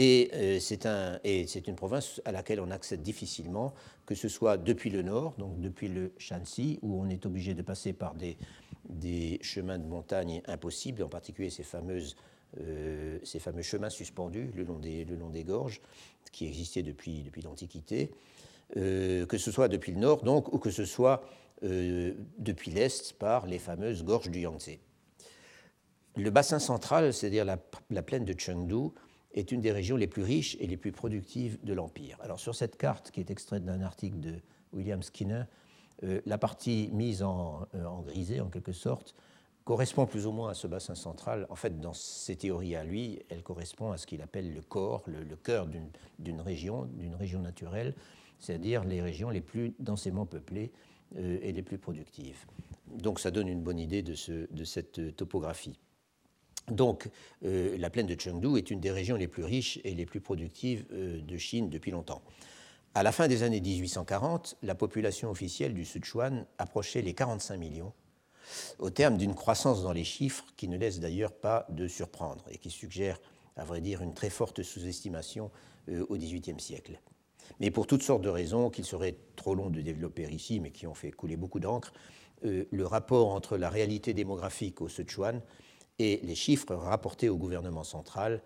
Et 0.00 0.60
c'est 0.60 0.86
un, 0.86 1.18
une 1.24 1.76
province 1.76 2.20
à 2.24 2.32
laquelle 2.32 2.60
on 2.60 2.70
accède 2.70 3.02
difficilement, 3.02 3.74
que 4.06 4.14
ce 4.14 4.28
soit 4.28 4.56
depuis 4.56 4.90
le 4.90 5.02
nord, 5.02 5.34
donc 5.38 5.60
depuis 5.60 5.88
le 5.88 6.12
Shanxi, 6.18 6.78
où 6.82 7.00
on 7.00 7.08
est 7.08 7.26
obligé 7.26 7.54
de 7.54 7.62
passer 7.62 7.92
par 7.92 8.14
des, 8.14 8.36
des 8.88 9.38
chemins 9.42 9.78
de 9.78 9.86
montagne 9.86 10.42
impossibles, 10.46 11.02
en 11.02 11.08
particulier 11.08 11.50
ces, 11.50 11.62
fameuses, 11.62 12.16
ces 13.22 13.38
fameux 13.38 13.62
chemins 13.62 13.90
suspendus 13.90 14.50
le 14.54 14.64
long 14.64 14.78
des, 14.78 15.04
le 15.04 15.16
long 15.16 15.30
des 15.30 15.44
gorges, 15.44 15.80
qui 16.32 16.46
existaient 16.46 16.82
depuis, 16.82 17.22
depuis 17.22 17.42
l'Antiquité, 17.42 18.10
que 18.74 19.38
ce 19.38 19.50
soit 19.50 19.68
depuis 19.68 19.92
le 19.92 19.98
nord, 19.98 20.22
donc, 20.22 20.52
ou 20.52 20.58
que 20.58 20.70
ce 20.70 20.84
soit 20.84 21.22
euh, 21.64 22.14
depuis 22.38 22.70
l'est 22.70 23.12
par 23.14 23.46
les 23.46 23.58
fameuses 23.58 24.04
gorges 24.04 24.30
du 24.30 24.40
Yangtze. 24.40 24.78
Le 26.14 26.30
bassin 26.30 26.60
central, 26.60 27.12
c'est-à-dire 27.12 27.44
la, 27.44 28.02
plaine 28.02 28.24
de 28.24 28.38
Chengdu, 28.38 28.92
est 29.34 29.50
une 29.50 29.60
des 29.60 29.72
régions 29.72 29.96
les 29.96 30.06
plus 30.06 30.22
riches 30.22 30.56
et 30.60 30.68
les 30.68 30.76
plus 30.76 30.92
productives 30.92 31.58
de 31.64 31.72
l'Empire. 31.72 32.16
Alors 32.20 32.38
sur 32.38 32.54
cette 32.54 32.76
carte, 32.76 33.10
qui 33.10 33.18
est 33.18 33.30
extraite 33.32 33.64
d'un 33.64 33.80
article 33.80 34.20
de 34.20 34.34
William 34.72 35.02
Skinner, 35.02 35.42
euh, 35.42 35.44
la 36.02 36.38
partie 36.38 36.90
mise 36.92 37.22
en, 37.22 37.66
euh, 37.74 37.84
en, 37.84 38.02
grisé, 38.02 38.40
en 38.40 38.48
quelque 38.48 38.72
sorte, 38.72 39.14
correspond 39.64 40.06
plus 40.06 40.26
ou 40.26 40.32
moins 40.32 40.50
à 40.50 40.54
ce 40.54 40.66
bassin 40.66 40.94
central. 40.94 41.46
En 41.50 41.54
fait, 41.54 41.78
dans 41.78 41.92
ses 41.92 42.36
théories 42.36 42.74
à 42.74 42.84
lui, 42.84 43.20
elle 43.28 43.42
correspond 43.42 43.92
à 43.92 43.98
ce 43.98 44.06
qu'il 44.06 44.22
appelle 44.22 44.54
le 44.54 44.62
corps, 44.62 45.02
le, 45.06 45.36
cœur 45.36 45.66
d'une 46.18 46.40
région, 46.40 46.86
d'une 46.94 47.14
région 47.14 47.40
naturelle, 47.40 47.94
c'est-à-dire 48.38 48.84
les 48.84 49.02
régions 49.02 49.28
les 49.28 49.42
plus 49.42 49.74
densément 49.78 50.24
peuplées 50.24 50.72
euh, 51.16 51.38
et 51.42 51.52
les 51.52 51.62
plus 51.62 51.76
productives. 51.76 52.46
Donc 52.96 53.20
ça 53.20 53.30
donne 53.30 53.48
une 53.48 53.62
bonne 53.62 53.78
idée 53.78 54.02
de, 54.02 54.14
cette 54.64 55.16
topographie. 55.16 55.78
Donc 56.70 57.10
euh, 57.44 57.76
la 57.76 57.90
plaine 57.90 58.06
de 58.06 58.18
Chengdu 58.18 58.56
est 58.56 58.70
une 58.70 58.80
des 58.80 58.90
régions 58.90 59.16
les 59.16 59.28
plus 59.28 59.44
riches 59.44 59.80
et 59.84 59.94
les 59.94 60.06
plus 60.06 60.20
productives 60.20 60.86
euh, 60.92 61.20
de 61.20 61.36
Chine 61.36 61.68
depuis 61.68 61.90
longtemps. 61.90 62.22
À 62.94 63.02
la 63.02 63.12
fin 63.12 63.28
des 63.28 63.42
années 63.42 63.60
1840, 63.60 64.56
la 64.62 64.74
population 64.74 65.30
officielle 65.30 65.74
du 65.74 65.84
Sichuan 65.84 66.46
approchait 66.58 67.02
les 67.02 67.14
45 67.14 67.56
millions, 67.56 67.92
au 68.78 68.90
terme 68.90 69.18
d'une 69.18 69.34
croissance 69.34 69.82
dans 69.82 69.92
les 69.92 70.04
chiffres 70.04 70.46
qui 70.56 70.68
ne 70.68 70.78
laisse 70.78 70.98
d'ailleurs 70.98 71.32
pas 71.32 71.66
de 71.68 71.86
surprendre 71.86 72.44
et 72.50 72.58
qui 72.58 72.70
suggère, 72.70 73.20
à 73.56 73.64
vrai 73.64 73.80
dire, 73.80 74.02
une 74.02 74.14
très 74.14 74.30
forte 74.30 74.62
sous-estimation 74.62 75.50
euh, 75.90 76.06
au 76.08 76.16
XVIIIe 76.16 76.58
siècle. 76.58 76.98
Mais 77.60 77.70
pour 77.70 77.86
toutes 77.86 78.02
sortes 78.02 78.22
de 78.22 78.28
raisons 78.28 78.70
qu'il 78.70 78.84
serait 78.84 79.16
trop 79.36 79.54
long 79.54 79.70
de 79.70 79.80
développer 79.80 80.28
ici, 80.30 80.58
mais 80.58 80.70
qui 80.70 80.86
ont 80.86 80.94
fait 80.94 81.12
couler 81.12 81.36
beaucoup 81.36 81.60
d'encre, 81.60 81.92
euh, 82.44 82.64
le 82.70 82.86
rapport 82.86 83.28
entre 83.28 83.58
la 83.58 83.68
réalité 83.68 84.14
démographique 84.14 84.80
au 84.80 84.88
Sichuan 84.88 85.42
et 85.98 86.20
les 86.22 86.34
chiffres 86.34 86.74
rapportés 86.74 87.28
au 87.28 87.36
gouvernement 87.36 87.84
central 87.84 88.40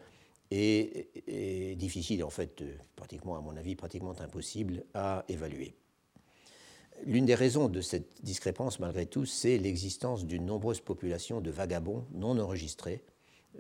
est, 0.52 1.76
difficile, 1.76 2.22
en 2.24 2.30
fait, 2.30 2.60
euh, 2.62 2.76
pratiquement, 2.96 3.36
à 3.36 3.40
mon 3.40 3.56
avis, 3.56 3.74
pratiquement 3.74 4.18
impossible 4.20 4.84
à 4.94 5.24
évaluer. 5.28 5.74
L'une 7.04 7.24
des 7.24 7.34
raisons 7.34 7.68
de 7.68 7.80
cette 7.80 8.22
discrépance, 8.22 8.78
malgré 8.78 9.06
tout, 9.06 9.24
c'est 9.24 9.58
l'existence 9.58 10.26
d'une 10.26 10.46
nombreuse 10.46 10.80
population 10.80 11.40
de 11.40 11.50
vagabonds 11.50 12.04
non 12.12 12.38
enregistrés, 12.38 13.02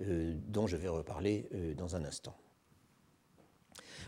euh, 0.00 0.34
dont 0.48 0.66
je 0.66 0.76
vais 0.76 0.88
reparler 0.88 1.48
euh, 1.54 1.74
dans 1.74 1.96
un 1.96 2.04
instant. 2.04 2.36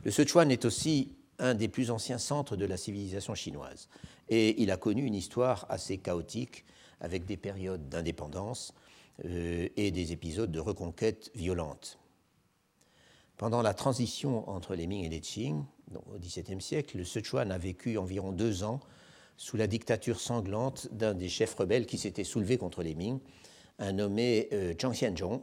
Le 0.04 0.10
Sichuan 0.10 0.50
est 0.50 0.64
aussi 0.64 1.16
un 1.38 1.54
des 1.54 1.68
plus 1.68 1.90
anciens 1.90 2.18
centres 2.18 2.56
de 2.56 2.66
la 2.66 2.76
civilisation 2.76 3.34
chinoise, 3.34 3.88
et 4.28 4.62
il 4.62 4.70
a 4.70 4.76
connu 4.76 5.04
une 5.04 5.14
histoire 5.14 5.66
assez 5.68 5.98
chaotique, 5.98 6.64
avec 7.00 7.24
des 7.24 7.36
périodes 7.36 7.88
d'indépendance 7.88 8.72
et 9.24 9.90
des 9.90 10.12
épisodes 10.12 10.50
de 10.50 10.60
reconquête 10.60 11.30
violente. 11.34 11.98
Pendant 13.36 13.62
la 13.62 13.74
transition 13.74 14.48
entre 14.48 14.74
les 14.74 14.86
Ming 14.86 15.04
et 15.04 15.08
les 15.08 15.20
Qing, 15.20 15.64
au 15.94 16.18
XVIIe 16.18 16.60
siècle, 16.60 16.98
le 16.98 17.04
Sichuan 17.04 17.50
a 17.50 17.58
vécu 17.58 17.98
environ 17.98 18.30
deux 18.30 18.62
ans 18.62 18.80
sous 19.36 19.56
la 19.56 19.66
dictature 19.66 20.20
sanglante 20.20 20.88
d'un 20.92 21.14
des 21.14 21.28
chefs 21.28 21.54
rebelles 21.54 21.86
qui 21.86 21.98
s'était 21.98 22.24
soulevé 22.24 22.58
contre 22.58 22.82
les 22.84 22.94
Ming, 22.94 23.18
un 23.80 23.92
nommé 23.92 24.48
euh, 24.52 24.72
Zhang 24.80 25.42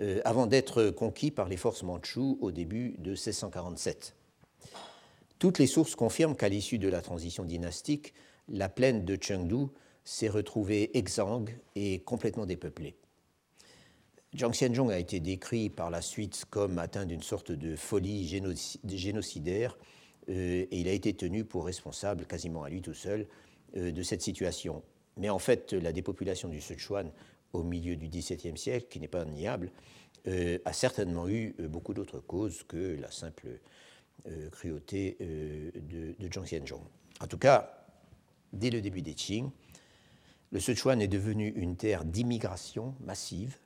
euh, 0.00 0.20
avant 0.24 0.46
d'être 0.46 0.90
conquis 0.90 1.30
par 1.30 1.48
les 1.48 1.58
forces 1.58 1.82
mandchoues 1.82 2.38
au 2.40 2.50
début 2.50 2.94
de 2.98 3.10
1647. 3.10 4.14
Toutes 5.38 5.58
les 5.58 5.66
sources 5.66 5.94
confirment 5.94 6.34
qu'à 6.34 6.48
l'issue 6.48 6.78
de 6.78 6.88
la 6.88 7.02
transition 7.02 7.44
dynastique, 7.44 8.14
la 8.48 8.70
plaine 8.70 9.04
de 9.04 9.18
Chengdu 9.20 9.66
s'est 10.02 10.28
retrouvée 10.28 10.96
exsangue 10.96 11.58
et 11.76 12.00
complètement 12.00 12.46
dépeuplée. 12.46 12.96
Jiang 14.38 14.52
Xianzhong 14.52 14.92
a 14.92 14.98
été 15.00 15.18
décrit 15.18 15.68
par 15.68 15.90
la 15.90 16.00
suite 16.00 16.44
comme 16.48 16.78
atteint 16.78 17.06
d'une 17.06 17.24
sorte 17.24 17.50
de 17.50 17.74
folie 17.74 18.24
génocidaire 18.84 19.76
euh, 20.28 20.64
et 20.70 20.78
il 20.78 20.86
a 20.86 20.92
été 20.92 21.12
tenu 21.12 21.44
pour 21.44 21.66
responsable, 21.66 22.24
quasiment 22.24 22.62
à 22.62 22.70
lui 22.70 22.80
tout 22.80 22.94
seul, 22.94 23.26
euh, 23.76 23.90
de 23.90 24.02
cette 24.04 24.22
situation. 24.22 24.84
Mais 25.16 25.28
en 25.28 25.40
fait, 25.40 25.72
la 25.72 25.90
dépopulation 25.90 26.48
du 26.48 26.60
Sichuan 26.60 27.10
au 27.52 27.64
milieu 27.64 27.96
du 27.96 28.06
XVIIe 28.06 28.56
siècle, 28.56 28.86
qui 28.88 29.00
n'est 29.00 29.08
pas 29.08 29.24
niable, 29.24 29.72
euh, 30.28 30.60
a 30.64 30.72
certainement 30.72 31.28
eu 31.28 31.56
beaucoup 31.58 31.92
d'autres 31.92 32.20
causes 32.20 32.62
que 32.62 32.96
la 33.00 33.10
simple 33.10 33.58
cruauté 34.52 35.16
de, 35.20 36.14
de 36.16 36.32
Jiang 36.32 36.44
Xianzhong. 36.44 36.84
En 37.20 37.26
tout 37.26 37.38
cas, 37.38 37.88
dès 38.52 38.70
le 38.70 38.80
début 38.80 39.02
des 39.02 39.14
Qing, 39.14 39.50
le 40.52 40.60
Sichuan 40.60 41.00
est 41.00 41.08
devenu 41.08 41.48
une 41.56 41.76
terre 41.76 42.04
d'immigration 42.04 42.94
massive 43.00 43.58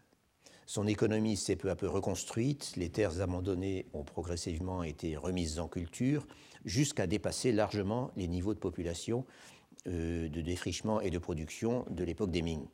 son 0.67 0.87
économie 0.87 1.37
s'est 1.37 1.57
peu 1.57 1.71
à 1.71 1.77
peu 1.77 1.89
reconstruite, 1.89 2.73
les 2.77 2.89
terres 2.89 3.21
abandonnées 3.21 3.87
ont 3.93 4.05
progressivement 4.05 4.83
été 4.83 5.17
remises 5.17 5.59
en 5.59 5.69
culture, 5.69 6.27
jusqu'à 6.65 7.07
dépasser 7.07 7.53
largement 7.53 8.11
les 8.17 8.29
niveaux 8.29 8.55
de 8.55 8.59
population, 8.59 9.27
euh, 9.89 10.29
de 10.29 10.41
défrichement 10.41 11.01
et 11.01 11.11
de 11.11 11.19
production 11.19 11.85
de 11.91 12.05
l'époque 12.05 12.31
des 12.31 12.43
Ming. 12.43 12.67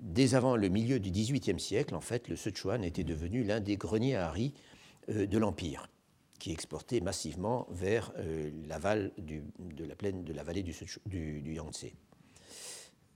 Dès 0.00 0.34
avant 0.34 0.56
le 0.56 0.68
milieu 0.68 0.98
du 0.98 1.10
XVIIIe 1.10 1.60
siècle, 1.60 1.94
en 1.94 2.00
fait, 2.00 2.28
le 2.28 2.36
Sichuan 2.36 2.84
était 2.84 3.04
devenu 3.04 3.44
l'un 3.44 3.60
des 3.60 3.76
greniers 3.76 4.16
à 4.16 4.30
riz 4.30 4.52
euh, 5.08 5.26
de 5.26 5.38
l'Empire, 5.38 5.88
qui 6.38 6.50
exportait 6.50 7.00
massivement 7.00 7.66
vers 7.70 8.12
euh, 8.18 8.50
l'aval 8.66 9.12
de 9.18 9.84
la 9.84 9.94
plaine 9.94 10.24
de 10.24 10.32
la 10.32 10.42
vallée 10.42 10.64
du, 10.64 10.74
du 11.40 11.54
Yangtze. 11.54 11.86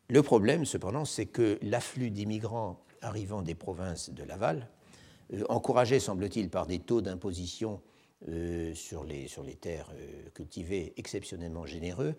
Le 0.09 0.23
problème, 0.23 0.65
cependant, 0.65 1.05
c'est 1.05 1.27
que 1.27 1.59
l'afflux 1.63 2.11
d'immigrants 2.11 2.81
arrivant 3.03 3.43
des 3.43 3.55
provinces 3.55 4.11
de 4.11 4.23
l'aval, 4.25 4.69
euh, 5.33 5.45
encouragé, 5.49 6.01
semble-t-il, 6.01 6.49
par 6.51 6.67
des 6.67 6.79
taux 6.79 7.01
d'imposition 7.01 7.81
euh, 8.29 8.75
sur, 8.75 9.05
les, 9.05 9.29
terres 9.61 9.91
euh, 9.95 10.31
cultivées 10.35 10.93
exceptionnellement 10.97 11.67
généreux, 11.67 12.15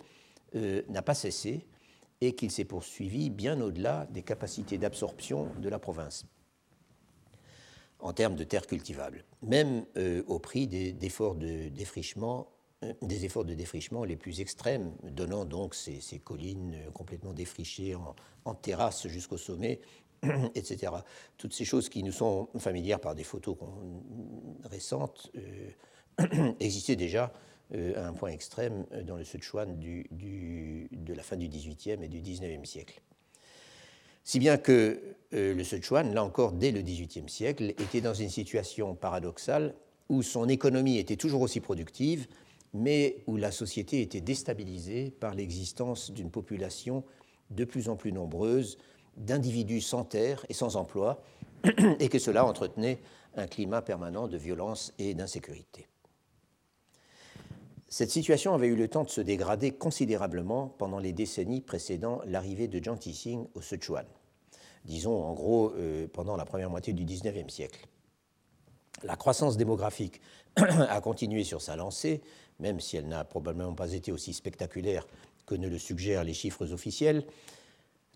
n'a 0.89 1.01
pas 1.01 1.13
cessé 1.13 1.65
et 2.19 2.35
qu'il 2.35 2.51
s'est 2.51 2.65
poursuivi 2.65 3.29
bien 3.29 3.61
au-delà 3.61 4.05
des 4.11 4.21
capacités 4.21 4.77
d'absorption 4.77 5.47
de 5.61 5.69
la 5.69 5.79
province 5.79 6.25
en 7.99 8.11
termes 8.11 8.35
de 8.35 8.43
terres 8.43 8.67
cultivables, 8.67 9.23
même 9.41 9.85
au 10.27 10.39
prix 10.39 10.67
des, 10.67 10.93
efforts 11.03 11.35
de 11.35 11.69
défrichement 11.69 12.49
des 13.01 13.23
efforts 13.23 13.45
de 13.45 13.53
défrichement 13.53 14.03
les 14.03 14.17
plus 14.17 14.41
extrêmes, 14.41 14.91
donnant 15.03 15.45
donc 15.45 15.73
ces, 15.73 16.01
collines 16.21 16.75
complètement 16.93 17.31
défrichées 17.31 17.95
en, 17.95 18.13
en 18.43 18.53
terrasse 18.55 19.07
jusqu'au 19.07 19.37
sommet, 19.37 19.79
etc. 20.55 20.93
Toutes 21.37 21.53
ces 21.53 21.65
choses 21.65 21.89
qui 21.89 22.03
nous 22.03 22.11
sont 22.11 22.47
familières 22.57 22.99
par 22.99 23.15
des 23.15 23.23
photos 23.23 23.57
récentes 24.63 25.31
euh, 25.35 26.53
existaient 26.59 26.95
déjà 26.95 27.33
euh, 27.73 27.93
à 27.95 28.07
un 28.07 28.13
point 28.13 28.29
extrême 28.29 28.85
dans 29.05 29.17
le 29.17 29.23
Sichuan 29.23 29.79
du, 29.79 30.87
de 30.91 31.13
la 31.13 31.23
fin 31.23 31.37
du 31.37 31.47
XVIIIe 31.47 32.03
et 32.03 32.07
du 32.07 32.19
XIXe 32.21 32.69
siècle. 32.69 33.01
Si 34.23 34.37
bien 34.37 34.57
que 34.57 34.99
euh, 35.33 35.55
le 35.55 35.63
Sichuan, 35.63 36.13
là 36.13 36.23
encore 36.23 36.51
dès 36.51 36.71
le 36.71 36.81
XVIIIe 36.81 37.29
siècle, 37.29 37.69
était 37.79 38.01
dans 38.01 38.13
une 38.13 38.29
situation 38.29 38.93
paradoxale 38.93 39.73
où 40.09 40.21
son 40.21 40.47
économie 40.49 40.97
était 40.97 41.15
toujours 41.15 41.41
aussi 41.41 41.61
productive, 41.61 42.27
mais 42.73 43.17
où 43.25 43.37
la 43.37 43.51
société 43.51 44.01
était 44.01 44.21
déstabilisée 44.21 45.11
par 45.19 45.33
l'existence 45.33 46.11
d'une 46.11 46.29
population 46.29 47.03
de 47.49 47.65
plus 47.65 47.89
en 47.89 47.95
plus 47.95 48.11
nombreuse 48.11 48.77
d'individus 49.17 49.81
sans 49.81 50.03
terre 50.03 50.45
et 50.49 50.53
sans 50.53 50.75
emploi, 50.75 51.21
et 51.99 52.09
que 52.09 52.19
cela 52.19 52.45
entretenait 52.45 52.99
un 53.35 53.47
climat 53.47 53.81
permanent 53.81 54.27
de 54.27 54.37
violence 54.37 54.93
et 54.97 55.13
d'insécurité. 55.13 55.87
Cette 57.87 58.09
situation 58.09 58.53
avait 58.53 58.67
eu 58.67 58.75
le 58.75 58.87
temps 58.87 59.03
de 59.03 59.09
se 59.09 59.19
dégrader 59.19 59.71
considérablement 59.71 60.69
pendant 60.77 60.99
les 60.99 61.11
décennies 61.11 61.59
précédant 61.59 62.21
l'arrivée 62.25 62.69
de 62.69 62.81
Jiang 62.81 62.97
Tixing 62.97 63.47
au 63.53 63.61
Sichuan, 63.61 64.05
disons 64.85 65.21
en 65.21 65.33
gros 65.33 65.73
euh, 65.75 66.07
pendant 66.07 66.37
la 66.37 66.45
première 66.45 66.69
moitié 66.69 66.93
du 66.93 67.03
XIXe 67.03 67.53
siècle. 67.53 67.85
La 69.03 69.17
croissance 69.17 69.57
démographique 69.57 70.21
a 70.55 71.01
continué 71.01 71.43
sur 71.43 71.61
sa 71.61 71.75
lancée, 71.75 72.21
même 72.59 72.79
si 72.79 72.95
elle 72.95 73.07
n'a 73.07 73.25
probablement 73.25 73.73
pas 73.73 73.91
été 73.91 74.11
aussi 74.13 74.33
spectaculaire 74.33 75.05
que 75.45 75.55
ne 75.55 75.67
le 75.67 75.77
suggèrent 75.77 76.23
les 76.23 76.33
chiffres 76.33 76.71
officiels, 76.71 77.25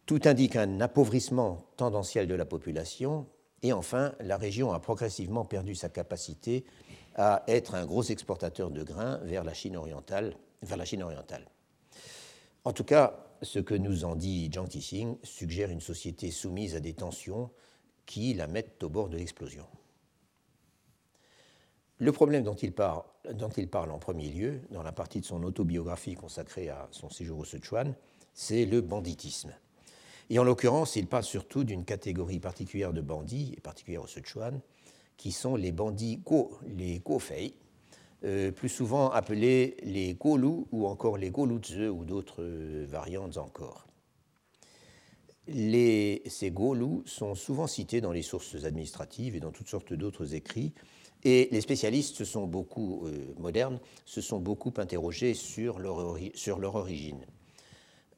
tout 0.06 0.22
indique 0.26 0.56
un 0.56 0.82
appauvrissement 0.82 1.66
tendanciel 1.78 2.28
de 2.28 2.36
la 2.36 2.46
population 2.46 3.28
et 3.64 3.74
enfin, 3.74 4.14
la 4.20 4.38
région 4.38 4.72
a 4.74 4.80
progressivement 4.80 5.46
perdu 5.46 5.74
sa 5.74 5.90
capacité 5.90 6.66
à 7.16 7.44
être 7.48 7.74
un 7.74 7.86
gros 7.86 8.04
exportateur 8.04 8.70
de 8.70 8.84
grains 8.84 9.18
vers 9.24 9.44
la 9.44 9.54
Chine 9.54 9.76
orientale. 9.78 10.36
En 12.64 12.74
tout 12.74 12.84
cas, 12.84 13.26
ce 13.42 13.60
que 13.60 13.74
nous 13.74 14.06
en 14.06 14.16
dit 14.16 14.52
Jiang 14.52 14.68
Tixing 14.68 15.18
suggère 15.24 15.72
une 15.72 15.82
société 15.82 16.30
soumise 16.32 16.76
à 16.76 16.80
des 16.80 16.94
tensions 16.94 17.50
qui 18.06 18.34
la 18.34 18.48
mettent 18.48 18.84
au 18.84 18.90
bord 18.90 19.10
de 19.10 19.18
l'explosion. 19.18 19.66
Le 21.98 22.12
problème 22.12 22.44
dont 22.44 22.56
il, 22.56 22.74
parle, 22.74 23.92
en 23.92 24.00
premier 24.00 24.30
lieu, 24.30 24.62
dans 24.70 24.84
la 24.84 24.92
partie 24.92 25.22
de 25.22 25.26
son 25.26 25.42
autobiographie 25.44 26.16
consacrée 26.16 26.70
à 26.70 26.88
son 26.92 27.10
séjour 27.10 27.40
au 27.40 27.46
Sichuan, 27.46 27.96
c'est 28.34 28.66
le 28.66 28.82
banditisme. 28.82 29.54
Et 30.30 30.40
en 30.40 30.44
l'occurrence, 30.44 30.96
il 30.96 31.08
parle 31.08 31.24
surtout 31.24 31.64
d'une 31.64 31.86
catégorie 31.86 32.40
particulière 32.40 32.94
de 32.94 33.02
bandits, 33.02 33.54
et 33.58 33.62
particulière 33.62 34.04
au 34.04 34.08
Sichuan, 34.08 34.60
qui 35.18 35.32
sont 35.32 35.56
les 35.56 35.72
bandits 35.72 36.18
go, 36.18 36.58
les 36.68 37.00
Gofei, 37.00 37.54
euh, 38.24 38.52
plus 38.52 38.70
souvent 38.70 39.12
appelés 39.12 39.78
les 39.84 40.16
Golu 40.16 40.66
ou 40.72 40.88
encore 40.88 41.18
les 41.18 41.30
Golutze 41.30 41.78
ou 41.78 42.06
d'autres 42.06 42.42
euh, 42.42 42.86
variantes 42.90 43.38
encore. 43.38 43.86
Ces 45.48 46.52
Golus 46.52 47.04
sont 47.06 47.36
souvent 47.36 47.68
cités 47.68 48.02
dans 48.02 48.12
les 48.12 48.24
sources 48.24 48.64
administratives 48.64 49.36
et 49.36 49.40
dans 49.40 49.52
toutes 49.52 49.68
sortes 49.68 49.94
d'autres 49.94 50.34
écrits, 50.34 50.74
et 51.24 51.50
les 51.52 51.62
spécialistes 51.62 52.16
se 52.16 52.26
sont 52.26 52.48
beaucoup, 52.48 53.06
euh, 53.06 53.34
modernes 53.38 53.80
se 54.06 54.22
sont 54.22 54.40
beaucoup 54.40 54.74
interrogés 54.78 55.36
sur 55.36 55.78
leur 55.78 55.98
origine. 56.76 57.26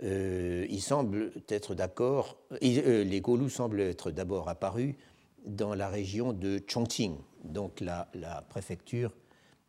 Euh, 0.03 0.67
ils 0.69 0.81
semblent 0.81 1.31
être 1.49 1.73
d'accord, 1.73 2.37
euh, 2.61 3.03
les 3.03 3.21
Golus 3.21 3.49
semblent 3.49 3.79
être 3.81 4.11
d'abord 4.11 4.47
apparus 4.47 4.95
dans 5.45 5.73
la 5.73 5.89
région 5.89 6.33
de 6.33 6.61
Chongqing, 6.67 7.15
donc 7.43 7.81
la, 7.81 8.07
préfecture 8.49 9.15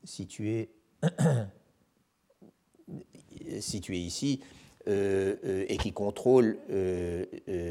située 0.05 0.71
situé 3.61 3.99
ici, 3.99 4.41
et 4.87 5.77
qui 5.81 5.93
contrôle, 5.93 6.59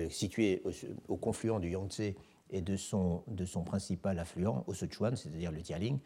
situé 0.09 0.61
au, 1.07 1.17
confluent 1.17 1.59
du 1.59 1.71
Yangtze 1.71 2.13
et 2.51 2.61
de 2.61 2.77
son, 2.77 3.23
de 3.27 3.43
son 3.45 3.63
principal 3.63 4.19
affluent, 4.19 4.63
au 4.67 4.73
Sichuan, 4.73 5.15
c'est-à-dire 5.15 5.51
le 5.51 5.61
Tialing, 5.61 5.99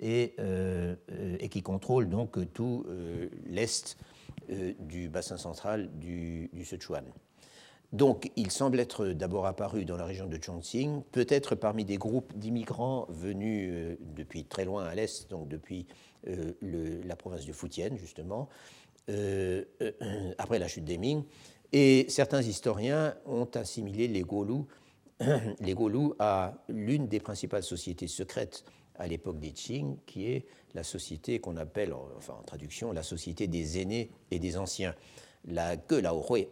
et, 0.00 0.34
et, 1.38 1.48
qui 1.48 1.62
contrôle 1.62 2.08
donc 2.08 2.38
tout 2.52 2.84
l'est 3.46 3.96
du 4.78 5.08
bassin 5.08 5.36
central 5.36 5.90
du, 5.98 6.50
Sichuan. 6.64 7.04
Donc, 7.92 8.30
il 8.36 8.50
semble 8.50 8.80
être 8.80 9.06
d'abord 9.06 9.46
apparu 9.46 9.84
dans 9.84 9.96
la 9.96 10.04
région 10.04 10.26
de 10.26 10.38
Chongqing, 10.42 11.02
peut-être 11.12 11.54
parmi 11.54 11.84
des 11.84 11.98
groupes 11.98 12.36
d'immigrants 12.36 13.06
venus 13.08 13.70
euh, 13.72 13.96
depuis 14.00 14.44
très 14.44 14.64
loin 14.64 14.84
à 14.84 14.94
l'est, 14.94 15.30
donc 15.30 15.48
depuis 15.48 15.86
euh, 16.26 16.52
la 17.04 17.14
province 17.14 17.46
de 17.46 17.52
Fujian, 17.52 17.96
justement, 17.96 18.48
euh, 19.08 19.64
après 20.36 20.58
la 20.58 20.66
chute 20.66 20.84
des 20.84 20.98
Ming. 20.98 21.22
Et 21.72 22.06
certains 22.08 22.42
historiens 22.42 23.14
ont 23.24 23.48
assimilé 23.54 24.08
les 24.08 24.22
Golus, 24.22 24.64
les 25.60 25.76
à 26.18 26.54
l'une 26.68 27.06
des 27.06 27.20
principales 27.20 27.62
sociétés 27.62 28.08
secrètes 28.08 28.64
à 28.96 29.06
l'époque 29.06 29.38
des 29.38 29.52
Qing, 29.52 29.96
qui 30.06 30.26
est 30.26 30.46
la 30.76 30.84
société 30.84 31.40
qu'on 31.40 31.56
appelle, 31.56 31.92
enfin 32.16 32.34
en 32.38 32.42
traduction, 32.42 32.92
la 32.92 33.02
société 33.02 33.48
des 33.48 33.80
aînés 33.80 34.10
et 34.30 34.38
des 34.38 34.56
anciens, 34.56 34.94
la 35.46 35.74
Gelaohui 35.76 36.48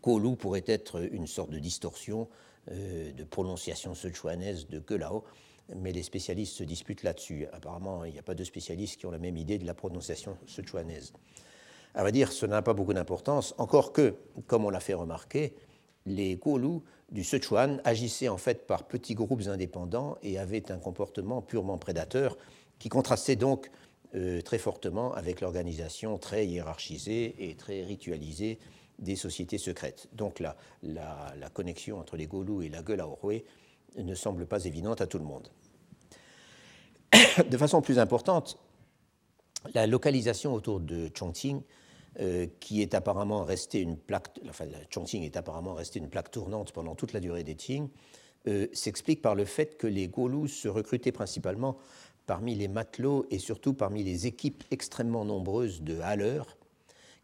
Kolu 0.00 0.36
pourrait 0.36 0.64
être 0.66 1.06
une 1.12 1.26
sorte 1.26 1.50
de 1.50 1.58
distorsion 1.58 2.28
euh, 2.70 3.12
de 3.12 3.24
prononciation 3.24 3.94
sichuanaise 3.94 4.66
de 4.66 4.82
Gelao, 4.88 5.24
mais 5.76 5.92
les 5.92 6.02
spécialistes 6.02 6.54
se 6.54 6.64
disputent 6.64 7.02
là-dessus. 7.02 7.46
Apparemment, 7.52 8.04
il 8.04 8.12
n'y 8.12 8.18
a 8.18 8.22
pas 8.22 8.34
de 8.34 8.44
spécialistes 8.44 8.98
qui 8.98 9.06
ont 9.06 9.10
la 9.10 9.18
même 9.18 9.36
idée 9.36 9.58
de 9.58 9.66
la 9.66 9.74
prononciation 9.74 10.38
sichuanaise. 10.46 11.12
À 11.94 12.00
vrai 12.00 12.12
dire, 12.12 12.32
ce 12.32 12.46
n'a 12.46 12.62
pas 12.62 12.72
beaucoup 12.72 12.94
d'importance, 12.94 13.54
encore 13.58 13.92
que, 13.92 14.16
comme 14.46 14.64
on 14.64 14.70
l'a 14.70 14.80
fait 14.80 14.94
remarquer, 14.94 15.54
les 16.06 16.38
Kolu 16.38 16.80
du 17.10 17.24
Sichuan 17.24 17.80
agissaient 17.84 18.28
en 18.28 18.38
fait 18.38 18.66
par 18.66 18.84
petits 18.84 19.14
groupes 19.14 19.42
indépendants 19.46 20.16
et 20.22 20.38
avaient 20.38 20.70
un 20.70 20.78
comportement 20.78 21.42
purement 21.42 21.78
prédateur 21.78 22.36
qui 22.78 22.88
contrastait 22.88 23.36
donc 23.36 23.70
euh, 24.14 24.40
très 24.42 24.58
fortement 24.58 25.12
avec 25.14 25.40
l'organisation 25.40 26.18
très 26.18 26.46
hiérarchisée 26.46 27.34
et 27.38 27.54
très 27.56 27.82
ritualisée 27.82 28.58
des 28.98 29.16
sociétés 29.16 29.58
secrètes. 29.58 30.08
Donc 30.12 30.40
la, 30.40 30.56
la, 30.82 31.50
connexion 31.52 31.98
entre 31.98 32.16
les 32.16 32.26
Golus 32.26 32.64
et 32.64 32.68
la 32.68 32.82
gueule 32.82 33.00
à 33.00 33.08
ne 33.96 34.14
semble 34.14 34.46
pas 34.46 34.64
évidente 34.64 35.00
à 35.00 35.06
tout 35.06 35.18
le 35.18 35.24
monde. 35.24 35.48
De 37.50 37.56
façon 37.56 37.82
plus 37.82 37.98
importante, 37.98 38.58
la 39.74 39.86
localisation 39.86 40.54
autour 40.54 40.80
de 40.80 41.10
Chongqing, 41.14 41.62
euh, 42.20 42.46
qui 42.60 42.80
est 42.80 42.94
apparemment 42.94 43.42
restée 43.42 43.80
une 43.80 43.96
plaque, 43.96 44.38
Chongqing 44.90 45.24
est 45.24 45.36
apparemment 45.36 45.74
restée 45.74 45.98
une 45.98 46.08
plaque 46.08 46.30
tournante 46.30 46.72
pendant 46.72 46.94
toute 46.94 47.12
la 47.12 47.20
durée 47.20 47.42
des 47.42 47.56
Qing, 47.56 47.88
euh, 48.46 48.68
s'explique 48.72 49.20
par 49.20 49.34
le 49.34 49.44
fait 49.44 49.76
que 49.76 49.86
les 49.86 50.06
Golus 50.06 50.48
se 50.48 50.68
recrutaient 50.68 51.12
principalement 51.12 51.76
parmi 52.26 52.54
les 52.54 52.68
matelots 52.68 53.26
et 53.30 53.38
surtout 53.38 53.74
parmi 53.74 54.04
les 54.04 54.26
équipes 54.26 54.64
extrêmement 54.70 55.24
nombreuses 55.24 55.82
de 55.82 55.98
haleurs 56.00 56.56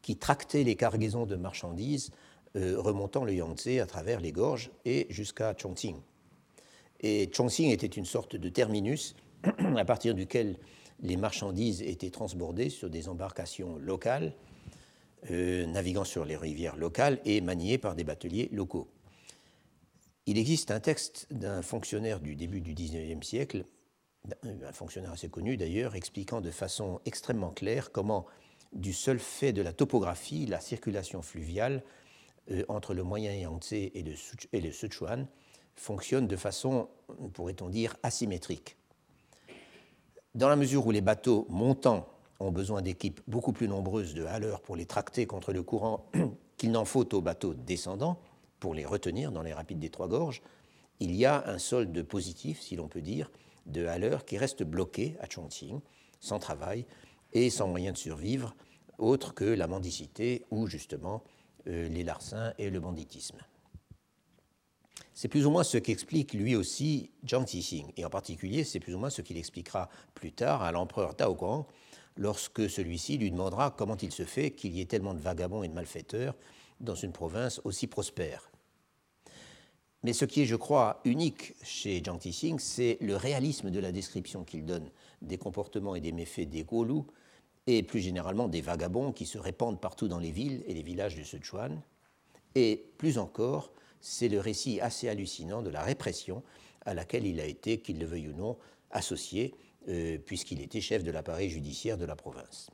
qui 0.02 0.16
tractait 0.16 0.64
les 0.64 0.76
cargaisons 0.76 1.26
de 1.26 1.36
marchandises 1.36 2.10
euh, 2.56 2.74
remontant 2.78 3.24
le 3.24 3.32
Yangtze 3.32 3.78
à 3.80 3.86
travers 3.86 4.20
les 4.20 4.32
gorges 4.32 4.70
et 4.84 5.06
jusqu'à 5.10 5.54
Chongqing. 5.56 5.96
Et 7.00 7.30
Chongqing 7.32 7.70
était 7.70 7.86
une 7.86 8.04
sorte 8.04 8.34
de 8.34 8.48
terminus 8.48 9.14
à 9.76 9.84
partir 9.84 10.14
duquel 10.14 10.56
les 11.00 11.16
marchandises 11.16 11.80
étaient 11.82 12.10
transbordées 12.10 12.70
sur 12.70 12.90
des 12.90 13.08
embarcations 13.08 13.76
locales, 13.78 14.34
euh, 15.30 15.66
naviguant 15.66 16.04
sur 16.04 16.24
les 16.24 16.36
rivières 16.36 16.76
locales 16.76 17.20
et 17.24 17.40
maniées 17.40 17.78
par 17.78 17.94
des 17.94 18.04
bateliers 18.04 18.48
locaux. 18.52 18.88
Il 20.26 20.38
existe 20.38 20.70
un 20.70 20.80
texte 20.80 21.26
d'un 21.30 21.62
fonctionnaire 21.62 22.20
du 22.20 22.36
début 22.36 22.60
du 22.60 22.72
XIXe 22.72 23.26
siècle, 23.26 23.64
un 24.42 24.72
fonctionnaire 24.72 25.12
assez 25.12 25.28
connu 25.28 25.56
d'ailleurs, 25.56 25.94
expliquant 25.94 26.40
de 26.40 26.50
façon 26.50 27.00
extrêmement 27.04 27.50
claire 27.50 27.90
comment 27.92 28.26
du 28.72 28.92
seul 28.92 29.18
fait 29.18 29.52
de 29.52 29.62
la 29.62 29.72
topographie, 29.72 30.46
la 30.46 30.60
circulation 30.60 31.22
fluviale 31.22 31.82
euh, 32.50 32.64
entre 32.68 32.94
le 32.94 33.02
moyen 33.02 33.32
Yangtze 33.32 33.72
et 33.72 34.02
le, 34.02 34.14
et 34.52 34.60
le 34.60 34.72
Sichuan 34.72 35.26
fonctionne 35.74 36.26
de 36.26 36.36
façon, 36.36 36.88
pourrait-on 37.32 37.68
dire, 37.68 37.96
asymétrique. 38.02 38.76
Dans 40.34 40.48
la 40.48 40.56
mesure 40.56 40.86
où 40.86 40.90
les 40.90 41.00
bateaux 41.00 41.46
montants 41.48 42.08
ont 42.40 42.50
besoin 42.50 42.82
d'équipes 42.82 43.20
beaucoup 43.28 43.52
plus 43.52 43.68
nombreuses 43.68 44.14
de 44.14 44.24
haleurs 44.24 44.60
pour 44.60 44.76
les 44.76 44.86
tracter 44.86 45.26
contre 45.26 45.52
le 45.52 45.62
courant 45.62 46.06
qu'il 46.56 46.72
n'en 46.72 46.84
faut 46.84 47.14
aux 47.14 47.20
bateaux 47.20 47.54
descendants 47.54 48.18
pour 48.58 48.74
les 48.74 48.84
retenir 48.84 49.32
dans 49.32 49.42
les 49.42 49.52
rapides 49.52 49.78
des 49.78 49.90
Trois 49.90 50.08
Gorges, 50.08 50.42
il 51.00 51.14
y 51.14 51.24
a 51.24 51.48
un 51.48 51.58
solde 51.58 52.02
positif, 52.02 52.60
si 52.60 52.76
l'on 52.76 52.88
peut 52.88 53.00
dire, 53.00 53.30
de 53.66 53.86
haleurs 53.86 54.24
qui 54.24 54.36
restent 54.36 54.64
bloqués 54.64 55.16
à 55.20 55.28
Chongqing, 55.28 55.80
sans 56.20 56.38
travail, 56.38 56.84
et 57.32 57.48
sans 57.48 57.68
moyen 57.68 57.92
de 57.92 57.96
survivre 57.96 58.54
autre 58.98 59.32
que 59.32 59.44
la 59.44 59.66
mendicité 59.66 60.44
ou 60.50 60.66
justement 60.66 61.22
euh, 61.66 61.88
les 61.88 62.04
larcins 62.04 62.52
et 62.58 62.70
le 62.70 62.80
banditisme. 62.80 63.38
C'est 65.14 65.28
plus 65.28 65.46
ou 65.46 65.50
moins 65.50 65.64
ce 65.64 65.78
qu'explique 65.78 66.32
lui 66.34 66.56
aussi 66.56 67.10
Jiang 67.24 67.44
Tixing, 67.44 67.92
et 67.96 68.04
en 68.04 68.10
particulier 68.10 68.64
c'est 68.64 68.80
plus 68.80 68.94
ou 68.94 68.98
moins 68.98 69.10
ce 69.10 69.22
qu'il 69.22 69.38
expliquera 69.38 69.88
plus 70.14 70.32
tard 70.32 70.62
à 70.62 70.72
l'empereur 70.72 71.14
Tao 71.16 71.34
Guang 71.34 71.66
lorsque 72.20 72.68
celui-ci 72.68 73.16
lui 73.16 73.30
demandera 73.30 73.70
comment 73.70 73.96
il 73.96 74.12
se 74.12 74.24
fait 74.24 74.52
qu'il 74.52 74.76
y 74.76 74.82
ait 74.82 74.86
tellement 74.86 75.14
de 75.14 75.20
vagabonds 75.20 75.62
et 75.62 75.68
de 75.68 75.74
malfaiteurs 75.74 76.36
dans 76.78 76.94
une 76.94 77.12
province 77.12 77.60
aussi 77.64 77.86
prospère. 77.86 78.50
Mais 80.02 80.12
ce 80.12 80.26
qui 80.26 80.42
est, 80.42 80.46
je 80.46 80.56
crois, 80.56 81.00
unique 81.04 81.54
chez 81.62 82.02
Jiang 82.04 82.18
Tixing, 82.18 82.58
c'est 82.58 82.98
le 83.00 83.16
réalisme 83.16 83.70
de 83.70 83.80
la 83.80 83.90
description 83.90 84.44
qu'il 84.44 84.66
donne 84.66 84.90
des 85.22 85.38
comportements 85.38 85.94
et 85.94 86.00
des 86.00 86.12
méfaits 86.12 86.48
des 86.48 86.62
Golus 86.62 87.04
et 87.66 87.82
plus 87.82 88.00
généralement 88.00 88.48
des 88.48 88.60
vagabonds 88.60 89.12
qui 89.12 89.26
se 89.26 89.38
répandent 89.38 89.80
partout 89.80 90.08
dans 90.08 90.18
les 90.18 90.30
villes 90.30 90.62
et 90.66 90.74
les 90.74 90.82
villages 90.82 91.14
du 91.14 91.24
Sichuan. 91.24 91.80
Et 92.54 92.84
plus 92.98 93.18
encore, 93.18 93.72
c'est 94.00 94.28
le 94.28 94.40
récit 94.40 94.80
assez 94.80 95.08
hallucinant 95.08 95.62
de 95.62 95.70
la 95.70 95.82
répression 95.82 96.42
à 96.84 96.92
laquelle 96.92 97.26
il 97.26 97.40
a 97.40 97.46
été, 97.46 97.78
qu'il 97.78 97.98
le 97.98 98.06
veuille 98.06 98.28
ou 98.28 98.34
non, 98.34 98.56
associé, 98.90 99.54
euh, 99.88 100.18
puisqu'il 100.18 100.60
était 100.60 100.80
chef 100.80 101.02
de 101.02 101.10
l'appareil 101.10 101.48
judiciaire 101.50 101.96
de 101.96 102.04
la 102.04 102.16
province. 102.16 102.70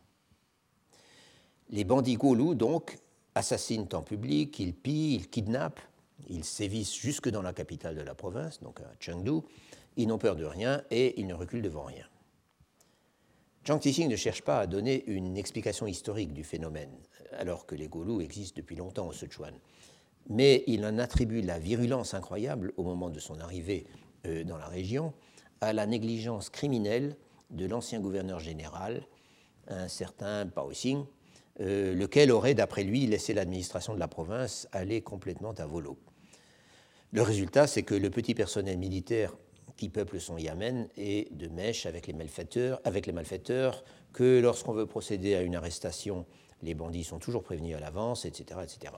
Les 1.71 1.85
bandits 1.85 2.17
Golus, 2.17 2.55
donc, 2.55 2.99
assassinent 3.35 3.89
en 3.93 4.03
public, 4.03 4.59
ils 4.59 4.75
pillent, 4.75 5.15
ils 5.17 5.29
kidnappent, 5.29 5.81
ils 6.29 6.45
sévissent 6.45 6.95
jusque 6.95 7.29
dans 7.29 7.43
la 7.43 7.53
capitale 7.53 7.97
de 7.97 8.03
la 8.03 8.15
province, 8.15 8.61
donc 8.61 8.81
à 8.81 8.93
Chengdu. 9.01 9.41
Ils 9.97 10.07
n'ont 10.07 10.19
peur 10.19 10.37
de 10.37 10.45
rien 10.45 10.83
et 10.91 11.19
ils 11.21 11.27
ne 11.27 11.35
reculent 11.35 11.63
devant 11.63 11.85
rien. 11.85 12.07
Zhang 13.67 13.81
Tixing 13.81 14.09
ne 14.09 14.17
cherche 14.17 14.43
pas 14.43 14.61
à 14.61 14.67
donner 14.67 15.05
une 15.07 15.37
explication 15.37 15.87
historique 15.87 16.33
du 16.33 16.45
phénomène, 16.45 16.93
alors 17.33 17.67
que 17.67 17.75
les 17.75 17.89
Golus 17.89 18.23
existent 18.23 18.61
depuis 18.61 18.77
longtemps 18.77 19.09
au 19.09 19.13
Sichuan. 19.13 19.55
Mais 20.29 20.65
il 20.67 20.85
en 20.85 20.99
attribue 20.99 21.43
la 21.43 21.59
virulence 21.59 22.15
incroyable 22.15 22.73
au 22.77 22.85
moment 22.85 23.11
de 23.11 23.19
son 23.19 23.41
arrivée 23.41 23.87
euh, 24.27 24.45
dans 24.45 24.57
la 24.57 24.67
région 24.67 25.13
à 25.61 25.73
la 25.73 25.87
négligence 25.87 26.51
criminelle 26.51 27.17
de 27.51 27.67
l'ancien 27.67 28.01
gouverneur 28.01 28.41
général, 28.41 29.07
un 29.69 29.89
certain 29.89 30.47
Pao 30.47 30.69
Xing, 30.71 31.05
euh, 31.61 31.95
lequel 31.95 32.31
aurait, 32.31 32.55
d'après 32.55 32.85
lui, 32.85 33.07
laissé 33.07 33.33
l'administration 33.33 33.95
de 33.95 33.99
la 33.99 34.09
province 34.09 34.69
aller 34.73 35.01
complètement 35.01 35.53
à 35.53 35.67
volo. 35.67 35.99
Le 37.13 37.23
résultat, 37.23 37.67
c'est 37.67 37.83
que 37.83 37.95
le 37.95 38.11
petit 38.11 38.35
personnel 38.35 38.79
militaire 38.79 39.35
qui 39.77 39.89
peuplent 39.89 40.21
son 40.21 40.39
Yamen 40.39 40.89
et 40.97 41.29
de 41.31 41.49
mèche 41.49 41.87
avec 41.87 42.07
les 42.07 42.13
malfaiteurs, 42.13 42.81
avec 42.85 43.07
les 43.07 43.13
malfaiteurs 43.13 43.85
que 44.13 44.41
lorsqu'on 44.41 44.73
veut 44.73 44.87
procéder 44.87 45.35
à 45.35 45.43
une 45.43 45.55
arrestation, 45.55 46.27
les 46.63 46.75
bandits 46.75 47.05
sont 47.05 47.19
toujours 47.19 47.43
prévenus 47.43 47.77
à 47.77 47.81
l'avance, 47.81 48.25
etc., 48.25 48.61
etc. 48.63 48.93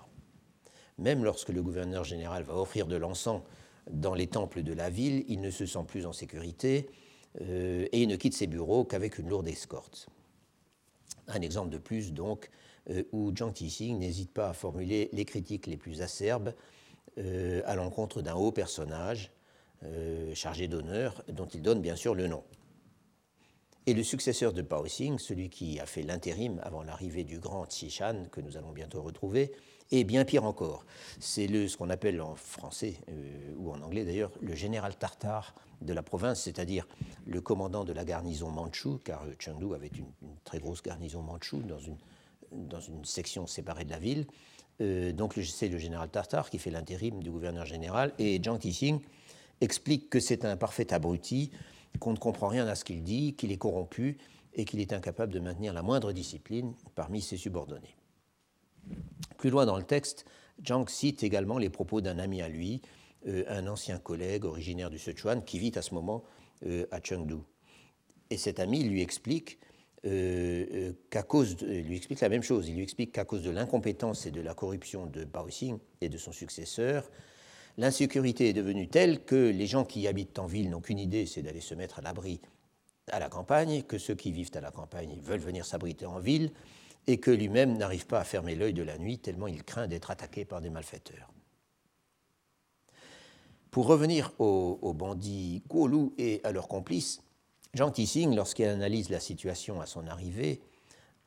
Même 0.99 1.25
lorsque 1.25 1.51
le 1.51 1.63
gouverneur 1.63 2.05
général 2.05 2.43
va 2.45 2.57
offrir 2.57 2.87
de 2.87 2.97
l'encens 2.97 3.43
dans 3.91 4.15
les 4.15 4.27
temples 4.27 4.63
de 4.63 4.73
la 4.73 4.91
ville, 4.91 5.25
il 5.29 5.41
ne 5.41 5.51
se 5.51 5.67
sent 5.67 5.85
plus 5.87 6.07
en 6.07 6.13
sécurité 6.13 6.89
euh, 7.41 7.87
et 7.93 8.03
il 8.03 8.09
ne 8.09 8.17
quitte 8.17 8.35
ses 8.35 8.47
bureaux 8.47 8.85
qu'avec 8.85 9.19
une 9.19 9.29
lourde 9.29 9.49
escorte. 9.49 10.09
Un 11.27 11.41
exemple 11.41 11.71
de 11.71 11.79
plus, 11.79 12.13
donc, 12.13 12.51
euh, 12.91 13.03
où 13.13 13.35
Jiang 13.35 13.53
Tixing 13.53 13.99
n'hésite 13.99 14.33
pas 14.33 14.51
à 14.51 14.53
formuler 14.53 15.09
les 15.13 15.25
critiques 15.25 15.67
les 15.67 15.77
plus 15.77 16.03
acerbes 16.03 16.55
euh, 17.19 17.63
à 17.67 17.75
l'encontre 17.75 18.23
d'un 18.23 18.35
haut 18.35 18.53
personnage 18.53 19.33
chargé 20.35 20.67
d'honneur, 20.67 21.23
dont 21.29 21.47
il 21.47 21.63
donne 21.63 21.81
bien 21.81 21.95
sûr 21.95 22.17
le 22.17 22.27
nom. 22.27 22.43
Et 23.87 23.95
le 23.95 24.03
successeur 24.03 24.53
de 24.53 24.61
Pao 24.61 24.83
Xing, 24.83 25.21
celui 25.21 25.51
qui 25.51 25.79
a 25.79 25.87
fait 25.87 26.03
l'intérim 26.03 26.61
avant 26.65 26.83
l'arrivée 26.83 27.23
du 27.23 27.39
grand 27.39 27.65
Shan, 27.71 28.25
que 28.33 28.41
nous 28.41 28.57
allons 28.57 28.73
bientôt 28.73 29.01
retrouver, 29.01 29.53
Et 29.91 30.05
bien 30.05 30.27
pire 30.27 30.45
encore, 30.45 30.85
c'est 31.19 31.49
ce 31.49 31.77
qu'on 31.79 31.89
appelle 31.89 32.21
en 32.21 32.35
français, 32.35 32.97
euh, 33.09 33.55
ou 33.57 33.73
en 33.73 33.81
anglais 33.81 34.05
d'ailleurs, 34.05 34.31
le 34.43 34.55
général 34.55 34.95
Tartare 34.97 35.55
de 35.81 35.95
la 35.95 36.03
province, 36.03 36.43
c'est-à-dire 36.43 36.87
le 37.27 37.41
commandant 37.41 37.85
de 37.85 37.95
la 37.95 38.05
garnison 38.05 38.51
manchoue, 38.51 39.01
car 39.03 39.23
euh, 39.23 39.35
Chengdu 39.39 39.75
avait 39.75 39.89
une, 39.89 40.05
très 40.45 40.59
grosse 40.59 40.83
garnison 40.83 41.23
manchoue 41.23 41.63
dans 41.63 41.79
une, 41.79 43.05
section 43.05 43.47
séparée 43.47 43.85
de 43.85 43.91
la 43.91 43.99
ville. 43.99 44.27
Euh, 44.83 45.13
donc 45.13 45.39
c'est 45.43 45.69
le 45.69 45.79
général 45.79 46.11
Tartare 46.11 46.51
qui 46.51 46.59
fait 46.59 46.71
l'intérim 46.71 47.23
du 47.23 47.31
gouverneur 47.31 47.65
général, 47.65 48.13
et 48.19 48.43
Jiang 48.43 48.59
Tixing 48.59 49.01
explique 49.63 50.11
que 50.11 50.21
c'est 50.21 50.45
un 50.45 50.59
parfait 50.59 50.93
abruti, 50.93 51.51
qu'on 51.99 52.13
ne 52.13 52.19
comprend 52.19 52.49
rien 52.49 52.67
à 52.67 52.75
ce 52.75 52.85
qu'il 52.85 53.03
dit, 53.03 53.35
qu'il 53.35 53.53
est 53.53 53.57
corrompu 53.57 54.19
et 54.53 54.67
qu'il 54.67 54.81
est 54.81 54.93
incapable 54.93 55.33
de 55.33 55.41
maintenir 55.41 55.73
la 55.73 55.83
moindre 55.83 56.13
discipline 56.13 56.75
parmi 56.95 57.23
ses 57.23 57.39
subordonnés. 57.39 57.98
Plus 59.37 59.51
loin 59.51 59.67
dans 59.67 59.77
le 59.77 59.85
texte, 59.85 60.25
Jiang 60.63 60.87
cite 60.89 61.23
également 61.23 61.59
les 61.59 61.71
propos 61.71 62.01
d'un 62.01 62.19
ami 62.19 62.43
à 62.43 62.49
lui, 62.49 62.83
euh, 63.27 63.45
un 63.49 63.67
ancien 63.67 63.99
collègue 63.99 64.45
originaire 64.45 64.91
du 64.91 64.99
Sichuan 64.99 65.45
qui 65.45 65.59
vit 65.59 65.73
à 65.77 65.83
ce 65.83 65.95
moment 65.95 66.25
euh, 66.67 66.87
à 66.91 67.01
Chengdu. 67.03 67.37
Et 68.31 68.37
cet 68.37 68.61
ami 68.61 68.83
lui 68.85 69.03
explique 69.03 69.59
euh, 70.07 70.93
qu'à 71.11 71.23
cause, 71.23 71.57
lui 71.63 71.97
explique 71.97 72.21
la 72.21 72.29
même 72.29 72.43
chose. 72.43 72.69
Il 72.69 72.77
lui 72.77 72.83
explique 72.83 73.13
qu'à 73.13 73.25
cause 73.25 73.43
de 73.43 73.51
l'incompétence 73.51 74.27
et 74.27 74.31
de 74.31 74.41
la 74.41 74.55
corruption 74.55 75.07
de 75.07 75.25
Bao 75.25 75.47
Xing 75.47 75.79
et 76.01 76.09
de 76.09 76.19
son 76.19 76.33
successeur, 76.33 77.11
l'insécurité 77.77 78.49
est 78.49 78.53
devenue 78.53 78.89
telle 78.89 79.25
que 79.25 79.51
les 79.51 79.67
gens 79.67 79.85
qui 79.85 80.07
habitent 80.07 80.39
en 80.39 80.47
ville 80.47 80.71
n'ont 80.71 80.81
qu'une 80.81 80.99
idée, 80.99 81.27
c'est 81.27 81.43
d'aller 81.43 81.61
se 81.61 81.75
mettre 81.75 81.99
à 81.99 82.03
l'abri 82.03 82.41
à 83.11 83.19
la 83.19 83.29
campagne, 83.29 83.83
que 83.83 83.99
ceux 83.99 84.15
qui 84.15 84.33
vivent 84.33 84.51
à 84.55 84.61
la 84.61 84.71
campagne 84.71 85.19
veulent 85.23 85.41
venir 85.41 85.65
s'abriter 85.65 86.07
en 86.07 86.19
ville, 86.19 86.51
et 87.09 87.19
que 87.19 87.31
lui-même 87.31 87.77
n'arrive 87.79 88.07
pas 88.07 88.21
à 88.21 88.25
fermer 88.25 88.55
l'œil 88.55 88.75
de 88.75 88.83
la 88.83 88.99
nuit 88.99 89.19
tellement 89.19 89.49
il 89.49 89.65
craint 89.65 89.89
d'être 89.89 90.11
attaqué 90.11 90.45
par 90.45 90.61
des 90.61 90.69
malfaiteurs. 90.71 91.33
Pour 93.71 93.87
revenir 93.87 94.33
aux, 94.39 94.93
bandits 94.93 95.63
Guolu 95.69 96.11
et 96.19 96.41
à 96.45 96.53
leurs 96.53 96.69
complices, 96.69 97.23
Jean 97.75 97.91
Tissing, 97.91 98.35
lorsqu'il 98.35 98.67
analyse 98.67 99.09
la 99.09 99.21
situation 99.21 99.81
à 99.81 99.87
son 99.87 100.07
arrivée, 100.07 100.61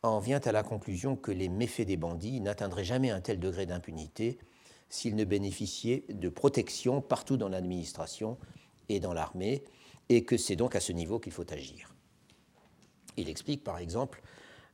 en 0.04 0.20
vient 0.20 0.40
à 0.40 0.52
la 0.52 0.64
conclusion 0.64 1.16
que 1.16 1.32
les 1.32 1.50
méfaits 1.50 1.86
des 1.86 1.98
bandits 1.98 2.42
n'atteindraient 2.42 2.84
jamais 2.84 3.10
un 3.10 3.22
tel 3.22 3.40
degré 3.40 3.66
d'impunité 3.66 4.38
s'ils 4.90 5.16
ne 5.16 5.24
bénéficiaient 5.24 6.04
de 6.10 6.30
protection 6.30 7.02
partout 7.02 7.38
dans 7.38 7.50
l'administration 7.50 8.38
et 8.90 9.00
dans 9.00 9.14
l'armée, 9.14 9.64
et 10.10 10.26
que 10.26 10.38
c'est 10.38 10.56
donc 10.56 10.76
à 10.76 10.80
ce 10.80 10.92
niveau 10.92 11.20
qu'il 11.20 11.32
faut 11.32 11.52
agir. 11.52 11.96
Il 13.18 13.30
explique 13.30 13.64
par 13.64 13.78
exemple 13.78 14.22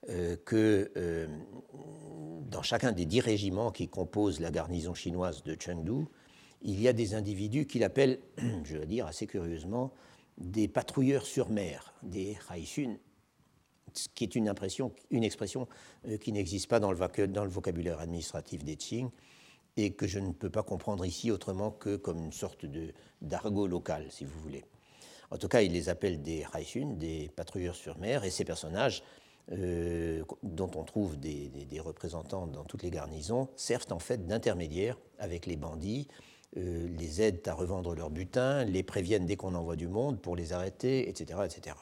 que 0.05 0.91
euh, 0.95 1.27
dans 2.49 2.61
chacun 2.61 2.91
des 2.91 3.05
dix 3.05 3.19
régiments 3.19 3.71
qui 3.71 3.87
composent 3.87 4.39
la 4.39 4.51
garnison 4.51 4.93
chinoise 4.93 5.43
de 5.43 5.55
Chengdu, 5.59 6.05
il 6.61 6.81
y 6.81 6.87
a 6.87 6.93
des 6.93 7.13
individus 7.13 7.65
qu'il 7.65 7.83
appelle, 7.83 8.19
je 8.63 8.77
veux 8.77 8.85
dire 8.85 9.05
assez 9.05 9.27
curieusement, 9.27 9.91
des 10.37 10.67
patrouilleurs 10.67 11.25
sur 11.25 11.49
mer, 11.49 11.93
des 12.03 12.37
haishun, 12.49 12.97
ce 13.93 14.07
qui 14.13 14.23
est 14.23 14.35
une, 14.35 14.47
impression, 14.47 14.91
une 15.09 15.23
expression 15.23 15.67
euh, 16.07 16.17
qui 16.17 16.31
n'existe 16.31 16.67
pas 16.67 16.79
dans 16.79 16.91
le, 16.91 17.49
vocabulaire 17.49 17.99
administratif 17.99 18.63
des 18.63 18.75
Qing 18.75 19.09
et 19.75 19.93
que 19.93 20.07
je 20.07 20.19
ne 20.19 20.31
peux 20.31 20.49
pas 20.49 20.63
comprendre 20.63 21.05
ici 21.05 21.31
autrement 21.31 21.71
que 21.71 21.97
comme 21.97 22.23
une 22.23 22.31
sorte 22.31 22.65
d'argot 23.21 23.67
local, 23.67 24.07
si 24.09 24.25
vous 24.25 24.39
voulez. 24.39 24.63
En 25.29 25.37
tout 25.37 25.47
cas, 25.47 25.61
il 25.61 25.73
les 25.73 25.89
appelle 25.89 26.21
des 26.21 26.45
haishun, 26.53 26.93
des 26.93 27.29
patrouilleurs 27.35 27.75
sur 27.75 27.97
mer, 27.97 28.23
et 28.23 28.29
ces 28.29 28.45
personnages 28.45 29.03
euh, 29.51 30.23
dont 30.43 30.71
on 30.75 30.83
trouve 30.83 31.17
des, 31.17 31.79
représentants 31.79 32.47
dans 32.47 32.63
toutes 32.63 32.83
les 32.83 32.89
garnisons, 32.89 33.49
servent 33.55 33.91
en 33.91 33.99
fait 33.99 34.27
d'intermédiaires 34.27 34.97
avec 35.19 35.45
les 35.45 35.55
bandits, 35.55 36.07
euh, 36.57 36.87
les 36.97 37.21
aident 37.21 37.47
à 37.47 37.53
revendre 37.53 37.95
leur 37.95 38.09
butin, 38.09 38.65
les 38.65 38.83
préviennent 38.83 39.25
dès 39.25 39.35
qu'on 39.35 39.55
envoie 39.55 39.75
du 39.75 39.87
monde 39.87 40.19
pour 40.19 40.35
les 40.35 40.53
arrêter, 40.53 41.09
etc., 41.09 41.39
etc. 41.45 41.75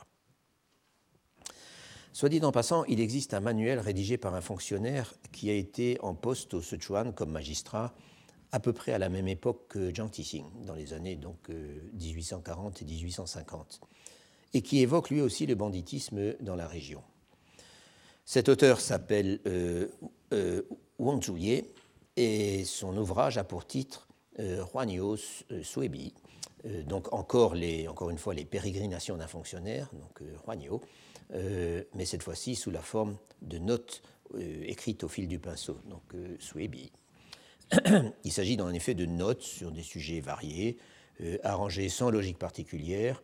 Soit 2.14 2.30
dit 2.30 2.40
en 2.44 2.52
passant, 2.52 2.86
il 2.86 3.02
existe 3.02 3.34
un 3.34 3.42
manuel 3.42 3.80
rédigé 3.80 4.18
par 4.18 4.36
un 4.36 4.42
fonctionnaire 4.42 5.14
qui 5.34 5.50
a 5.50 5.54
été 5.54 5.98
en 6.02 6.16
poste 6.16 6.54
au 6.54 6.62
Sichuan 6.62 7.14
comme 7.14 7.32
magistrat 7.32 7.94
à 8.52 8.60
peu 8.62 8.72
près 8.72 8.94
à 8.94 8.98
la 8.98 9.10
même 9.10 9.28
époque 9.28 9.68
que 9.68 9.94
Jiang 9.94 10.10
Tixing, 10.10 10.46
dans 10.66 10.76
les 10.76 10.94
années 10.94 11.18
donc, 11.18 11.50
1840 11.50 12.78
euh, 12.78 12.82
et 12.82 12.86
1850, 12.86 13.82
et 14.54 14.62
qui 14.62 14.80
évoque 14.80 15.10
lui 15.10 15.20
aussi 15.20 15.46
le 15.46 15.56
banditisme 15.56 16.36
dans 16.40 16.56
la 16.56 16.68
région. 16.68 17.04
Cet 18.26 18.50
auteur 18.50 18.82
s'appelle 18.82 19.40
euh, 19.46 19.88
euh, 20.34 20.64
Wang 20.98 21.24
Zhuye 21.24 21.64
et 22.18 22.66
son 22.66 22.98
ouvrage 22.98 23.38
a 23.38 23.44
pour 23.44 23.68
titre 23.68 24.08
euh, 24.40 24.64
Huanyo 24.74 25.16
Suebi. 25.62 26.12
Euh, 26.66 26.82
donc 26.82 27.14
encore, 27.14 27.54
les, 27.54 27.88
encore 27.88 28.10
une 28.10 28.18
fois 28.18 28.34
les 28.34 28.44
pérégrinations 28.44 29.16
d'un 29.16 29.28
fonctionnaire, 29.28 29.92
donc 29.94 30.28
Huanyo, 30.48 30.82
mais 31.94 32.06
cette 32.06 32.22
fois-ci 32.22 32.56
sous 32.56 32.70
la 32.70 32.82
forme 32.82 33.18
de 33.42 33.58
notes 33.58 34.04
écrites 34.38 35.04
au 35.04 35.08
fil 35.08 35.28
du 35.28 35.40
pinceau, 35.40 35.80
donc 35.90 36.04
Suebi. 36.40 36.92
Il 38.24 38.32
s'agit 38.32 38.62
en 38.62 38.72
effet 38.72 38.94
de 38.94 39.08
notes 39.08 39.42
sur 39.42 39.72
des 39.72 39.82
sujets 39.82 40.20
variés, 40.20 40.78
arrangées 41.42 41.90
sans 41.90 42.12
logique 42.12 42.38
particulière, 42.38 43.24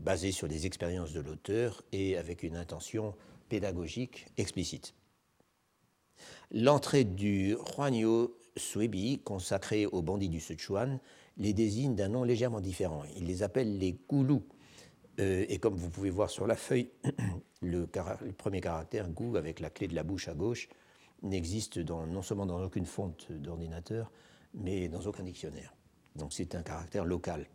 basées 0.00 0.32
sur 0.32 0.48
des 0.48 0.66
expériences 0.66 1.12
de 1.12 1.20
l'auteur 1.20 1.84
et 1.92 2.16
avec 2.16 2.42
une 2.42 2.56
intention 2.56 3.14
pédagogique 3.50 4.28
explicite. 4.38 4.94
L'entrée 6.50 7.04
du 7.04 7.56
Huanyo 7.76 8.38
Suebi, 8.56 9.18
consacré 9.18 9.86
aux 9.86 10.02
bandits 10.02 10.28
du 10.28 10.40
Sichuan, 10.40 10.98
les 11.36 11.52
désigne 11.52 11.94
d'un 11.94 12.08
nom 12.08 12.24
légèrement 12.24 12.60
différent. 12.60 13.02
Il 13.16 13.26
les 13.26 13.42
appelle 13.42 13.78
les 13.78 13.98
Goulous. 14.08 14.46
Euh, 15.18 15.44
et 15.48 15.58
comme 15.58 15.74
vous 15.74 15.90
pouvez 15.90 16.10
voir 16.10 16.30
sur 16.30 16.46
la 16.46 16.56
feuille, 16.56 16.90
le, 17.60 17.86
premier 18.38 18.60
caractère 18.60 19.10
Gou 19.10 19.36
avec 19.36 19.60
la 19.60 19.70
clé 19.70 19.88
de 19.88 19.94
la 19.94 20.02
bouche 20.02 20.28
à 20.28 20.34
gauche 20.34 20.68
n'existe 21.22 21.76
non 21.76 22.22
seulement 22.22 22.46
dans 22.46 22.62
aucune 22.62 22.86
fonte 22.86 23.30
d'ordinateur, 23.30 24.10
mais 24.54 24.88
dans 24.88 25.02
aucun 25.02 25.22
dictionnaire. 25.22 25.74
Donc 26.16 26.32
c'est 26.32 26.54
un 26.54 26.62
caractère 26.62 27.04
local. 27.04 27.46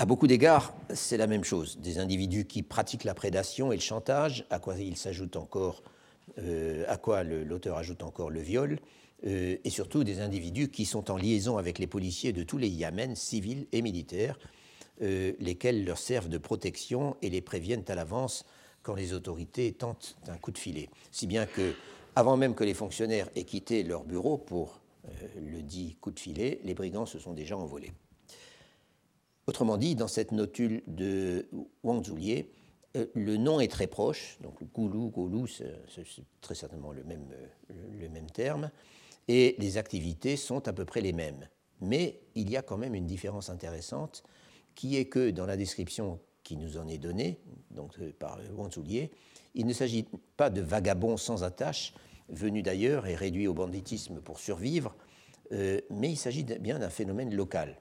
À 0.00 0.06
beaucoup 0.06 0.28
d'égards, 0.28 0.76
c'est 0.94 1.16
la 1.16 1.26
même 1.26 1.42
chose. 1.42 1.76
Des 1.78 1.98
individus 1.98 2.44
qui 2.44 2.62
pratiquent 2.62 3.02
la 3.02 3.14
prédation 3.14 3.72
et 3.72 3.74
le 3.74 3.82
chantage, 3.82 4.46
à 4.48 4.60
quoi 4.60 4.76
encore, 5.34 5.82
euh, 6.38 6.84
à 6.86 6.96
quoi 6.98 7.24
l'auteur 7.24 7.76
ajoute 7.76 8.04
encore 8.04 8.30
le 8.30 8.38
viol, 8.38 8.78
euh, 9.26 9.56
et 9.64 9.70
surtout 9.70 10.04
des 10.04 10.20
individus 10.20 10.68
qui 10.68 10.84
sont 10.84 11.10
en 11.10 11.16
liaison 11.16 11.58
avec 11.58 11.80
les 11.80 11.88
policiers 11.88 12.32
de 12.32 12.44
tous 12.44 12.58
les 12.58 12.68
Yémen, 12.68 13.16
civils 13.16 13.66
et 13.72 13.82
militaires, 13.82 14.38
euh, 15.02 15.32
lesquels 15.40 15.84
leur 15.84 15.98
servent 15.98 16.28
de 16.28 16.38
protection 16.38 17.16
et 17.20 17.28
les 17.28 17.40
préviennent 17.40 17.84
à 17.88 17.96
l'avance 17.96 18.46
quand 18.84 18.94
les 18.94 19.14
autorités 19.14 19.72
tentent 19.72 20.16
un 20.28 20.36
coup 20.36 20.52
de 20.52 20.58
filet. 20.58 20.90
Si 21.10 21.26
bien 21.26 21.44
que, 21.44 21.74
avant 22.14 22.36
même 22.36 22.54
que 22.54 22.62
les 22.62 22.74
fonctionnaires 22.74 23.28
aient 23.34 23.42
quitté 23.42 23.82
leur 23.82 24.04
bureau 24.04 24.38
pour 24.38 24.80
le 25.36 25.60
dit 25.60 25.96
coup 26.00 26.12
de 26.12 26.20
filet, 26.20 26.60
les 26.62 26.74
brigands 26.74 27.06
se 27.06 27.18
sont 27.18 27.32
déjà 27.32 27.56
envolés. 27.56 27.92
Autrement 29.48 29.78
dit, 29.78 29.94
dans 29.94 30.08
cette 30.08 30.32
notule 30.32 30.82
de 30.86 31.48
Wang 31.82 32.04
Zulier, 32.04 32.52
euh, 32.98 33.06
le 33.14 33.38
nom 33.38 33.60
est 33.60 33.70
très 33.72 33.86
proche, 33.86 34.36
donc 34.42 34.62
Goulou, 34.74 35.08
Goulou, 35.08 35.46
c'est 35.46 35.72
très 36.42 36.54
certainement 36.54 36.92
le 36.92 37.02
même, 37.02 37.24
euh, 37.32 37.74
le 37.98 38.10
même 38.10 38.30
terme, 38.30 38.70
et 39.26 39.56
les 39.58 39.78
activités 39.78 40.36
sont 40.36 40.68
à 40.68 40.74
peu 40.74 40.84
près 40.84 41.00
les 41.00 41.14
mêmes. 41.14 41.48
Mais 41.80 42.20
il 42.34 42.50
y 42.50 42.58
a 42.58 42.62
quand 42.62 42.76
même 42.76 42.94
une 42.94 43.06
différence 43.06 43.48
intéressante, 43.48 44.22
qui 44.74 44.98
est 44.98 45.06
que 45.06 45.30
dans 45.30 45.46
la 45.46 45.56
description 45.56 46.20
qui 46.42 46.58
nous 46.58 46.76
en 46.76 46.86
est 46.86 46.98
donnée, 46.98 47.40
donc 47.70 47.98
euh, 48.00 48.12
par 48.18 48.38
Wang 48.54 48.70
Zulier, 48.70 49.10
il 49.54 49.64
ne 49.64 49.72
s'agit 49.72 50.04
pas 50.36 50.50
de 50.50 50.60
vagabonds 50.60 51.16
sans 51.16 51.42
attache, 51.42 51.94
venus 52.28 52.64
d'ailleurs 52.64 53.06
et 53.06 53.14
réduits 53.14 53.48
au 53.48 53.54
banditisme 53.54 54.20
pour 54.20 54.40
survivre, 54.40 54.94
mais 55.50 56.10
il 56.10 56.18
s'agit 56.18 56.44
bien 56.44 56.78
d'un 56.78 56.90
phénomène 56.90 57.34
local. 57.34 57.78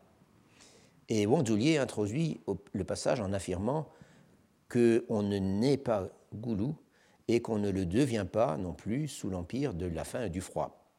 Et 1.10 1.26
Wang 1.26 1.45
Zhulier 1.47 1.78
introduit 1.78 2.41
le 2.74 2.84
passage 2.84 3.22
en 3.22 3.32
affirmant 3.32 3.88
qu'on 4.70 5.24
ne 5.24 5.38
naît 5.38 5.78
pas 5.78 6.10
goulou 6.36 6.76
et 7.28 7.41
qu'on 7.41 7.60
ne 7.60 7.70
le 7.70 7.86
devient 7.86 8.26
pas 8.30 8.58
non 8.58 8.74
plus 8.74 9.08
sous 9.08 9.30
l'empire 9.30 9.74
de 9.74 9.86
la 9.86 10.03
faim 10.03 10.26
et 10.26 10.30
du 10.30 10.41
froid. 10.41 10.91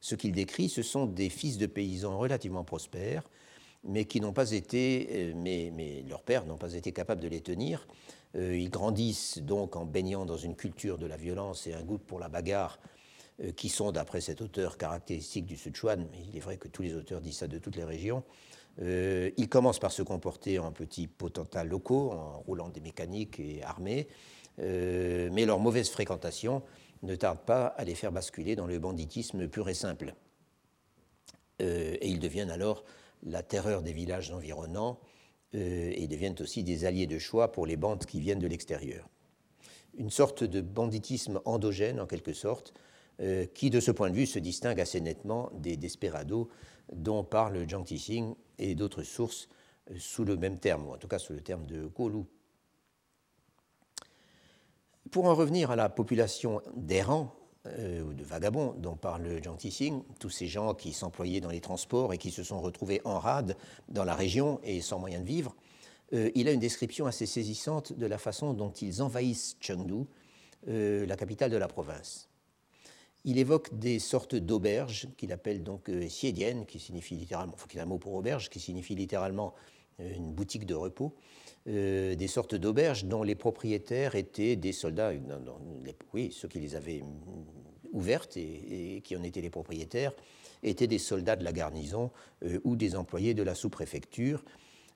Ce 0.00 0.14
qu'il 0.14 0.32
décrit, 0.32 0.68
ce 0.68 0.82
sont 0.82 1.06
des 1.06 1.28
fils 1.28 1.58
de 1.58 1.66
paysans 1.66 2.18
relativement 2.18 2.64
prospères, 2.64 3.28
mais 3.84 4.04
qui 4.04 4.20
n'ont 4.20 4.32
pas 4.32 4.50
été, 4.52 5.08
euh, 5.10 5.32
mais, 5.36 5.70
mais 5.74 6.02
leurs 6.08 6.22
pères 6.22 6.44
n'ont 6.46 6.56
pas 6.56 6.74
été 6.74 6.92
capables 6.92 7.20
de 7.20 7.28
les 7.28 7.40
tenir. 7.40 7.86
Euh, 8.36 8.56
ils 8.56 8.70
grandissent 8.70 9.38
donc 9.38 9.76
en 9.76 9.84
baignant 9.84 10.24
dans 10.24 10.36
une 10.36 10.56
culture 10.56 10.98
de 10.98 11.06
la 11.06 11.16
violence 11.16 11.66
et 11.66 11.74
un 11.74 11.82
goût 11.82 11.98
pour 11.98 12.18
la 12.18 12.28
bagarre 12.28 12.78
euh, 13.42 13.52
qui 13.52 13.68
sont, 13.68 13.92
d'après 13.92 14.20
cet 14.20 14.40
auteur, 14.40 14.78
caractéristiques 14.78 15.46
du 15.46 15.56
Sichuan, 15.56 16.06
mais 16.10 16.18
il 16.28 16.36
est 16.36 16.40
vrai 16.40 16.56
que 16.56 16.68
tous 16.68 16.82
les 16.82 16.94
auteurs 16.94 17.20
disent 17.20 17.38
ça 17.38 17.48
de 17.48 17.58
toutes 17.58 17.76
les 17.76 17.84
régions, 17.84 18.24
euh, 18.80 19.30
il 19.36 19.48
commence 19.48 19.78
par 19.78 19.92
se 19.92 20.02
comporter 20.02 20.58
en 20.58 20.72
petits 20.72 21.06
potentats 21.06 21.64
locaux, 21.64 22.12
en 22.12 22.40
roulant 22.40 22.68
des 22.68 22.80
mécaniques 22.80 23.38
et 23.38 23.62
armés, 23.62 24.08
euh, 24.60 25.28
mais 25.32 25.44
leur 25.44 25.58
mauvaise 25.58 25.90
fréquentation 25.90 26.62
ne 27.02 27.14
tarde 27.16 27.40
pas 27.40 27.66
à 27.66 27.84
les 27.84 27.94
faire 27.94 28.12
basculer 28.12 28.56
dans 28.56 28.66
le 28.66 28.78
banditisme 28.78 29.48
pur 29.48 29.68
et 29.68 29.74
simple. 29.74 30.14
Euh, 31.60 31.96
et 32.00 32.08
ils 32.08 32.20
deviennent 32.20 32.50
alors 32.50 32.84
la 33.24 33.42
terreur 33.42 33.82
des 33.82 33.92
villages 33.92 34.30
environnants 34.30 34.98
et 35.54 36.08
deviennent 36.08 36.40
aussi 36.40 36.64
des 36.64 36.86
alliés 36.86 37.06
de 37.06 37.18
choix 37.18 37.52
pour 37.52 37.66
les 37.66 37.76
bandes 37.76 38.06
qui 38.06 38.20
viennent 38.20 38.38
de 38.38 38.46
l'extérieur. 38.46 39.06
Une 39.98 40.08
sorte 40.08 40.44
de 40.44 40.62
banditisme 40.62 41.42
endogène, 41.44 42.00
en 42.00 42.06
quelque 42.06 42.32
sorte, 42.32 42.72
qui, 43.52 43.68
de 43.68 43.78
ce 43.78 43.90
point 43.90 44.08
de 44.08 44.14
vue, 44.14 44.24
se 44.24 44.38
distingue 44.38 44.80
assez 44.80 45.02
nettement 45.02 45.50
des 45.52 45.76
desperados 45.76 46.48
dont 46.90 47.22
parle 47.22 47.68
Jiang 47.68 47.84
Tixing 47.84 48.34
et 48.70 48.74
d'autres 48.74 49.02
sources 49.02 49.48
sous 49.98 50.24
le 50.24 50.36
même 50.36 50.58
terme, 50.58 50.86
ou 50.86 50.92
en 50.92 50.96
tout 50.96 51.08
cas 51.08 51.18
sous 51.18 51.32
le 51.32 51.40
terme 51.40 51.66
de 51.66 51.86
Golu. 51.86 52.24
Pour 55.10 55.26
en 55.26 55.34
revenir 55.34 55.70
à 55.70 55.76
la 55.76 55.88
population 55.88 56.62
d'errants, 56.76 57.34
euh, 57.66 58.02
ou 58.02 58.12
de 58.12 58.24
vagabonds 58.24 58.74
dont 58.78 58.96
parle 58.96 59.40
Jiang 59.40 59.56
Tixing, 59.56 60.02
tous 60.18 60.30
ces 60.30 60.48
gens 60.48 60.74
qui 60.74 60.92
s'employaient 60.92 61.40
dans 61.40 61.50
les 61.50 61.60
transports 61.60 62.12
et 62.12 62.18
qui 62.18 62.32
se 62.32 62.42
sont 62.42 62.60
retrouvés 62.60 63.00
en 63.04 63.20
rade 63.20 63.56
dans 63.88 64.04
la 64.04 64.16
région 64.16 64.58
et 64.64 64.80
sans 64.80 64.98
moyen 64.98 65.20
de 65.20 65.26
vivre, 65.26 65.54
euh, 66.12 66.30
il 66.34 66.48
a 66.48 66.52
une 66.52 66.60
description 66.60 67.06
assez 67.06 67.26
saisissante 67.26 67.92
de 67.92 68.06
la 68.06 68.18
façon 68.18 68.52
dont 68.52 68.72
ils 68.72 69.00
envahissent 69.02 69.56
Chengdu, 69.60 70.06
euh, 70.68 71.06
la 71.06 71.16
capitale 71.16 71.50
de 71.50 71.56
la 71.56 71.68
province. 71.68 72.28
Il 73.24 73.38
évoque 73.38 73.78
des 73.78 73.98
sortes 73.98 74.34
d'auberges 74.34 75.08
qu'il 75.16 75.32
appelle 75.32 75.62
donc 75.62 75.88
euh, 75.88 76.06
qui 76.06 76.78
signifie 76.80 77.16
littéralement, 77.16 77.54
un 77.76 77.86
mot 77.86 77.98
pour 77.98 78.14
auberge, 78.14 78.50
qui 78.50 78.60
signifie 78.60 78.94
littéralement 78.94 79.54
une 79.98 80.32
boutique 80.32 80.66
de 80.66 80.74
repos, 80.74 81.14
euh, 81.68 82.16
des 82.16 82.26
sortes 82.26 82.56
d'auberges 82.56 83.04
dont 83.04 83.22
les 83.22 83.36
propriétaires 83.36 84.16
étaient 84.16 84.56
des 84.56 84.72
soldats, 84.72 85.12
oui, 86.12 86.30
ceux 86.32 86.48
qui 86.48 86.58
les 86.58 86.74
avaient 86.74 87.04
ouvertes 87.92 88.36
et, 88.36 89.00
qui 89.04 89.16
en 89.16 89.22
étaient 89.22 89.40
les 89.40 89.50
propriétaires, 89.50 90.12
étaient 90.64 90.88
des 90.88 90.98
soldats 90.98 91.36
de 91.36 91.44
la 91.44 91.52
garnison 91.52 92.10
euh, 92.44 92.58
ou 92.64 92.74
des 92.74 92.96
employés 92.96 93.34
de 93.34 93.44
la 93.44 93.54
sous-préfecture. 93.54 94.44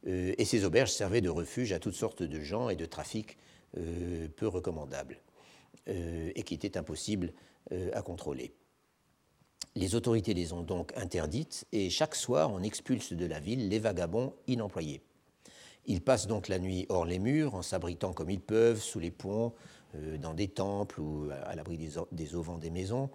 Euh, 0.09 0.35
et 0.39 0.45
ces 0.45 0.65
auberges 0.65 0.91
servaient 0.91 1.21
de 1.21 1.29
refuge 1.29 1.73
à 1.73 1.79
toutes 1.79 1.95
sortes 1.95 2.25
de 2.25 2.41
gens 2.41 2.69
et 2.69 2.77
de 2.77 2.87
trafics 2.87 3.39
peu 4.37 4.47
recommandables 4.47 5.21
et 5.87 6.43
qui 6.45 6.55
étaient 6.55 6.79
impossibles 6.79 7.35
à 7.71 8.03
contrôler. 8.03 8.55
Les 9.75 9.95
autorités 9.95 10.35
les 10.35 10.53
ont 10.53 10.63
donc 10.63 10.97
interdites 10.97 11.67
et 11.73 11.91
chaque 11.91 12.15
soir 12.15 12.51
on 12.53 12.63
expulse 12.63 13.13
de 13.13 13.27
la 13.27 13.41
ville 13.41 13.69
les 13.69 13.79
vagabonds 13.79 14.35
inemployés. 14.47 15.03
Ils 15.87 16.01
passent 16.01 16.27
donc 16.27 16.49
la 16.49 16.59
nuit 16.59 16.87
hors 16.89 17.05
les 17.05 17.19
murs, 17.19 17.55
en 17.55 17.63
s'abritant 17.63 18.13
comme 18.13 18.31
ils 18.31 18.41
peuvent, 18.41 18.81
sous 18.81 18.99
les 18.99 19.11
ponts, 19.11 19.53
euh, 19.95 20.19
dans 20.19 20.35
des 20.35 20.49
temples 20.49 21.01
ou 21.01 21.31
à 21.45 21.55
l'abri 21.55 21.79
des, 22.11 22.35
auvents 22.35 22.59
des 22.59 22.71
maisons. 22.71 23.11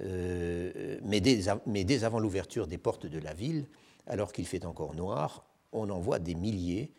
Euh, 0.00 0.98
mais, 1.02 1.20
dès, 1.20 2.04
avant 2.04 2.20
l'ouverture 2.20 2.66
des 2.66 2.78
portes 2.78 3.06
de 3.06 3.18
la 3.18 3.32
ville, 3.32 3.66
alors 4.06 4.32
qu'il 4.32 4.46
fait 4.46 4.64
encore 4.66 4.94
noir, 4.94 5.46
on 5.72 5.88
en 5.88 5.98
voit 5.98 6.18
des 6.18 6.34
milliers, 6.34 6.92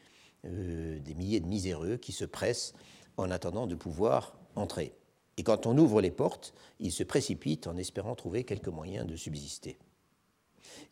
euh, 0.45 0.99
des 0.99 1.13
milliers 1.13 1.39
de 1.39 1.47
miséreux 1.47 1.97
qui 1.97 2.11
se 2.11 2.25
pressent 2.25 2.73
en 3.17 3.29
attendant 3.29 3.67
de 3.67 3.75
pouvoir 3.75 4.35
entrer. 4.55 4.93
Et 5.41 5.43
quand 5.43 5.65
on 5.65 5.75
ouvre 5.79 6.01
les 6.01 6.11
portes, 6.11 6.53
ils 6.79 6.91
se 6.91 7.01
précipitent 7.01 7.65
en 7.65 7.75
espérant 7.75 8.13
trouver 8.13 8.43
quelques 8.43 8.67
moyens 8.67 9.07
de 9.07 9.15
subsister. 9.15 9.79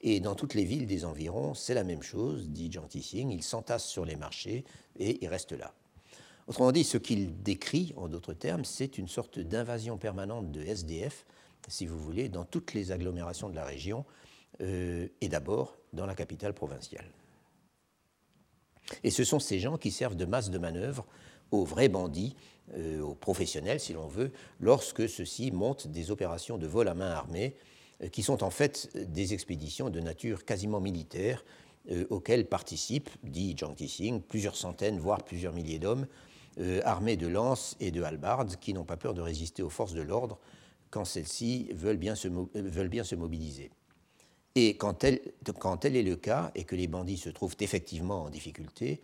Et 0.02 0.20
dans 0.20 0.34
toutes 0.34 0.56
les 0.56 0.66
villes 0.66 0.88
des 0.88 1.06
environs, 1.06 1.54
c'est 1.54 1.76
la 1.76 1.84
même 1.84 2.02
chose, 2.02 2.50
dit 2.50 2.72
Jean 2.72 2.88
Tissing, 2.88 3.30
ils 3.30 3.43
s'entassent 3.43 3.86
sur 3.86 4.06
les 4.06 4.16
marchés 4.16 4.66
et 4.97 5.24
ils 5.24 5.28
restent 5.28 5.52
là. 5.52 5.76
Autrement 6.47 6.72
dit, 6.72 6.84
ce 6.84 6.97
qu'il 6.97 7.43
décrit, 7.43 7.93
en 7.95 8.08
d'autres 8.08 8.34
termes, 8.34 8.66
c'est 8.66 8.97
une 8.97 9.08
sorte 9.08 9.38
d'invasion 9.38 10.00
permanente 10.00 10.52
de 10.52 10.64
SDF, 10.64 11.28
si 11.68 11.86
vous 11.86 12.00
voulez, 12.00 12.28
dans 12.28 12.43
toutes 12.43 12.74
les 12.74 12.91
agglomérations 12.91 13.50
de 13.50 13.56
la 13.56 13.66
région, 13.66 14.04
euh, 14.62 15.10
et 15.22 15.30
d'abord 15.30 15.78
dans 15.93 16.08
la 16.08 16.16
capitale 16.16 16.56
provinciale. 16.56 17.12
Et 19.04 19.12
ce 19.12 19.24
sont 19.24 19.39
ces 19.39 19.60
gens 19.60 19.78
qui 19.78 19.91
servent 19.91 20.16
de 20.16 20.26
masse 20.26 20.50
de 20.50 20.58
manœuvre 20.58 21.06
aux 21.52 21.66
vrais 21.66 21.89
bandits, 21.89 22.36
aux 23.02 23.16
professionnels 23.16 23.80
si 23.80 23.94
l'on 23.94 24.08
veut, 24.08 24.32
lorsque 24.60 25.08
ceux-ci 25.10 25.52
montent 25.52 25.88
des 25.88 26.12
opérations 26.12 26.58
de 26.58 26.68
vol 26.68 26.88
à 26.88 26.94
main 26.94 27.10
armée 27.10 27.56
euh, 28.04 28.08
qui 28.08 28.24
sont 28.24 28.44
en 28.44 28.50
fait 28.50 28.90
des 28.96 29.34
expéditions 29.34 29.90
de 29.90 30.00
nature 30.00 30.46
quasiment 30.46 30.80
militaire 30.80 31.44
euh, 31.92 32.06
auxquelles 32.10 32.48
participent, 32.48 33.10
dit 33.24 33.56
Jiang 33.58 33.76
Tixing, 33.76 34.22
plusieurs 34.22 34.56
centaines, 34.56 35.00
voire 35.00 35.24
plusieurs 35.24 35.54
milliers 35.54 35.80
d'hommes, 35.80 36.08
euh, 36.60 36.82
armés 36.86 37.18
de 37.18 37.28
lances 37.28 37.76
et 37.80 37.92
de 37.92 38.02
halbardes, 38.02 38.56
qui 38.58 38.74
n'ont 38.74 38.86
pas 38.86 38.98
peur 38.98 39.14
de 39.14 39.22
résister 39.22 39.64
aux 39.64 39.70
forces 39.70 39.94
de 39.94 40.02
l'ordre 40.02 40.40
quand 40.90 41.06
celles-ci 41.06 41.70
veulent, 41.74 41.98
bien 41.98 42.16
se 42.16 43.16
mobiliser. 43.16 43.70
Et 44.56 44.76
quand 44.76 45.06
quand 45.60 45.78
tel 45.78 45.96
est 45.96 46.04
le 46.04 46.16
cas, 46.16 46.52
et 46.56 46.64
que 46.64 46.76
les 46.76 46.88
bandits 46.88 47.18
se 47.18 47.30
trouvent 47.30 47.56
effectivement 47.60 48.24
en 48.24 48.30
difficulté, 48.32 49.02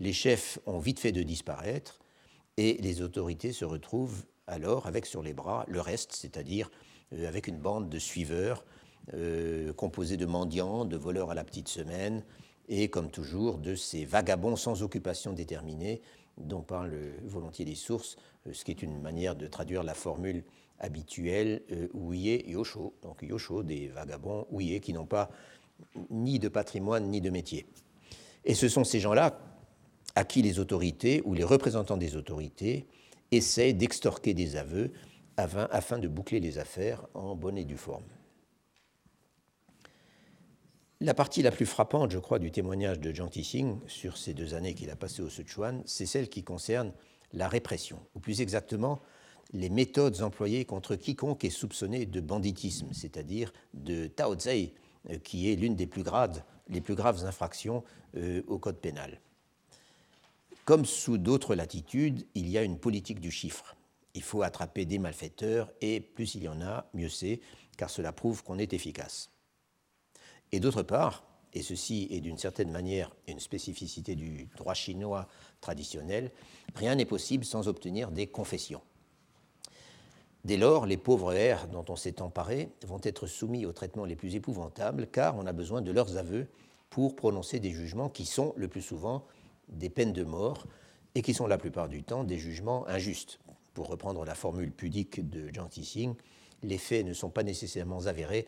les 0.00 0.14
chefs 0.14 0.58
ont 0.64 0.78
vite 0.78 0.98
fait 0.98 1.12
de 1.12 1.22
disparaître, 1.22 2.00
et 2.56 2.74
les 2.74 3.02
autorités 3.02 3.52
se 3.52 3.64
retrouvent 3.64 4.24
alors 4.46 4.86
avec 4.86 5.06
sur 5.06 5.22
les 5.22 5.32
bras 5.32 5.64
le 5.68 5.80
reste, 5.80 6.12
c'est-à-dire 6.12 6.70
euh, 7.12 7.28
avec 7.28 7.46
une 7.46 7.58
bande 7.58 7.88
de 7.88 7.98
suiveurs 7.98 8.64
euh, 9.14 9.72
composée 9.72 10.16
de 10.16 10.26
mendiants, 10.26 10.84
de 10.84 10.96
voleurs 10.96 11.30
à 11.30 11.34
la 11.34 11.44
petite 11.44 11.68
semaine, 11.68 12.24
et 12.68 12.88
comme 12.88 13.10
toujours 13.10 13.58
de 13.58 13.74
ces 13.74 14.04
vagabonds 14.04 14.56
sans 14.56 14.82
occupation 14.82 15.32
déterminée 15.32 16.00
dont 16.38 16.62
parlent 16.62 17.14
volontiers 17.24 17.64
les 17.64 17.74
sources, 17.74 18.16
euh, 18.46 18.52
ce 18.52 18.64
qui 18.64 18.70
est 18.70 18.82
une 18.82 19.00
manière 19.00 19.36
de 19.36 19.46
traduire 19.46 19.82
la 19.82 19.94
formule 19.94 20.44
habituelle 20.78 21.62
ouillé 21.94 22.50
yosho, 22.50 22.92
donc 23.00 23.22
yosho 23.22 23.62
des 23.62 23.88
vagabonds 23.88 24.46
ouillés 24.50 24.80
qui 24.80 24.92
n'ont 24.92 25.06
pas 25.06 25.30
ni 26.10 26.38
de 26.38 26.48
patrimoine 26.48 27.08
ni 27.08 27.22
de 27.22 27.30
métier. 27.30 27.66
Et 28.44 28.54
ce 28.54 28.68
sont 28.68 28.84
ces 28.84 29.00
gens-là 29.00 29.55
à 30.16 30.24
qui 30.24 30.42
les 30.42 30.58
autorités 30.58 31.22
ou 31.24 31.34
les 31.34 31.44
représentants 31.44 31.96
des 31.96 32.16
autorités 32.16 32.88
essaient 33.30 33.74
d'extorquer 33.74 34.34
des 34.34 34.56
aveux 34.56 34.90
afin 35.36 35.98
de 35.98 36.08
boucler 36.08 36.40
les 36.40 36.58
affaires 36.58 37.06
en 37.14 37.36
bonne 37.36 37.58
et 37.58 37.64
due 37.64 37.76
forme. 37.76 38.04
La 41.00 41.12
partie 41.12 41.42
la 41.42 41.50
plus 41.50 41.66
frappante, 41.66 42.10
je 42.10 42.18
crois, 42.18 42.38
du 42.38 42.50
témoignage 42.50 42.98
de 42.98 43.12
Jiang 43.12 43.28
Tixing 43.28 43.78
sur 43.86 44.16
ces 44.16 44.32
deux 44.32 44.54
années 44.54 44.72
qu'il 44.72 44.88
a 44.90 44.96
passées 44.96 45.20
au 45.20 45.28
Sichuan, 45.28 45.82
c'est 45.84 46.06
celle 46.06 46.30
qui 46.30 46.42
concerne 46.42 46.92
la 47.34 47.48
répression, 47.48 48.00
ou 48.14 48.20
plus 48.20 48.40
exactement 48.40 49.00
les 49.52 49.68
méthodes 49.68 50.22
employées 50.22 50.64
contre 50.64 50.96
quiconque 50.96 51.44
est 51.44 51.50
soupçonné 51.50 52.06
de 52.06 52.20
banditisme, 52.20 52.88
c'est-à-dire 52.92 53.52
de 53.74 54.06
taozei, 54.06 54.72
qui 55.22 55.52
est 55.52 55.56
l'une 55.56 55.76
des 55.76 55.86
plus 55.86 56.02
graves, 56.02 56.42
les 56.68 56.80
plus 56.80 56.94
graves 56.94 57.24
infractions 57.26 57.84
euh, 58.16 58.42
au 58.48 58.58
code 58.58 58.78
pénal. 58.78 59.20
Comme 60.66 60.84
sous 60.84 61.16
d'autres 61.16 61.54
latitudes, 61.54 62.26
il 62.34 62.50
y 62.50 62.58
a 62.58 62.62
une 62.62 62.78
politique 62.78 63.20
du 63.20 63.30
chiffre 63.30 63.76
il 64.16 64.22
faut 64.22 64.42
attraper 64.42 64.86
des 64.86 64.98
malfaiteurs, 64.98 65.70
et 65.82 66.00
plus 66.00 66.34
il 66.34 66.44
y 66.44 66.48
en 66.48 66.62
a, 66.62 66.86
mieux 66.94 67.10
c'est, 67.10 67.40
car 67.76 67.90
cela 67.90 68.12
prouve 68.12 68.42
qu'on 68.42 68.58
est 68.58 68.72
efficace. 68.72 69.30
Et 70.52 70.58
d'autre 70.58 70.82
part, 70.82 71.22
et 71.52 71.62
ceci 71.62 72.08
est 72.10 72.20
d'une 72.20 72.38
certaine 72.38 72.70
manière 72.70 73.14
une 73.28 73.40
spécificité 73.40 74.14
du 74.14 74.48
droit 74.56 74.72
chinois 74.72 75.28
traditionnel, 75.60 76.30
rien 76.74 76.94
n'est 76.94 77.04
possible 77.04 77.44
sans 77.44 77.68
obtenir 77.68 78.10
des 78.10 78.26
confessions. 78.26 78.80
Dès 80.46 80.56
lors, 80.56 80.86
les 80.86 80.96
pauvres 80.96 81.34
airs 81.34 81.68
dont 81.68 81.84
on 81.90 81.96
s'est 81.96 82.22
emparé 82.22 82.70
vont 82.86 83.00
être 83.02 83.26
soumis 83.26 83.66
aux 83.66 83.72
traitements 83.72 84.06
les 84.06 84.16
plus 84.16 84.34
épouvantables, 84.34 85.08
car 85.08 85.36
on 85.36 85.44
a 85.44 85.52
besoin 85.52 85.82
de 85.82 85.92
leurs 85.92 86.16
aveux 86.16 86.46
pour 86.88 87.16
prononcer 87.16 87.60
des 87.60 87.72
jugements 87.72 88.08
qui 88.08 88.24
sont 88.24 88.54
le 88.56 88.68
plus 88.68 88.82
souvent 88.82 89.26
des 89.68 89.90
peines 89.90 90.12
de 90.12 90.24
mort 90.24 90.66
et 91.14 91.22
qui 91.22 91.34
sont 91.34 91.46
la 91.46 91.58
plupart 91.58 91.88
du 91.88 92.02
temps 92.02 92.24
des 92.24 92.38
jugements 92.38 92.86
injustes, 92.88 93.38
pour 93.74 93.88
reprendre 93.88 94.24
la 94.24 94.34
formule 94.34 94.72
pudique 94.72 95.28
de 95.28 95.48
Jiang 95.52 95.68
Tixing, 95.68 96.14
les 96.62 96.78
faits 96.78 97.04
ne 97.04 97.12
sont 97.12 97.30
pas 97.30 97.42
nécessairement 97.42 98.06
avérés, 98.06 98.46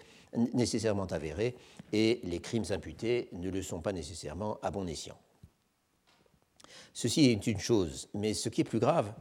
nécessairement 0.54 1.06
avérés 1.06 1.54
et 1.92 2.20
les 2.24 2.40
crimes 2.40 2.64
imputés 2.70 3.28
ne 3.32 3.50
le 3.50 3.62
sont 3.62 3.80
pas 3.80 3.92
nécessairement 3.92 4.58
à 4.62 4.70
bon 4.70 4.86
escient. 4.86 5.18
Ceci 6.94 7.26
est 7.26 7.46
une 7.46 7.60
chose, 7.60 8.08
mais 8.14 8.34
ce 8.34 8.48
qui 8.48 8.62
est 8.62 8.64
plus 8.64 8.80
grave, 8.80 9.12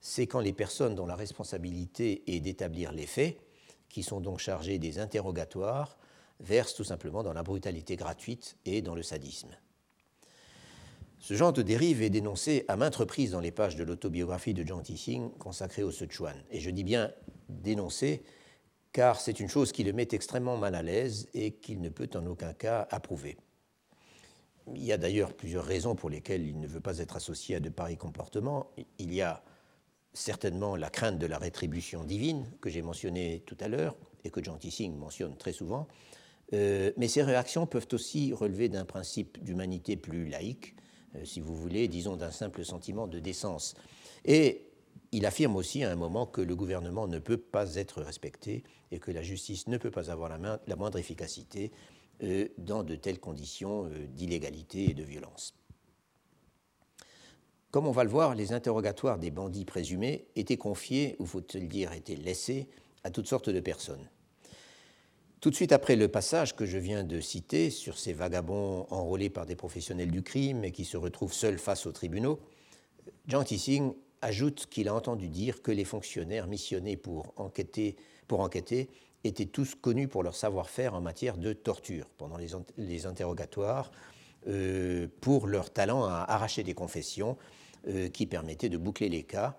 c'est 0.00 0.26
quand 0.26 0.40
les 0.40 0.52
personnes 0.52 0.94
dont 0.94 1.06
la 1.06 1.16
responsabilité 1.16 2.22
est 2.26 2.40
d'établir 2.40 2.92
les 2.92 3.06
faits, 3.06 3.38
qui 3.88 4.02
sont 4.02 4.20
donc 4.20 4.38
chargées 4.38 4.78
des 4.78 4.98
interrogatoires, 4.98 5.96
versent 6.40 6.74
tout 6.74 6.84
simplement 6.84 7.22
dans 7.22 7.32
la 7.32 7.42
brutalité 7.42 7.96
gratuite 7.96 8.56
et 8.66 8.82
dans 8.82 8.94
le 8.94 9.02
sadisme. 9.02 9.56
Ce 11.24 11.32
genre 11.32 11.54
de 11.54 11.62
dérive 11.62 12.02
est 12.02 12.10
dénoncé 12.10 12.66
à 12.68 12.76
maintes 12.76 12.96
reprises 12.96 13.30
dans 13.30 13.40
les 13.40 13.50
pages 13.50 13.76
de 13.76 13.82
l'autobiographie 13.82 14.52
de 14.52 14.62
Jiang 14.62 14.82
Tixing 14.82 15.30
consacrée 15.38 15.82
au 15.82 15.90
Sichuan. 15.90 16.36
Et 16.50 16.60
je 16.60 16.68
dis 16.68 16.84
bien 16.84 17.14
dénoncé 17.48 18.22
car 18.92 19.18
c'est 19.18 19.40
une 19.40 19.48
chose 19.48 19.72
qui 19.72 19.84
le 19.84 19.94
met 19.94 20.06
extrêmement 20.12 20.58
mal 20.58 20.74
à 20.74 20.82
l'aise 20.82 21.30
et 21.32 21.52
qu'il 21.52 21.80
ne 21.80 21.88
peut 21.88 22.10
en 22.14 22.26
aucun 22.26 22.52
cas 22.52 22.86
approuver. 22.90 23.38
Il 24.74 24.84
y 24.84 24.92
a 24.92 24.98
d'ailleurs 24.98 25.32
plusieurs 25.32 25.64
raisons 25.64 25.94
pour 25.94 26.10
lesquelles 26.10 26.46
il 26.46 26.60
ne 26.60 26.66
veut 26.66 26.82
pas 26.82 26.98
être 26.98 27.16
associé 27.16 27.56
à 27.56 27.60
de 27.60 27.70
pareils 27.70 27.96
comportements. 27.96 28.70
Il 28.98 29.14
y 29.14 29.22
a 29.22 29.42
certainement 30.12 30.76
la 30.76 30.90
crainte 30.90 31.18
de 31.18 31.26
la 31.26 31.38
rétribution 31.38 32.04
divine 32.04 32.44
que 32.60 32.68
j'ai 32.68 32.82
mentionnée 32.82 33.42
tout 33.46 33.56
à 33.60 33.68
l'heure 33.68 33.96
et 34.24 34.30
que 34.30 34.44
Jean 34.44 34.58
Tissing 34.58 34.94
mentionne 34.94 35.38
très 35.38 35.54
souvent, 35.54 35.88
euh, 36.52 36.92
mais 36.98 37.08
ces 37.08 37.22
réactions 37.22 37.66
peuvent 37.66 37.88
aussi 37.92 38.34
relever 38.34 38.68
d'un 38.68 38.84
principe 38.84 39.42
d'humanité 39.42 39.96
plus 39.96 40.28
laïque, 40.28 40.76
si 41.24 41.40
vous 41.40 41.54
voulez, 41.54 41.88
disons 41.88 42.16
d'un 42.16 42.30
simple 42.30 42.64
sentiment 42.64 43.06
de 43.06 43.18
décence. 43.18 43.74
Et 44.24 44.66
il 45.12 45.26
affirme 45.26 45.56
aussi 45.56 45.84
à 45.84 45.90
un 45.90 45.96
moment 45.96 46.26
que 46.26 46.40
le 46.40 46.56
gouvernement 46.56 47.06
ne 47.06 47.18
peut 47.18 47.36
pas 47.36 47.76
être 47.76 48.02
respecté 48.02 48.64
et 48.90 48.98
que 48.98 49.10
la 49.10 49.22
justice 49.22 49.68
ne 49.68 49.78
peut 49.78 49.90
pas 49.90 50.10
avoir 50.10 50.28
la, 50.28 50.60
la 50.66 50.76
moindre 50.76 50.98
efficacité 50.98 51.70
euh, 52.22 52.48
dans 52.58 52.82
de 52.82 52.96
telles 52.96 53.20
conditions 53.20 53.88
d'illégalité 54.08 54.90
et 54.90 54.94
de 54.94 55.04
violence. 55.04 55.54
Comme 57.74 57.88
on 57.88 57.92
va 57.92 58.04
le 58.04 58.10
voir, 58.10 58.36
les 58.36 58.52
interrogatoires 58.52 59.18
des 59.18 59.32
bandits 59.32 59.64
présumés 59.64 60.28
étaient 60.36 60.56
confiés, 60.56 61.16
ou 61.18 61.26
faut-il 61.26 61.66
dire 61.66 61.92
étaient 61.92 62.14
laissés, 62.14 62.68
à 63.02 63.10
toutes 63.10 63.26
sortes 63.26 63.50
de 63.50 63.58
personnes. 63.58 64.08
Tout 65.44 65.50
de 65.50 65.56
suite 65.56 65.72
après 65.72 65.94
le 65.94 66.08
passage 66.08 66.56
que 66.56 66.64
je 66.64 66.78
viens 66.78 67.04
de 67.04 67.20
citer 67.20 67.68
sur 67.68 67.98
ces 67.98 68.14
vagabonds 68.14 68.86
enrôlés 68.88 69.28
par 69.28 69.44
des 69.44 69.56
professionnels 69.56 70.10
du 70.10 70.22
crime 70.22 70.64
et 70.64 70.72
qui 70.72 70.86
se 70.86 70.96
retrouvent 70.96 71.34
seuls 71.34 71.58
face 71.58 71.84
aux 71.84 71.92
tribunaux, 71.92 72.40
Jean 73.28 73.44
Tissing 73.44 73.92
ajoute 74.22 74.66
qu'il 74.70 74.88
a 74.88 74.94
entendu 74.94 75.28
dire 75.28 75.60
que 75.60 75.70
les 75.70 75.84
fonctionnaires 75.84 76.46
missionnés 76.46 76.96
pour 76.96 77.34
enquêter, 77.36 77.96
pour 78.26 78.40
enquêter 78.40 78.88
étaient 79.22 79.44
tous 79.44 79.74
connus 79.74 80.08
pour 80.08 80.22
leur 80.22 80.34
savoir-faire 80.34 80.94
en 80.94 81.02
matière 81.02 81.36
de 81.36 81.52
torture 81.52 82.06
pendant 82.16 82.38
les, 82.78 83.04
interrogatoires, 83.04 83.92
euh, 84.48 85.08
pour 85.20 85.46
leur 85.46 85.70
talent 85.74 86.06
à 86.06 86.24
arracher 86.26 86.62
des 86.62 86.72
confessions 86.72 87.36
euh, 87.88 88.08
qui 88.08 88.24
permettaient 88.24 88.70
de 88.70 88.78
boucler 88.78 89.10
les 89.10 89.24
cas 89.24 89.58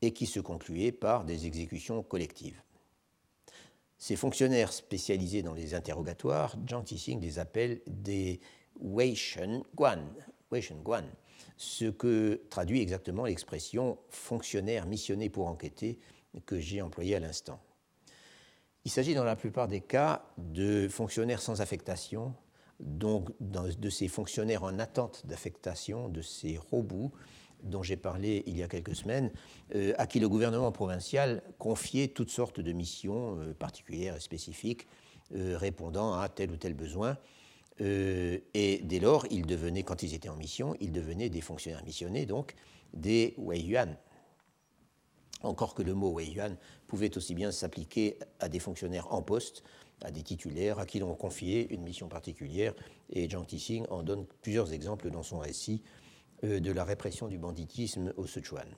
et 0.00 0.14
qui 0.14 0.24
se 0.24 0.40
concluaient 0.40 0.92
par 0.92 1.26
des 1.26 1.44
exécutions 1.44 2.02
collectives. 2.02 2.62
Ces 3.98 4.16
fonctionnaires 4.16 4.72
spécialisés 4.72 5.42
dans 5.42 5.54
les 5.54 5.74
interrogatoires, 5.74 6.56
Jean 6.66 6.82
Tissing 6.82 7.20
les 7.20 7.38
appelle 7.38 7.80
des 7.86 8.40
Weishen 8.80 9.62
Guan, 9.74 10.04
Guan, 10.82 11.04
ce 11.56 11.86
que 11.86 12.42
traduit 12.50 12.80
exactement 12.80 13.24
l'expression 13.24 13.98
fonctionnaire 14.10 14.86
missionné 14.86 15.30
pour 15.30 15.48
enquêter 15.48 15.98
que 16.44 16.60
j'ai 16.60 16.82
employé 16.82 17.16
à 17.16 17.20
l'instant. 17.20 17.60
Il 18.84 18.90
s'agit 18.90 19.14
dans 19.14 19.24
la 19.24 19.36
plupart 19.36 19.66
des 19.66 19.80
cas 19.80 20.26
de 20.38 20.88
fonctionnaires 20.88 21.40
sans 21.40 21.60
affectation, 21.60 22.34
donc 22.78 23.30
de 23.40 23.90
ces 23.90 24.06
fonctionnaires 24.06 24.62
en 24.62 24.78
attente 24.78 25.26
d'affectation, 25.26 26.08
de 26.08 26.20
ces 26.20 26.58
robots 26.58 27.10
dont 27.62 27.82
j'ai 27.82 27.96
parlé 27.96 28.42
il 28.46 28.56
y 28.56 28.62
a 28.62 28.68
quelques 28.68 28.94
semaines, 28.94 29.30
euh, 29.74 29.92
à 29.98 30.06
qui 30.06 30.20
le 30.20 30.28
gouvernement 30.28 30.72
provincial 30.72 31.42
confiait 31.58 32.08
toutes 32.08 32.30
sortes 32.30 32.60
de 32.60 32.72
missions 32.72 33.38
euh, 33.38 33.54
particulières 33.54 34.16
et 34.16 34.20
spécifiques 34.20 34.86
euh, 35.34 35.56
répondant 35.58 36.18
à 36.18 36.28
tel 36.28 36.50
ou 36.50 36.56
tel 36.56 36.74
besoin. 36.74 37.16
et 37.78 38.80
dès 38.84 39.00
lors, 39.00 39.26
ils 39.30 39.44
devenaient, 39.44 39.82
quand 39.82 40.02
ils 40.02 40.14
étaient 40.14 40.30
en 40.30 40.36
mission, 40.36 40.74
ils 40.80 40.92
devenaient 40.92 41.28
des 41.28 41.42
fonctionnaires 41.42 41.84
missionnés, 41.84 42.24
donc 42.24 42.54
des 42.94 43.34
Weiyuan. 43.36 43.96
Encore 45.42 45.74
que 45.74 45.82
le 45.82 45.92
mot 45.92 46.10
Weiyuan 46.10 46.56
pouvait 46.86 47.14
aussi 47.18 47.34
bien 47.34 47.52
s'appliquer 47.52 48.18
à 48.40 48.48
des 48.48 48.60
fonctionnaires 48.60 49.12
en 49.12 49.20
poste, 49.20 49.62
à 50.02 50.10
des 50.10 50.22
titulaires 50.22 50.78
à 50.78 50.86
qui 50.86 51.00
l'on 51.00 51.14
confiait 51.14 51.66
une 51.70 51.82
mission 51.82 52.08
particulière, 52.08 52.74
et 53.10 53.28
Zhang 53.28 53.46
Tixing 53.46 53.86
en 53.90 54.02
donne 54.02 54.26
plusieurs 54.40 54.72
exemples 54.72 55.10
dans 55.10 55.22
son 55.22 55.38
récit 55.38 55.82
de 56.42 56.72
la 56.72 56.84
répression 56.84 57.28
du 57.28 57.38
banditisme 57.38 58.12
au 58.16 58.26
Sichuan. 58.26 58.68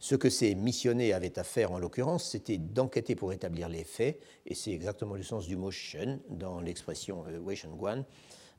Ce 0.00 0.14
que 0.14 0.30
ces 0.30 0.54
missionnés 0.54 1.12
avaient 1.12 1.38
à 1.38 1.44
faire 1.44 1.72
en 1.72 1.78
l'occurrence, 1.78 2.30
c'était 2.30 2.58
d'enquêter 2.58 3.14
pour 3.14 3.32
établir 3.32 3.68
les 3.68 3.84
faits, 3.84 4.20
et 4.46 4.54
c'est 4.54 4.72
exactement 4.72 5.14
le 5.14 5.22
sens 5.22 5.46
du 5.46 5.56
mot 5.56 5.70
shen 5.70 6.20
dans 6.28 6.60
l'expression 6.60 7.24
euh, 7.28 7.38
wei 7.38 7.56
guan, 7.76 8.04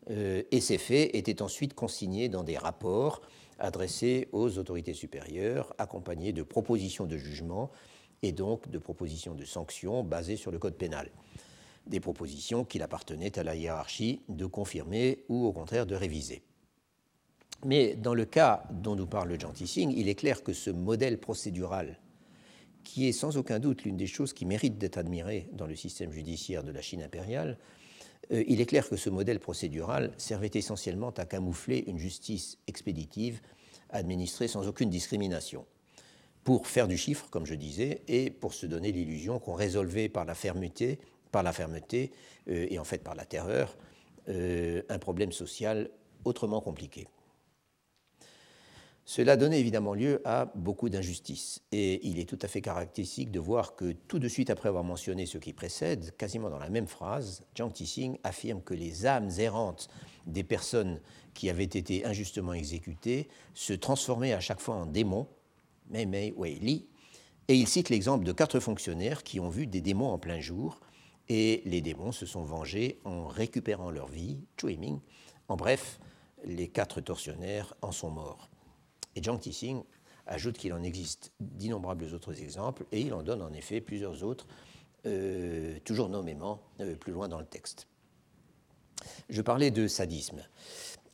euh, 0.10 0.44
et 0.52 0.62
ces 0.62 0.78
faits 0.78 1.14
étaient 1.14 1.42
ensuite 1.42 1.74
consignés 1.74 2.30
dans 2.30 2.44
des 2.44 2.58
rapports 2.58 3.22
adressés 3.60 4.30
aux 4.32 4.58
autorités 4.58 4.94
supérieures, 4.94 5.74
accompagnés 5.78 6.32
de 6.32 6.44
propositions 6.44 7.06
de 7.06 7.18
jugement 7.18 7.70
et 8.22 8.32
donc 8.32 8.70
de 8.70 8.78
propositions 8.78 9.36
de 9.36 9.46
sanctions 9.46 10.04
basées 10.04 10.38
sur 10.38 10.52
le 10.52 10.60
code 10.60 10.76
pénal. 10.76 11.12
Des 11.88 12.00
propositions 12.00 12.64
qu'il 12.64 12.84
appartenait 12.84 13.38
à 13.38 13.44
la 13.44 13.56
hiérarchie 13.56 14.22
de 14.30 14.46
confirmer 14.46 15.26
ou 15.28 15.46
au 15.46 15.52
contraire 15.52 15.86
de 15.86 15.96
réviser. 15.96 16.44
Mais 17.66 17.96
dans 17.96 18.14
le 18.14 18.26
cas 18.26 18.64
dont 18.72 18.96
nous 18.96 19.08
parle 19.08 19.40
Jean 19.40 19.52
Tissing, 19.52 19.94
il 19.96 20.08
est 20.08 20.16
clair 20.16 20.44
que 20.44 20.54
ce 20.54 20.70
modèle 20.70 21.18
procédural, 21.18 22.00
qui 22.84 23.08
est 23.08 23.12
sans 23.12 23.38
aucun 23.38 23.60
doute 23.60 23.84
l'une 23.84 23.98
des 23.98 24.08
choses 24.08 24.34
qui 24.34 24.46
méritent 24.46 24.78
d'être 24.78 24.98
admirées 24.98 25.50
dans 25.52 25.68
le 25.68 25.76
système 25.76 26.12
judiciaire 26.12 26.64
de 26.64 26.72
la 26.72 26.82
Chine 26.82 27.04
impériale, 27.04 27.58
euh, 28.32 28.44
il 28.48 28.62
est 28.62 28.66
clair 28.66 28.88
que 28.88 28.96
ce 28.96 29.10
modèle 29.10 29.40
procédural 29.40 30.12
servait 30.18 30.52
essentiellement 30.54 31.10
à 31.12 31.26
camoufler 31.26 31.84
une 31.88 31.98
justice 31.98 32.58
expéditive 32.68 33.42
administrée 33.90 34.48
sans 34.48 34.68
aucune 34.68 34.90
discrimination, 34.90 35.66
pour 36.44 36.68
faire 36.68 36.88
du 36.88 36.98
chiffre, 36.98 37.28
comme 37.30 37.46
je 37.46 37.56
disais, 37.56 38.02
et 38.08 38.30
pour 38.30 38.54
se 38.54 38.66
donner 38.66 38.92
l'illusion 38.92 39.40
qu'on 39.40 39.54
résolvait 39.54 40.10
par 40.10 40.26
la 40.26 40.36
fermeté, 40.36 41.00
par 41.32 41.44
la 41.44 41.52
fermeté 41.52 42.12
euh, 42.48 42.68
et 42.70 42.80
en 42.80 42.84
fait 42.86 43.04
par 43.04 43.16
la 43.16 43.26
terreur, 43.26 43.76
euh, 44.30 44.82
un 44.90 45.00
problème 45.00 45.32
social 45.32 45.90
autrement 46.24 46.62
compliqué. 46.62 47.08
Cela 49.12 49.38
donnait 49.38 49.60
évidemment 49.60 49.96
lieu 49.96 50.22
à 50.24 50.52
beaucoup 50.54 50.88
d'injustices. 50.88 51.64
Et 51.72 52.08
il 52.08 52.20
est 52.20 52.30
tout 52.30 52.38
à 52.44 52.48
fait 52.48 52.62
caractéristique 52.62 53.32
de 53.32 53.40
voir 53.40 53.76
que 53.76 53.94
tout 54.08 54.20
de 54.20 54.28
suite 54.28 54.52
après 54.52 54.70
avoir 54.70 54.84
mentionné 54.84 55.26
ce 55.26 55.40
qui 55.40 55.52
précède, 55.52 56.16
quasiment 56.16 56.52
dans 56.52 56.60
la 56.60 56.70
même 56.70 56.86
phrase, 56.86 57.42
Jiang 57.56 57.72
Tixing 57.72 58.20
affirme 58.24 58.62
que 58.62 58.76
les 58.76 59.08
âmes 59.08 59.32
errantes 59.40 59.88
des 60.28 60.44
personnes 60.44 61.02
qui 61.34 61.50
avaient 61.50 61.64
été 61.64 62.06
injustement 62.06 62.54
exécutées 62.54 63.30
se 63.56 63.74
transformaient 63.74 64.34
à 64.34 64.40
chaque 64.40 64.60
fois 64.62 64.76
en 64.76 64.86
démons, 64.86 65.26
Mei 65.90 66.06
Mei 66.06 66.32
Wei 66.38 66.60
Li, 66.60 66.86
et 67.48 67.56
il 67.56 67.68
cite 67.68 67.90
l'exemple 67.90 68.26
de 68.26 68.32
quatre 68.32 68.60
fonctionnaires 68.60 69.24
qui 69.24 69.40
ont 69.40 69.50
vu 69.50 69.66
des 69.66 69.82
démons 69.82 70.12
en 70.12 70.20
plein 70.20 70.40
jour, 70.40 70.80
et 71.30 71.64
les 71.66 71.82
démons 71.82 72.12
se 72.12 72.28
sont 72.28 72.44
vengés 72.44 73.00
en 73.06 73.26
récupérant 73.26 73.90
leur 73.90 74.08
vie, 74.08 74.38
Chui 74.56 74.78
Ming. 74.78 75.00
En 75.48 75.56
bref, 75.56 76.00
les 76.46 76.68
quatre 76.68 77.02
tortionnaires 77.02 77.74
en 77.82 77.92
sont 77.92 78.12
morts. 78.12 78.52
Et 79.16 79.24
Zhang 79.24 79.40
Tixing 79.40 79.84
ajoute 80.28 80.58
qu'il 80.58 80.74
en 80.74 80.84
existe 80.84 81.32
d'innombrables 81.40 82.06
autres 82.14 82.42
exemples, 82.42 82.86
et 82.92 83.02
il 83.02 83.14
en 83.14 83.24
donne 83.24 83.42
en 83.42 83.52
effet 83.54 83.82
plusieurs 83.82 84.24
autres, 84.24 84.48
euh, 85.06 85.78
toujours 85.86 86.10
nommément 86.10 86.62
euh, 86.80 86.96
plus 86.96 87.12
loin 87.12 87.28
dans 87.28 87.40
le 87.40 87.46
texte. 87.46 87.88
Je 89.30 89.42
parlais 89.42 89.72
de 89.72 89.88
sadisme. 89.88 90.42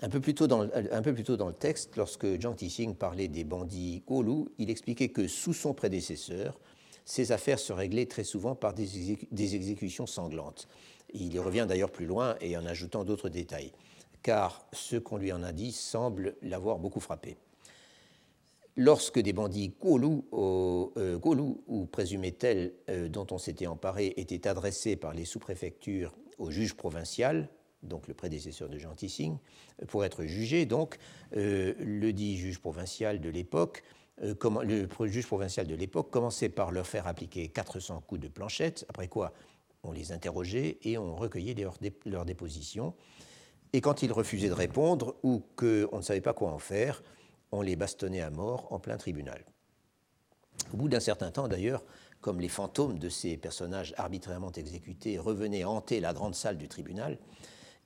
Un 0.02 0.10
peu, 0.10 0.20
plus 0.20 0.34
tôt 0.34 0.48
dans, 0.48 0.64
le 0.64 1.54
texte, 1.54 1.96
lorsque 1.96 2.26
Zhang 2.42 2.56
Tixing 2.56 2.96
parlait 2.96 3.30
des 3.30 3.44
bandits 3.44 4.04
Golu, 4.06 4.50
il 4.58 4.70
expliquait 4.70 5.10
que 5.10 5.28
sous 5.28 5.54
son 5.54 5.74
prédécesseur, 5.74 6.60
ces 7.06 7.32
affaires 7.32 7.60
se 7.60 7.72
réglaient 7.72 8.08
très 8.08 8.24
souvent 8.24 8.56
par 8.56 8.74
des, 8.74 9.18
des 9.32 9.56
exécutions 9.56 10.08
sanglantes. 10.08 10.68
Il 11.14 11.34
y 11.34 11.40
revient 11.40 11.66
d'ailleurs 11.68 11.92
plus 11.92 12.08
loin 12.08 12.36
et 12.42 12.58
en 12.58 12.66
ajoutant 12.66 13.06
d'autres 13.06 13.30
détails, 13.30 13.72
car 14.22 14.68
ce 14.74 14.98
qu'on 14.98 15.18
lui 15.18 15.32
en 15.32 15.44
a 15.44 15.54
dit 15.54 15.72
semble 15.72 16.36
l'avoir 16.42 16.80
beaucoup 16.80 17.00
frappé 17.00 17.38
lorsque 18.76 19.20
des 19.20 19.34
bandits 19.34 19.74
Golou, 19.80 20.26
euh, 20.34 21.20
ou 21.68 21.86
présumés 21.86 22.32
tels 22.32 22.74
euh, 22.90 23.08
dont 23.08 23.28
on 23.32 23.38
s'était 23.38 23.68
emparé 23.68 24.14
étaient 24.18 24.48
adressés 24.48 24.96
par 24.96 25.14
les 25.14 25.26
sous-préfectures 25.26 26.16
au 26.38 26.52
juge 26.52 26.74
provincial, 26.74 27.50
donc 27.84 28.08
le 28.08 28.14
prédécesseur 28.14 28.68
de 28.68 28.78
Jean 28.78 28.96
Tissing, 28.96 29.38
pour 29.88 30.04
être 30.04 30.26
jugés, 30.26 30.66
donc 30.66 30.98
euh, 31.38 31.74
le 31.80 32.12
dit 32.12 32.38
juge 32.38 32.60
provincial 32.60 33.22
de 33.22 33.30
l'époque, 33.30 33.84
le 34.22 34.88
juge 35.08 35.28
provincial 35.28 35.68
de 35.68 35.76
l'époque 35.76 36.10
commençait 36.10 36.48
par 36.48 36.72
leur 36.72 36.88
faire 36.88 37.06
appliquer 37.06 37.50
400 37.50 38.02
coups 38.08 38.22
de 38.22 38.28
planchette, 38.30 38.86
après 38.88 39.10
quoi 39.10 39.34
on 39.84 39.92
les 39.92 40.14
interrogeait 40.14 40.78
et 40.84 40.98
on 40.98 41.16
recueillait 41.16 41.54
leurs, 41.54 41.78
leurs 42.06 42.26
dépositions. 42.26 42.94
Et 43.74 43.82
quand 43.82 44.04
ils 44.04 44.12
refusaient 44.14 44.48
de 44.48 44.54
répondre 44.54 45.16
ou 45.22 45.44
qu'on 45.58 45.98
ne 45.98 46.02
savait 46.02 46.22
pas 46.22 46.34
quoi 46.34 46.52
en 46.52 46.60
faire, 46.60 47.04
on 47.56 47.62
les 47.62 47.76
bastonnait 47.76 48.22
à 48.22 48.30
mort 48.30 48.72
en 48.72 48.80
plein 48.80 48.98
tribunal. 48.98 49.44
Au 50.74 50.78
bout 50.78 50.90
d'un 50.90 51.00
certain 51.00 51.32
temps, 51.32 51.48
d'ailleurs, 51.48 51.84
comme 52.22 52.42
les 52.42 52.50
fantômes 52.50 53.00
de 53.00 53.10
ces 53.10 53.38
personnages 53.38 53.94
arbitrairement 53.98 54.52
exécutés 54.52 55.18
revenaient 55.20 55.64
hanter 55.64 56.00
la 56.00 56.14
grande 56.14 56.36
salle 56.36 56.58
du 56.58 56.68
tribunal, 56.68 57.18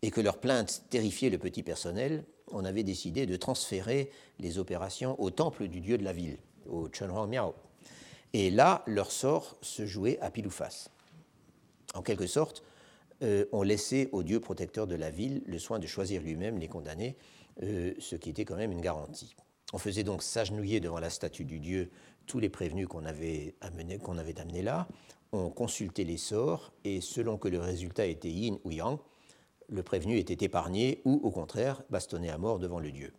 et 0.02 0.12
que 0.12 0.22
leurs 0.22 0.40
plaintes 0.40 0.84
terrifiaient 0.90 1.30
le 1.30 1.38
petit 1.38 1.62
personnel, 1.62 2.24
on 2.52 2.64
avait 2.64 2.84
décidé 2.84 3.26
de 3.26 3.36
transférer 3.36 4.12
les 4.40 4.58
opérations 4.58 5.20
au 5.22 5.30
temple 5.30 5.68
du 5.68 5.82
dieu 5.82 5.98
de 5.98 6.04
la 6.04 6.14
ville, 6.14 6.38
au 6.68 6.88
Chunhuang 6.88 7.28
Miao. 7.28 7.54
Et 8.34 8.50
là, 8.50 8.84
leur 8.88 9.12
sort 9.12 9.58
se 9.62 9.86
jouait 9.86 10.20
à 10.22 10.32
pile 10.32 10.48
ou 10.48 10.52
face. 10.52 10.90
En 11.96 12.02
quelque 12.02 12.28
sorte, 12.28 12.64
euh, 13.24 13.46
on 13.52 13.64
laissait 13.64 14.10
au 14.14 14.24
dieu 14.24 14.40
protecteur 14.40 14.88
de 14.88 14.96
la 14.96 15.10
ville 15.10 15.44
le 15.46 15.60
soin 15.60 15.80
de 15.80 15.88
choisir 15.88 16.22
lui-même 16.22 16.58
les 16.58 16.68
condamnés, 16.68 17.18
euh, 17.64 17.94
ce 18.00 18.16
qui 18.16 18.30
était 18.30 18.46
quand 18.46 18.56
même 18.56 18.72
une 18.72 18.82
garantie. 18.82 19.36
On 19.74 19.78
faisait 19.78 20.04
donc 20.04 20.24
s'agenouiller 20.24 20.80
devant 20.80 21.00
la 21.00 21.10
statue 21.10 21.46
du 21.46 21.60
dieu 21.60 21.90
tous 22.26 22.40
les 22.40 22.50
prévenus 22.50 22.88
qu'on 22.88 23.06
avait, 23.06 23.56
amenés, 23.62 24.00
avait 24.18 24.62
là. 24.62 24.88
Ont 25.32 25.50
consulté 25.50 26.04
les 26.06 26.18
sorts 26.18 26.74
et 26.84 27.02
selon 27.02 27.38
que 27.38 27.48
le 27.48 27.60
résultat 27.60 28.06
était 28.08 28.32
yin 28.32 28.58
ou 28.64 28.72
yang, 28.72 28.98
le 29.68 29.84
prévenu 29.84 30.18
était 30.18 30.44
épargné 30.46 31.02
ou 31.06 31.20
au 31.24 31.30
contraire 31.30 31.84
bastonné 31.92 32.30
à 32.30 32.38
mort 32.40 32.58
devant 32.58 32.80
le 32.80 32.92
dieu. 32.92 33.14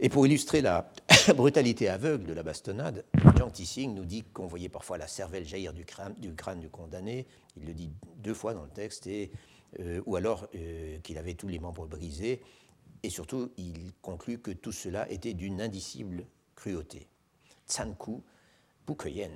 Et 0.00 0.08
pour 0.08 0.26
illustrer 0.26 0.60
la 0.60 0.90
brutalité 1.36 1.88
aveugle 1.88 2.26
de 2.26 2.32
la 2.32 2.42
bastonnade, 2.42 3.04
Jiang 3.36 3.52
Tissing 3.52 3.94
nous 3.94 4.04
dit 4.04 4.24
qu'on 4.24 4.46
voyait 4.46 4.68
parfois 4.68 4.98
la 4.98 5.06
cervelle 5.06 5.46
jaillir 5.46 5.72
du 5.72 5.84
crâne 5.84 6.14
du, 6.18 6.34
crâne 6.34 6.58
du 6.58 6.68
condamné, 6.68 7.26
il 7.56 7.66
le 7.66 7.74
dit 7.74 7.90
deux 8.16 8.34
fois 8.34 8.54
dans 8.54 8.64
le 8.64 8.70
texte, 8.70 9.06
et, 9.06 9.30
euh, 9.78 10.02
ou 10.06 10.16
alors 10.16 10.48
euh, 10.56 10.98
qu'il 11.04 11.16
avait 11.16 11.34
tous 11.34 11.48
les 11.48 11.60
membres 11.60 11.86
brisés, 11.86 12.42
et 13.04 13.10
surtout 13.10 13.52
il 13.58 13.92
conclut 14.00 14.38
que 14.38 14.50
tout 14.50 14.72
cela 14.72 15.08
était 15.10 15.34
d'une 15.34 15.60
indicible 15.60 16.24
cruauté. 16.56 17.06
Tsanku 17.68 18.22
Pukeyen. 18.86 19.30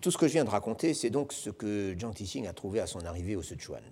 Tout 0.00 0.10
ce 0.10 0.18
que 0.18 0.26
je 0.26 0.32
viens 0.32 0.44
de 0.44 0.50
raconter, 0.50 0.92
c'est 0.92 1.10
donc 1.10 1.32
ce 1.32 1.50
que 1.50 1.94
Jiang 1.96 2.12
Tissing 2.12 2.48
a 2.48 2.52
trouvé 2.52 2.80
à 2.80 2.88
son 2.88 3.04
arrivée 3.06 3.36
au 3.36 3.42
Sichuan. 3.42 3.82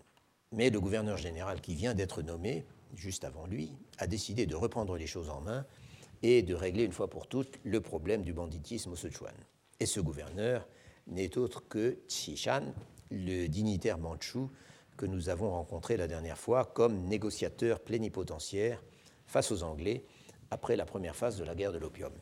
Mais 0.51 0.69
le 0.69 0.81
gouverneur 0.81 1.17
général 1.17 1.61
qui 1.61 1.77
vient 1.77 1.95
d'être 1.95 2.23
nommé, 2.23 2.67
juste 2.97 3.23
avant 3.23 3.47
lui, 3.47 3.73
a 3.99 4.09
décidé 4.09 4.45
de 4.45 4.57
reprendre 4.57 4.97
les 4.97 5.07
choses 5.07 5.31
en 5.31 5.41
main 5.41 5.65
et 6.23 6.43
de 6.43 6.55
régler 6.55 6.83
une 6.83 6.93
fois 6.93 7.09
pour 7.09 7.29
toutes 7.29 7.61
le 7.63 7.81
problème 7.81 8.23
du 8.23 8.33
banditisme 8.33 8.91
au 8.91 8.97
Sichuan. 8.97 9.35
Et 9.79 9.87
ce 9.87 10.01
gouverneur 10.01 10.67
n'est 11.07 11.39
autre 11.39 11.63
que 11.69 11.99
Shan, 12.09 12.75
le 13.11 13.47
dignitaire 13.47 13.99
mandchou 13.99 14.51
que 14.97 15.07
nous 15.07 15.29
avons 15.29 15.51
rencontré 15.51 15.97
la 15.97 16.07
dernière 16.07 16.39
fois 16.39 16.65
comme 16.65 17.05
négociateur 17.05 17.81
plénipotentiaire 17.81 18.83
face 19.27 19.51
aux 19.51 19.63
Anglais 19.63 20.05
après 20.51 20.77
la 20.77 20.85
première 20.85 21.17
phase 21.17 21.39
de 21.39 21.45
la 21.45 21.55
guerre 21.55 21.73
de 21.73 21.79
l'opium. 21.79 22.13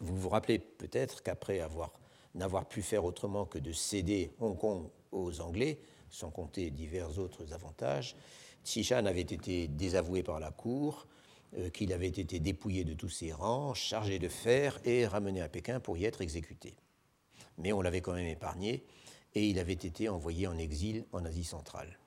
Vous 0.00 0.16
vous 0.16 0.28
rappelez 0.28 0.58
peut-être 0.58 1.22
qu'après 1.22 1.60
avoir 1.60 1.92
n'avoir 2.34 2.66
pu 2.66 2.82
faire 2.82 3.04
autrement 3.04 3.46
que 3.46 3.58
de 3.58 3.72
céder 3.72 4.32
Hong 4.40 4.58
Kong 4.58 4.88
aux 5.10 5.40
Anglais, 5.40 5.80
sans 6.10 6.30
compter 6.30 6.70
divers 6.70 7.18
autres 7.18 7.52
avantages, 7.52 8.16
Shan 8.64 9.06
avait 9.06 9.20
été 9.20 9.68
désavoué 9.68 10.22
par 10.22 10.40
la 10.40 10.50
cour, 10.50 11.06
euh, 11.56 11.70
qu'il 11.70 11.92
avait 11.92 12.08
été 12.08 12.40
dépouillé 12.40 12.84
de 12.84 12.94
tous 12.94 13.08
ses 13.08 13.32
rangs, 13.32 13.72
chargé 13.74 14.18
de 14.18 14.28
fer 14.28 14.78
et 14.84 15.06
ramené 15.06 15.40
à 15.40 15.48
Pékin 15.48 15.80
pour 15.80 15.96
y 15.96 16.04
être 16.04 16.20
exécuté. 16.20 16.74
Mais 17.58 17.72
on 17.72 17.80
l'avait 17.80 18.00
quand 18.00 18.14
même 18.14 18.26
épargné 18.26 18.84
et 19.34 19.48
il 19.48 19.58
avait 19.58 19.72
été 19.72 20.08
envoyé 20.08 20.46
en 20.46 20.56
exil 20.58 21.04
en 21.12 21.24
Asie 21.24 21.44
centrale. 21.44 21.98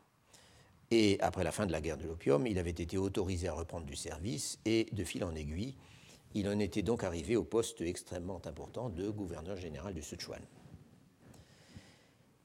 Et 0.91 1.17
après 1.21 1.43
la 1.43 1.51
fin 1.51 1.65
de 1.65 1.71
la 1.71 1.81
guerre 1.81 1.97
de 1.97 2.05
l'opium, 2.05 2.47
il 2.47 2.57
avait 2.57 2.71
été 2.71 2.97
autorisé 2.97 3.47
à 3.47 3.53
reprendre 3.53 3.85
du 3.85 3.95
service 3.95 4.59
et, 4.65 4.87
de 4.91 5.03
fil 5.03 5.23
en 5.23 5.35
aiguille, 5.35 5.75
il 6.33 6.47
en 6.47 6.59
était 6.59 6.83
donc 6.83 7.03
arrivé 7.03 7.35
au 7.35 7.43
poste 7.43 7.81
extrêmement 7.81 8.41
important 8.45 8.89
de 8.89 9.09
gouverneur 9.09 9.57
général 9.57 9.93
du 9.93 10.01
Sichuan. 10.01 10.41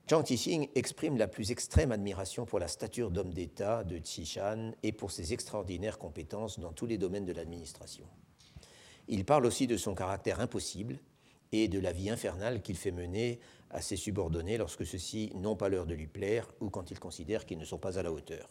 Zhang 0.08 0.22
Tixing 0.22 0.68
exprime 0.74 1.16
la 1.16 1.28
plus 1.28 1.50
extrême 1.50 1.92
admiration 1.92 2.44
pour 2.44 2.58
la 2.58 2.68
stature 2.68 3.10
d'homme 3.10 3.32
d'État 3.32 3.84
de 3.84 3.98
Shan 4.04 4.72
et 4.82 4.92
pour 4.92 5.10
ses 5.10 5.32
extraordinaires 5.32 5.98
compétences 5.98 6.58
dans 6.58 6.72
tous 6.72 6.86
les 6.86 6.98
domaines 6.98 7.24
de 7.24 7.32
l'administration. 7.32 8.04
Il 9.08 9.24
parle 9.24 9.46
aussi 9.46 9.66
de 9.66 9.76
son 9.76 9.94
caractère 9.94 10.40
impossible 10.40 10.98
et 11.52 11.68
de 11.68 11.78
la 11.78 11.92
vie 11.92 12.10
infernale 12.10 12.60
qu'il 12.60 12.76
fait 12.76 12.90
mener 12.90 13.40
à 13.70 13.80
ses 13.80 13.96
subordonnés 13.96 14.58
lorsque 14.58 14.86
ceux-ci 14.86 15.30
n'ont 15.34 15.56
pas 15.56 15.68
l'heure 15.68 15.86
de 15.86 15.94
lui 15.94 16.06
plaire 16.06 16.48
ou 16.60 16.70
quand 16.70 16.90
il 16.90 16.98
considère 16.98 17.46
qu'ils 17.46 17.58
ne 17.58 17.64
sont 17.64 17.78
pas 17.78 17.98
à 17.98 18.02
la 18.02 18.12
hauteur. 18.12 18.48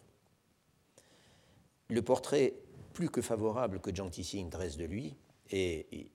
Le 1.90 2.02
portrait 2.02 2.54
plus 2.94 3.10
que 3.10 3.22
favorable 3.22 3.80
que 3.80 3.94
Zhang 3.94 4.10
Tixing 4.10 4.50
dresse 4.50 4.78
de 4.78 4.86
lui, 4.86 5.16
et 5.52 6.10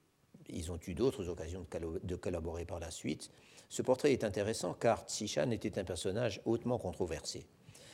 ils 0.47 0.71
ont 0.71 0.79
eu 0.87 0.93
d'autres 0.93 1.27
occasions 1.29 1.65
de 2.03 2.15
collaborer 2.15 2.65
par 2.65 2.79
la 2.79 2.91
suite, 2.91 3.29
ce 3.69 3.81
portrait 3.81 4.13
est 4.13 4.23
intéressant 4.23 4.73
car 4.73 5.05
Shan 5.07 5.51
était 5.51 5.79
un 5.79 5.83
personnage 5.83 6.41
hautement 6.45 6.79
controversé. 6.79 7.45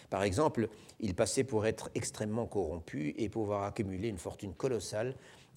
Par 0.09 0.23
exemple, 0.23 0.69
il 0.99 1.15
passait 1.15 1.43
pour 1.43 1.65
être 1.65 1.89
extrêmement 1.95 2.45
corrompu 2.45 3.13
et 3.17 3.27
pouvoir 3.27 3.63
accumuler 3.63 4.07
une 4.07 4.17
fortune 4.17 4.53
colossale 4.53 5.15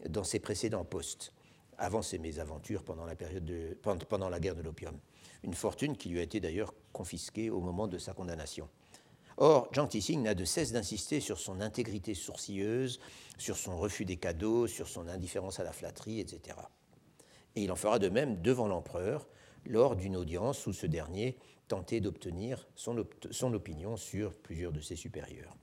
dans 0.08 0.24
ses 0.24 0.40
précédents 0.40 0.84
postes, 0.84 1.32
avant 1.76 2.02
ses 2.02 2.18
mésaventures 2.18 2.82
pendant 2.82 3.04
la, 3.04 3.14
période 3.14 3.44
de, 3.44 3.76
pendant 4.08 4.28
la 4.28 4.40
guerre 4.40 4.56
de 4.56 4.62
l'opium. 4.62 4.98
Une 5.42 5.54
fortune 5.54 5.96
qui 5.96 6.08
lui 6.08 6.18
a 6.18 6.22
été 6.22 6.40
d'ailleurs 6.40 6.74
confisquée 6.92 7.50
au 7.50 7.60
moment 7.60 7.86
de 7.86 7.98
sa 7.98 8.12
condamnation. 8.12 8.68
Or, 9.40 9.68
Zhang 9.72 9.88
Tixing 9.88 10.22
n'a 10.22 10.34
de 10.34 10.44
cesse 10.44 10.72
d'insister 10.72 11.20
sur 11.20 11.38
son 11.38 11.60
intégrité 11.60 12.14
sourcilleuse, 12.14 12.98
sur 13.38 13.56
son 13.56 13.78
refus 13.78 14.04
des 14.04 14.16
cadeaux, 14.16 14.66
sur 14.66 14.88
son 14.88 15.06
indifférence 15.06 15.60
à 15.60 15.64
la 15.64 15.72
flatterie, 15.72 16.18
etc. 16.18 16.58
Et 17.54 17.62
il 17.62 17.70
en 17.70 17.76
fera 17.76 18.00
de 18.00 18.08
même 18.08 18.42
devant 18.42 18.66
l'empereur 18.66 19.28
lors 19.64 19.94
d'une 19.94 20.16
audience 20.16 20.66
où 20.66 20.72
ce 20.72 20.86
dernier 20.86 21.36
tentait 21.68 22.00
d'obtenir 22.00 22.66
son, 22.74 22.98
opinion 23.54 23.96
sur 23.96 24.34
plusieurs 24.34 24.72
de 24.72 24.80
ses 24.80 24.96
supérieurs. 24.96 25.56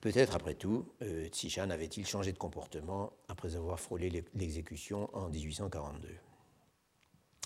Peut-être, 0.00 0.36
après 0.36 0.54
tout, 0.54 0.92
euh, 1.02 1.26
Tsichan 1.28 1.70
avait-il 1.70 2.06
changé 2.06 2.32
de 2.32 2.38
comportement 2.38 3.12
après 3.28 3.56
avoir 3.56 3.80
frôlé 3.80 4.24
l'exécution 4.34 5.08
en 5.16 5.28
1842. 5.28 6.08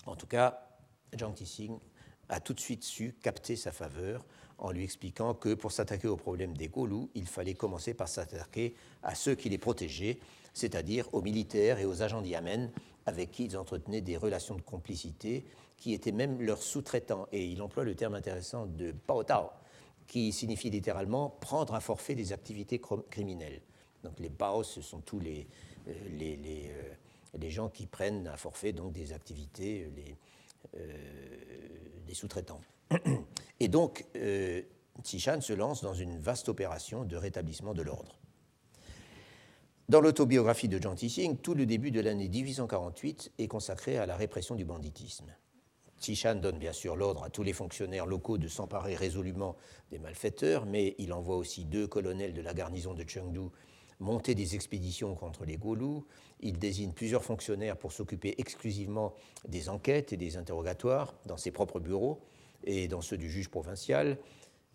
En 0.05 0.15
tout 0.15 0.27
cas, 0.27 0.66
Zhang 1.15 1.33
Tixing 1.33 1.77
a 2.29 2.39
tout 2.39 2.53
de 2.53 2.59
suite 2.59 2.83
su 2.83 3.15
capter 3.21 3.55
sa 3.55 3.71
faveur 3.71 4.25
en 4.57 4.71
lui 4.71 4.83
expliquant 4.83 5.33
que 5.33 5.53
pour 5.53 5.71
s'attaquer 5.71 6.07
au 6.07 6.17
problème 6.17 6.57
des 6.57 6.67
Golous, 6.67 7.09
il 7.15 7.27
fallait 7.27 7.53
commencer 7.53 7.93
par 7.93 8.07
s'attaquer 8.07 8.75
à 9.03 9.15
ceux 9.15 9.35
qui 9.35 9.49
les 9.49 9.57
protégeaient, 9.57 10.19
c'est-à-dire 10.53 11.07
aux 11.13 11.21
militaires 11.21 11.79
et 11.79 11.85
aux 11.85 12.01
agents 12.01 12.21
d'Yamen 12.21 12.71
avec 13.05 13.31
qui 13.31 13.45
ils 13.45 13.57
entretenaient 13.57 14.01
des 14.01 14.17
relations 14.17 14.55
de 14.55 14.61
complicité 14.61 15.45
qui 15.77 15.93
étaient 15.93 16.11
même 16.11 16.41
leurs 16.41 16.61
sous-traitants. 16.61 17.27
Et 17.31 17.45
il 17.45 17.61
emploie 17.61 17.83
le 17.83 17.95
terme 17.95 18.15
intéressant 18.15 18.65
de 18.65 18.93
Tao, 19.25 19.49
qui 20.07 20.33
signifie 20.33 20.69
littéralement 20.69 21.29
prendre 21.29 21.75
à 21.75 21.79
forfait 21.79 22.15
des 22.15 22.33
activités 22.33 22.81
criminelles. 23.09 23.61
Donc 24.03 24.19
les 24.19 24.29
Bao, 24.29 24.63
ce 24.63 24.81
sont 24.81 25.01
tous 25.01 25.19
les, 25.19 25.47
euh, 25.87 25.93
les, 26.17 26.35
les, 26.37 26.69
euh, 26.69 26.93
les, 27.39 27.49
gens 27.49 27.69
qui 27.69 27.85
prennent 27.85 28.27
à 28.27 28.37
forfait 28.37 28.71
donc, 28.71 28.93
des 28.93 29.13
activités, 29.13 29.89
les, 29.95 30.11
euh, 30.11 30.15
des 30.73 32.13
sous-traitants. 32.13 32.61
Et 33.59 33.67
donc, 33.67 34.05
euh, 34.15 34.61
Tishan 35.03 35.41
se 35.41 35.53
lance 35.53 35.81
dans 35.81 35.93
une 35.93 36.17
vaste 36.19 36.49
opération 36.49 37.03
de 37.03 37.15
rétablissement 37.15 37.73
de 37.73 37.81
l'ordre. 37.81 38.19
Dans 39.89 40.01
l'autobiographie 40.01 40.67
de 40.67 40.81
John 40.81 40.95
Tissing, 40.95 41.37
tout 41.37 41.53
le 41.53 41.65
début 41.65 41.91
de 41.91 42.01
l'année 42.01 42.27
1848 42.27 43.31
est 43.37 43.47
consacré 43.47 43.97
à 43.97 44.05
la 44.05 44.17
répression 44.17 44.55
du 44.55 44.65
banditisme. 44.65 45.33
Tishan 45.99 46.35
donne 46.35 46.59
bien 46.59 46.73
sûr 46.73 46.95
l'ordre 46.95 47.23
à 47.23 47.29
tous 47.29 47.41
les 47.41 47.53
fonctionnaires 47.53 48.05
locaux 48.05 48.37
de 48.37 48.47
s'emparer 48.47 48.95
résolument 48.95 49.55
des 49.89 49.97
malfaiteurs, 49.97 50.65
mais 50.65 50.95
il 50.99 51.13
envoie 51.13 51.37
aussi 51.37 51.65
deux 51.65 51.87
colonels 51.87 52.33
de 52.33 52.41
la 52.41 52.53
garnison 52.53 52.93
de 52.93 53.03
Chengdu 53.07 53.49
monter 53.99 54.35
des 54.35 54.55
expéditions 54.55 55.15
contre 55.15 55.45
les 55.45 55.57
Golous. 55.57 56.05
Il 56.39 56.59
désigne 56.59 56.91
plusieurs 56.91 57.23
fonctionnaires 57.23 57.77
pour 57.77 57.91
s'occuper 57.91 58.35
exclusivement 58.37 59.13
des 59.47 59.69
enquêtes 59.69 60.13
et 60.13 60.17
des 60.17 60.37
interrogatoires 60.37 61.15
dans 61.25 61.37
ses 61.37 61.51
propres 61.51 61.79
bureaux 61.79 62.21
et 62.63 62.87
dans 62.87 63.01
ceux 63.01 63.17
du 63.17 63.29
juge 63.29 63.49
provincial. 63.49 64.17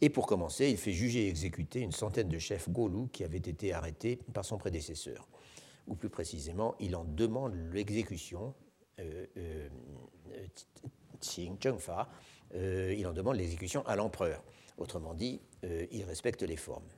Et 0.00 0.10
pour 0.10 0.26
commencer, 0.26 0.68
il 0.68 0.76
fait 0.76 0.92
juger 0.92 1.26
et 1.26 1.28
exécuter 1.28 1.80
une 1.80 1.92
centaine 1.92 2.28
de 2.28 2.38
chefs 2.38 2.68
Golous 2.68 3.08
qui 3.12 3.22
avaient 3.22 3.36
été 3.36 3.72
arrêtés 3.72 4.18
par 4.34 4.44
son 4.44 4.58
prédécesseur. 4.58 5.28
Ou 5.86 5.94
plus 5.94 6.08
précisément, 6.08 6.74
il 6.80 6.96
en 6.96 7.04
demande 7.04 7.54
l'exécution, 7.72 8.54
euh, 8.98 9.26
euh, 9.36 9.68
euh, 12.54 12.94
il 12.96 13.06
en 13.06 13.12
demande 13.12 13.36
l'exécution 13.36 13.86
à 13.86 13.94
l'empereur. 13.94 14.42
Autrement 14.76 15.14
dit, 15.14 15.40
il 15.92 16.02
respecte 16.04 16.42
les 16.42 16.56
formes. 16.56 16.88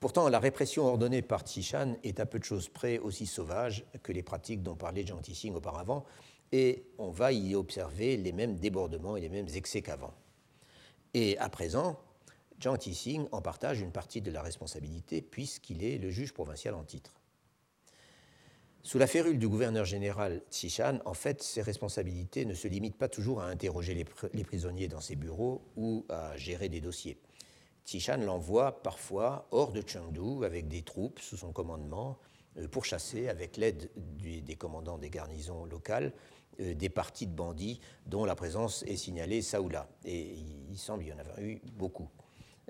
Pourtant, 0.00 0.28
la 0.28 0.38
répression 0.38 0.86
ordonnée 0.86 1.22
par 1.22 1.40
Tsichan 1.40 1.96
est 2.04 2.20
à 2.20 2.26
peu 2.26 2.38
de 2.38 2.44
choses 2.44 2.68
près 2.68 2.98
aussi 2.98 3.26
sauvage 3.26 3.84
que 4.02 4.12
les 4.12 4.22
pratiques 4.22 4.62
dont 4.62 4.76
parlait 4.76 5.04
Jean 5.04 5.18
Tissing 5.18 5.54
auparavant, 5.54 6.04
et 6.52 6.84
on 6.98 7.10
va 7.10 7.32
y 7.32 7.54
observer 7.54 8.16
les 8.16 8.32
mêmes 8.32 8.56
débordements 8.56 9.16
et 9.16 9.20
les 9.20 9.28
mêmes 9.28 9.48
excès 9.54 9.82
qu'avant. 9.82 10.14
Et 11.14 11.36
à 11.38 11.48
présent, 11.48 11.98
Jean 12.60 12.76
Tissing 12.76 13.26
en 13.32 13.42
partage 13.42 13.80
une 13.80 13.92
partie 13.92 14.20
de 14.20 14.30
la 14.30 14.42
responsabilité 14.42 15.22
puisqu'il 15.22 15.84
est 15.84 15.98
le 15.98 16.10
juge 16.10 16.32
provincial 16.32 16.74
en 16.74 16.84
titre. 16.84 17.18
Sous 18.82 18.98
la 18.98 19.06
férule 19.06 19.38
du 19.38 19.48
gouverneur 19.48 19.84
général 19.84 20.42
Tsichan, 20.50 21.00
en 21.04 21.14
fait, 21.14 21.42
ses 21.42 21.60
responsabilités 21.60 22.44
ne 22.44 22.54
se 22.54 22.68
limitent 22.68 22.96
pas 22.96 23.08
toujours 23.08 23.40
à 23.42 23.46
interroger 23.46 23.94
les, 24.32 24.44
prisonniers 24.44 24.88
dans 24.88 25.00
ses 25.00 25.16
bureaux 25.16 25.62
ou 25.76 26.06
à 26.08 26.36
gérer 26.36 26.68
des 26.68 26.80
dossiers. 26.80 27.18
Tishan 27.88 28.18
l'envoie 28.18 28.82
parfois 28.82 29.48
hors 29.50 29.72
de 29.72 29.80
Chengdu 29.80 30.44
avec 30.44 30.68
des 30.68 30.82
troupes 30.82 31.20
sous 31.20 31.38
son 31.38 31.52
commandement 31.52 32.18
euh, 32.58 32.68
pour 32.68 32.84
chasser, 32.84 33.28
avec 33.28 33.56
l'aide 33.56 33.90
des 33.96 34.56
commandants 34.56 34.98
des 34.98 35.08
garnisons 35.08 35.64
locales, 35.64 36.12
euh, 36.60 36.74
des 36.74 36.90
parties 36.90 37.26
de 37.26 37.34
bandits 37.34 37.80
dont 38.04 38.26
la 38.26 38.34
présence 38.34 38.82
est 38.82 38.96
signalée 38.96 39.40
Saoula. 39.40 39.88
Et 40.04 40.34
il 40.70 40.76
semble 40.76 41.02
y 41.02 41.12
en 41.14 41.18
avoir 41.18 41.40
eu 41.40 41.62
beaucoup. 41.78 42.10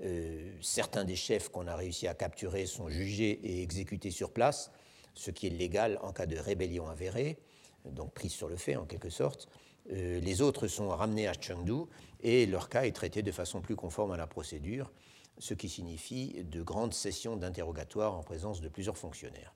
Euh, 0.05 0.53
certains 0.61 1.05
des 1.05 1.17
chefs 1.17 1.49
qu'on 1.49 1.67
a 1.67 1.75
réussi 1.75 2.07
à 2.07 2.15
capturer 2.15 2.67
sont 2.67 2.89
jugés 2.89 3.41
et 3.43 3.61
exécutés 3.61 4.13
sur 4.13 4.31
place, 4.31 4.71
ce 5.15 5.33
qui 5.33 5.49
est 5.49 5.51
légal 5.51 5.99
en 6.01 6.13
cas 6.13 6.27
de 6.27 6.39
rébellion 6.39 6.87
avérée, 6.87 7.39
donc 7.87 8.15
prise 8.15 8.31
sur 8.31 8.49
le 8.49 8.57
fait 8.57 8.77
en 8.77 8.85
quelque 8.85 9.11
sorte. 9.11 9.49
Les 9.91 10.43
autres 10.43 10.69
sont 10.69 10.91
ramenés 10.91 11.29
à 11.29 11.33
Chengdu 11.33 11.87
et 12.21 12.45
leur 12.45 12.69
cas 12.69 12.85
est 12.85 12.93
traité 12.93 13.23
de 13.23 13.33
façon 13.33 13.63
plus 13.63 13.75
conforme 13.75 14.13
à 14.13 14.19
la 14.19 14.27
procédure, 14.27 14.93
ce 15.39 15.55
qui 15.55 15.69
signifie 15.69 16.45
de 16.45 16.63
grandes 16.63 16.95
sessions 16.95 17.37
d'interrogatoire 17.37 18.15
en 18.15 18.23
présence 18.23 18.61
de 18.61 18.69
plusieurs 18.69 18.99
fonctionnaires. 18.99 19.55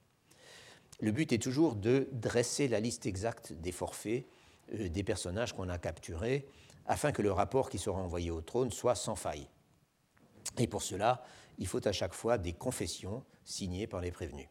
Le 1.00 1.10
but 1.10 1.32
est 1.32 1.42
toujours 1.42 1.74
de 1.74 2.08
dresser 2.12 2.68
la 2.68 2.80
liste 2.80 3.06
exacte 3.06 3.52
des 3.52 3.72
forfaits 3.72 4.24
euh, 4.74 4.88
des 4.88 5.02
personnages 5.02 5.52
qu'on 5.52 5.68
a 5.68 5.78
capturés 5.78 6.46
afin 6.86 7.12
que 7.12 7.22
le 7.22 7.32
rapport 7.32 7.70
qui 7.70 7.78
sera 7.78 8.00
envoyé 8.00 8.30
au 8.30 8.40
trône 8.40 8.70
soit 8.70 8.94
sans 8.94 9.16
faille. 9.16 9.48
Et 10.58 10.66
pour 10.66 10.82
cela, 10.82 11.24
il 11.58 11.66
faut 11.66 11.86
à 11.86 11.92
chaque 11.92 12.14
fois 12.14 12.38
des 12.38 12.52
confessions 12.52 13.24
signées 13.44 13.86
par 13.86 14.00
les 14.00 14.10
prévenus. 14.10 14.48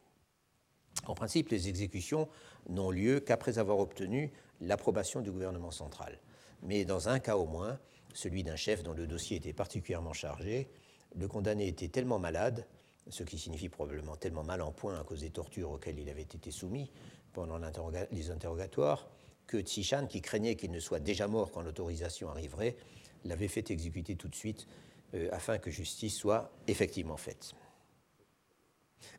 En 1.06 1.16
principe, 1.16 1.50
les 1.50 1.70
exécutions 1.70 2.28
n'ont 2.70 2.92
lieu 2.92 3.20
qu'après 3.20 3.58
avoir 3.58 3.80
obtenu 3.80 4.32
l'approbation 4.60 5.22
du 5.22 5.32
gouvernement 5.32 5.72
central. 5.72 6.20
Mais 6.64 6.86
dans 6.86 7.10
un 7.10 7.20
cas 7.20 7.38
au 7.38 7.46
moins, 7.46 7.80
celui 8.14 8.44
d'un 8.44 8.56
chef 8.56 8.84
dont 8.84 8.94
le 8.94 9.08
dossier 9.08 9.38
était 9.38 9.54
particulièrement 9.54 10.14
chargé, 10.14 10.70
le 11.16 11.28
condamné 11.28 11.68
était 11.68 11.88
tellement 11.88 12.20
malade, 12.20 12.66
ce 13.10 13.24
qui 13.24 13.38
signifie 13.38 13.70
probablement 13.70 14.16
tellement 14.16 14.44
mal 14.44 14.62
en 14.62 14.72
point 14.72 15.00
à 15.00 15.04
cause 15.04 15.22
des 15.22 15.30
tortures 15.30 15.72
auxquelles 15.72 16.00
il 16.00 16.10
avait 16.10 16.22
été 16.22 16.52
soumis 16.52 16.92
pendant 17.34 17.60
les 18.12 18.32
interrogatoires, 18.32 19.08
que 19.48 19.60
Tsichan, 19.60 20.08
qui 20.08 20.22
craignait 20.22 20.56
qu'il 20.56 20.72
ne 20.72 20.80
soit 20.80 21.00
déjà 21.00 21.28
mort 21.28 21.52
quand 21.52 21.62
l'autorisation 21.62 22.30
arriverait, 22.30 22.76
l'avait 23.26 23.48
fait 23.48 23.70
exécuter 23.72 24.16
tout 24.16 24.28
de 24.28 24.36
suite 24.36 24.68
euh, 25.14 25.30
afin 25.32 25.58
que 25.58 25.70
justice 25.70 26.16
soit 26.16 26.52
effectivement 26.68 27.18
faite. 27.18 27.54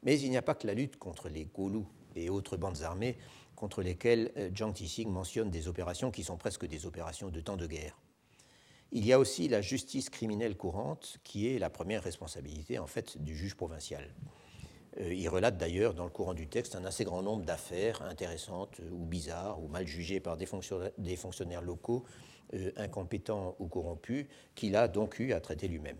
Mais 0.02 0.18
il 0.18 0.30
n'y 0.30 0.36
a 0.36 0.42
pas 0.42 0.54
que 0.54 0.66
la 0.66 0.74
lutte 0.74 0.96
contre 0.96 1.28
les 1.28 1.44
Golous 1.44 1.86
et 2.14 2.30
autres 2.30 2.56
bandes 2.56 2.82
armées 2.82 3.16
contre 3.56 3.82
lesquelles 3.82 4.32
euh, 4.36 4.50
Jiang 4.54 4.72
Tixing 4.72 5.10
mentionne 5.10 5.50
des 5.50 5.68
opérations 5.68 6.10
qui 6.10 6.24
sont 6.24 6.36
presque 6.36 6.66
des 6.66 6.86
opérations 6.86 7.28
de 7.28 7.40
temps 7.40 7.56
de 7.56 7.66
guerre. 7.66 7.96
Il 8.94 9.06
y 9.06 9.12
a 9.12 9.18
aussi 9.18 9.48
la 9.48 9.62
justice 9.62 10.10
criminelle 10.10 10.56
courante, 10.56 11.16
qui 11.24 11.48
est 11.48 11.58
la 11.58 11.70
première 11.70 12.02
responsabilité 12.02 12.78
en 12.78 12.86
fait 12.86 13.22
du 13.22 13.34
juge 13.34 13.54
provincial. 13.54 14.04
Euh, 15.00 15.14
il 15.14 15.26
relate 15.30 15.56
d'ailleurs 15.56 15.94
dans 15.94 16.04
le 16.04 16.10
courant 16.10 16.34
du 16.34 16.46
texte 16.46 16.76
un 16.76 16.84
assez 16.84 17.04
grand 17.04 17.22
nombre 17.22 17.44
d'affaires 17.44 18.02
intéressantes 18.02 18.80
ou 18.90 19.06
bizarres 19.06 19.62
ou 19.62 19.68
mal 19.68 19.86
jugées 19.86 20.20
par 20.20 20.36
des 20.36 20.46
fonctionnaires, 21.16 21.62
locaux, 21.62 22.04
euh, 22.52 22.70
incompétents 22.76 23.56
ou 23.58 23.66
corrompus, 23.66 24.26
qu'il 24.54 24.76
a 24.76 24.88
donc 24.88 25.18
eu 25.18 25.32
à 25.32 25.40
traiter 25.40 25.68
lui-même. 25.68 25.96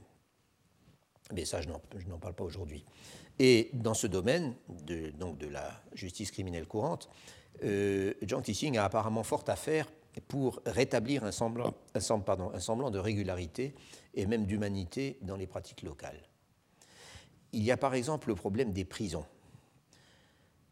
Mais 1.33 1.47
ça, 1.47 1.63
je 1.63 1.69
n'en 1.69 2.19
parle 2.19 2.35
pas 2.35 2.45
aujourd'hui. 2.45 2.85
Et 3.39 3.71
dans 3.73 3.95
ce 3.95 4.07
domaine, 4.07 4.55
de, 4.69 5.11
donc 5.11 5.39
de 5.39 5.47
la 5.47 5.83
justice 5.95 6.31
criminelle 6.31 6.67
courante, 6.67 7.09
euh, 7.65 8.13
John 8.23 8.43
Tissing 8.43 8.77
a 8.77 8.85
apparemment 8.85 9.23
fort 9.23 9.45
à 9.47 9.57
faire 9.57 9.91
pour 10.29 10.61
rétablir 10.67 11.25
un 11.25 11.33
semblant, 11.33 11.75
un 11.95 12.01
semblant 12.61 12.91
de 12.91 12.99
régularité 12.99 13.75
et 14.15 14.27
même 14.27 14.47
d'humanité 14.47 15.19
dans 15.23 15.37
les 15.37 15.47
pratiques 15.47 15.83
locales. 15.83 16.21
Il 17.53 17.63
y 17.63 17.71
a 17.71 17.77
par 17.77 17.95
exemple 17.95 18.29
le 18.29 18.35
problème 18.35 18.73
des 18.73 18.85
prisons. 18.85 19.25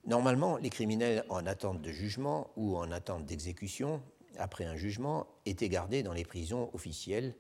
Normalement, 0.07 0.57
les 0.57 0.71
criminels 0.71 1.25
en 1.29 1.47
attente 1.47 1.83
de 1.83 1.91
jugement 1.91 2.51
ou 2.57 2.77
en 2.77 2.91
attente 2.91 3.27
d'exécution, 3.27 4.03
après 4.39 4.65
un 4.65 4.77
jugement, 4.77 5.27
étaient 5.45 5.69
gardés 5.69 6.03
dans 6.03 6.15
les 6.15 6.25
prisons 6.25 6.71
officielles 6.73 7.35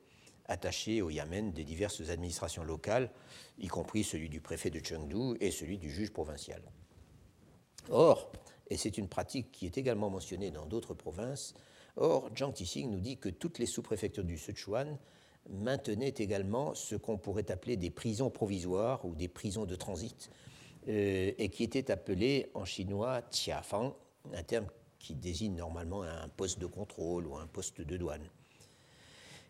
attachées 0.47 1.01
au 1.01 1.11
Yamen 1.11 1.53
des 1.53 1.65
diverses 1.65 2.11
administrations 2.11 2.65
locales, 2.65 3.11
y 3.59 3.69
compris 3.69 4.05
celui 4.05 4.29
du 4.29 4.41
préfet 4.41 4.69
de 4.71 4.85
Chengdu 4.85 5.37
et 5.41 5.51
celui 5.51 5.79
du 5.79 5.91
juge 5.91 6.13
provincial. 6.13 6.61
Or, 7.89 8.33
et 8.69 8.77
c'est 8.77 8.99
une 8.99 9.09
pratique 9.09 9.53
qui 9.53 9.67
est 9.67 9.79
également 9.79 10.11
mentionnée 10.11 10.51
dans 10.51 10.67
d'autres 10.67 10.95
provinces, 10.95 11.55
or, 11.97 12.31
Zhang 12.35 12.53
Tixing 12.53 12.91
nous 12.91 13.01
dit 13.01 13.17
que 13.17 13.29
toutes 13.29 13.59
les 13.59 13.67
sous-préfectures 13.67 14.25
du 14.25 14.39
Sichuan 14.39 14.99
maintenaient 15.49 16.15
également 16.19 16.75
ce 16.75 16.97
qu'on 16.97 17.19
pourrait 17.19 17.51
appeler 17.51 17.77
des 17.77 17.91
prisons 17.91 18.31
provisoires 18.31 19.05
ou 19.05 19.15
des 19.15 19.29
prisons 19.29 19.65
de 19.65 19.75
transit, 19.75 20.31
euh, 20.89 21.33
et 21.37 21.49
qui 21.49 21.65
étaient 21.65 21.91
appelées 21.91 22.51
en 22.55 22.65
chinois 22.65 23.23
Tiafang, 23.23 23.95
un 24.33 24.43
terme 24.43 24.67
qui 24.99 25.15
désigne 25.15 25.57
normalement 25.57 26.03
un 26.03 26.29
poste 26.29 26.59
de 26.59 26.67
contrôle 26.67 27.27
ou 27.27 27.37
un 27.37 27.47
poste 27.47 27.81
de 27.81 27.97
douane. 27.97 28.29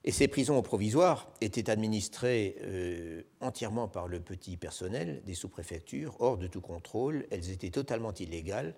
Et 0.02 0.12
ces 0.12 0.28
prisons 0.28 0.62
provisoires 0.62 1.30
étaient 1.42 1.68
administrées 1.68 2.56
euh, 2.62 3.22
entièrement 3.40 3.86
par 3.86 4.08
le 4.08 4.18
petit 4.18 4.56
personnel 4.56 5.20
des 5.26 5.34
sous-préfectures, 5.34 6.16
hors 6.20 6.38
de 6.38 6.46
tout 6.46 6.62
contrôle. 6.62 7.26
Elles 7.30 7.50
étaient 7.50 7.70
totalement 7.70 8.14
illégales. 8.14 8.74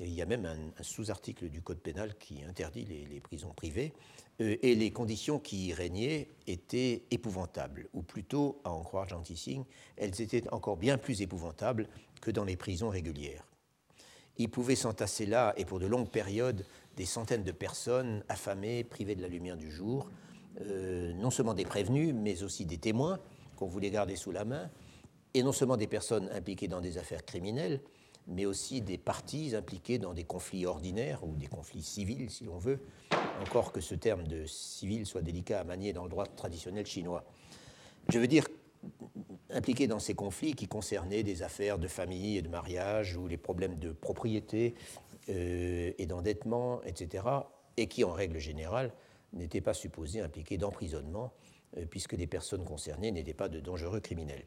Il 0.00 0.14
y 0.14 0.22
a 0.22 0.26
même 0.26 0.46
un, 0.46 0.82
sous-article 0.82 1.48
du 1.48 1.62
Code 1.62 1.80
pénal 1.80 2.14
qui 2.18 2.42
interdit 2.44 2.84
les, 2.84 3.20
prisons 3.20 3.52
privées. 3.52 3.92
Euh, 4.40 4.56
et 4.62 4.74
les 4.74 4.90
conditions 4.90 5.38
qui 5.38 5.68
y 5.68 5.74
régnaient 5.74 6.28
étaient 6.46 7.04
épouvantables, 7.10 7.88
ou 7.92 8.02
plutôt, 8.02 8.60
à 8.64 8.70
en 8.70 8.82
croire 8.82 9.08
Jean 9.08 9.20
Tissing, 9.20 9.64
elles 9.96 10.20
étaient 10.20 10.48
encore 10.52 10.76
bien 10.76 10.98
plus 10.98 11.20
épouvantables 11.22 11.88
que 12.20 12.30
dans 12.30 12.44
les 12.44 12.56
prisons 12.56 12.88
régulières. 12.88 13.44
Il 14.38 14.48
pouvait 14.48 14.76
s'entasser 14.76 15.26
là, 15.26 15.52
et 15.56 15.64
pour 15.64 15.78
de 15.78 15.86
longues 15.86 16.08
périodes, 16.08 16.64
des 16.96 17.04
centaines 17.04 17.44
de 17.44 17.52
personnes 17.52 18.24
affamées, 18.28 18.84
privées 18.84 19.14
de 19.14 19.22
la 19.22 19.28
lumière 19.28 19.56
du 19.56 19.70
jour, 19.70 20.08
euh, 20.62 21.12
non 21.14 21.30
seulement 21.30 21.54
des 21.54 21.64
prévenus, 21.64 22.14
mais 22.14 22.42
aussi 22.42 22.64
des 22.64 22.78
témoins 22.78 23.18
qu'on 23.56 23.66
voulait 23.66 23.90
garder 23.90 24.16
sous 24.16 24.32
la 24.32 24.44
main, 24.44 24.70
et 25.34 25.42
non 25.42 25.52
seulement 25.52 25.76
des 25.76 25.86
personnes 25.86 26.28
impliquées 26.32 26.68
dans 26.68 26.80
des 26.80 26.98
affaires 26.98 27.24
criminelles, 27.24 27.80
mais 28.30 28.46
aussi 28.46 28.80
des 28.80 28.96
parties 28.96 29.54
impliquées 29.54 29.98
dans 29.98 30.14
des 30.14 30.24
conflits 30.24 30.64
ordinaires 30.64 31.24
ou 31.24 31.34
des 31.34 31.48
conflits 31.48 31.82
civils, 31.82 32.30
si 32.30 32.44
l'on 32.44 32.58
veut, 32.58 32.80
encore 33.40 33.72
que 33.72 33.80
ce 33.80 33.94
terme 33.94 34.26
de 34.26 34.46
civil 34.46 35.04
soit 35.04 35.22
délicat 35.22 35.60
à 35.60 35.64
manier 35.64 35.92
dans 35.92 36.04
le 36.04 36.10
droit 36.10 36.26
traditionnel 36.26 36.86
chinois. 36.86 37.24
Je 38.08 38.18
veux 38.18 38.28
dire 38.28 38.46
impliqués 39.50 39.88
dans 39.88 39.98
ces 39.98 40.14
conflits 40.14 40.54
qui 40.54 40.68
concernaient 40.68 41.22
des 41.22 41.42
affaires 41.42 41.78
de 41.78 41.88
famille 41.88 42.38
et 42.38 42.42
de 42.42 42.48
mariage 42.48 43.16
ou 43.16 43.26
les 43.26 43.36
problèmes 43.36 43.78
de 43.78 43.90
propriété 43.92 44.74
euh, 45.28 45.92
et 45.98 46.06
d'endettement, 46.06 46.82
etc., 46.84 47.24
et 47.76 47.88
qui, 47.88 48.04
en 48.04 48.12
règle 48.12 48.38
générale, 48.38 48.92
n'était 49.32 49.60
pas 49.60 49.74
supposé 49.74 50.20
impliquer 50.20 50.56
d'emprisonnement, 50.56 51.32
euh, 51.76 51.84
puisque 51.84 52.12
les 52.12 52.26
personnes 52.26 52.64
concernées 52.64 53.12
n'étaient 53.12 53.34
pas 53.34 53.48
de 53.48 53.60
dangereux 53.60 54.00
criminels. 54.00 54.44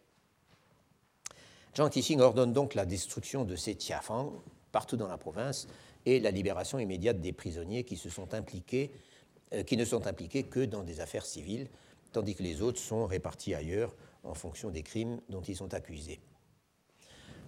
Zhang 1.75 1.89
Tixing 1.89 2.19
ordonne 2.19 2.53
donc 2.53 2.75
la 2.75 2.85
destruction 2.85 3.45
de 3.45 3.55
ces 3.55 3.75
Tiafang 3.75 4.31
partout 4.71 4.97
dans 4.97 5.07
la 5.07 5.17
province 5.17 5.67
et 6.05 6.19
la 6.19 6.31
libération 6.31 6.79
immédiate 6.79 7.19
des 7.19 7.33
prisonniers 7.33 7.83
qui, 7.83 7.97
se 7.97 8.09
sont 8.09 8.33
impliqués, 8.33 8.91
euh, 9.53 9.63
qui 9.63 9.77
ne 9.77 9.85
sont 9.85 10.05
impliqués 10.07 10.43
que 10.43 10.65
dans 10.65 10.83
des 10.83 10.99
affaires 10.99 11.25
civiles, 11.25 11.69
tandis 12.11 12.35
que 12.35 12.43
les 12.43 12.61
autres 12.61 12.79
sont 12.79 13.05
répartis 13.05 13.55
ailleurs 13.55 13.95
en 14.23 14.33
fonction 14.33 14.69
des 14.69 14.83
crimes 14.83 15.19
dont 15.29 15.41
ils 15.41 15.55
sont 15.55 15.73
accusés. 15.73 16.19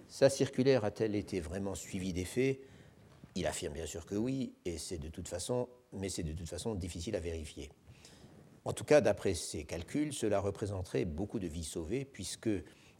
Sa 0.08 0.28
circulaire 0.28 0.84
a-t-elle 0.84 1.14
été 1.14 1.40
vraiment 1.40 1.74
suivie 1.74 2.12
des 2.12 2.24
faits? 2.24 2.60
Il 3.34 3.46
affirme 3.46 3.74
bien 3.74 3.86
sûr 3.86 4.06
que 4.06 4.14
oui, 4.14 4.54
et 4.64 4.78
c'est 4.78 4.98
de 4.98 5.08
toute 5.08 5.28
façon 5.28 5.68
mais 5.92 6.08
c'est 6.08 6.22
de 6.22 6.32
toute 6.32 6.48
façon 6.48 6.74
difficile 6.74 7.16
à 7.16 7.20
vérifier. 7.20 7.70
En 8.64 8.72
tout 8.72 8.84
cas, 8.84 9.00
d'après 9.00 9.34
ses 9.34 9.64
calculs, 9.64 10.12
cela 10.12 10.40
représenterait 10.40 11.04
beaucoup 11.04 11.38
de 11.38 11.46
vies 11.46 11.64
sauvées, 11.64 12.04
puisque 12.04 12.50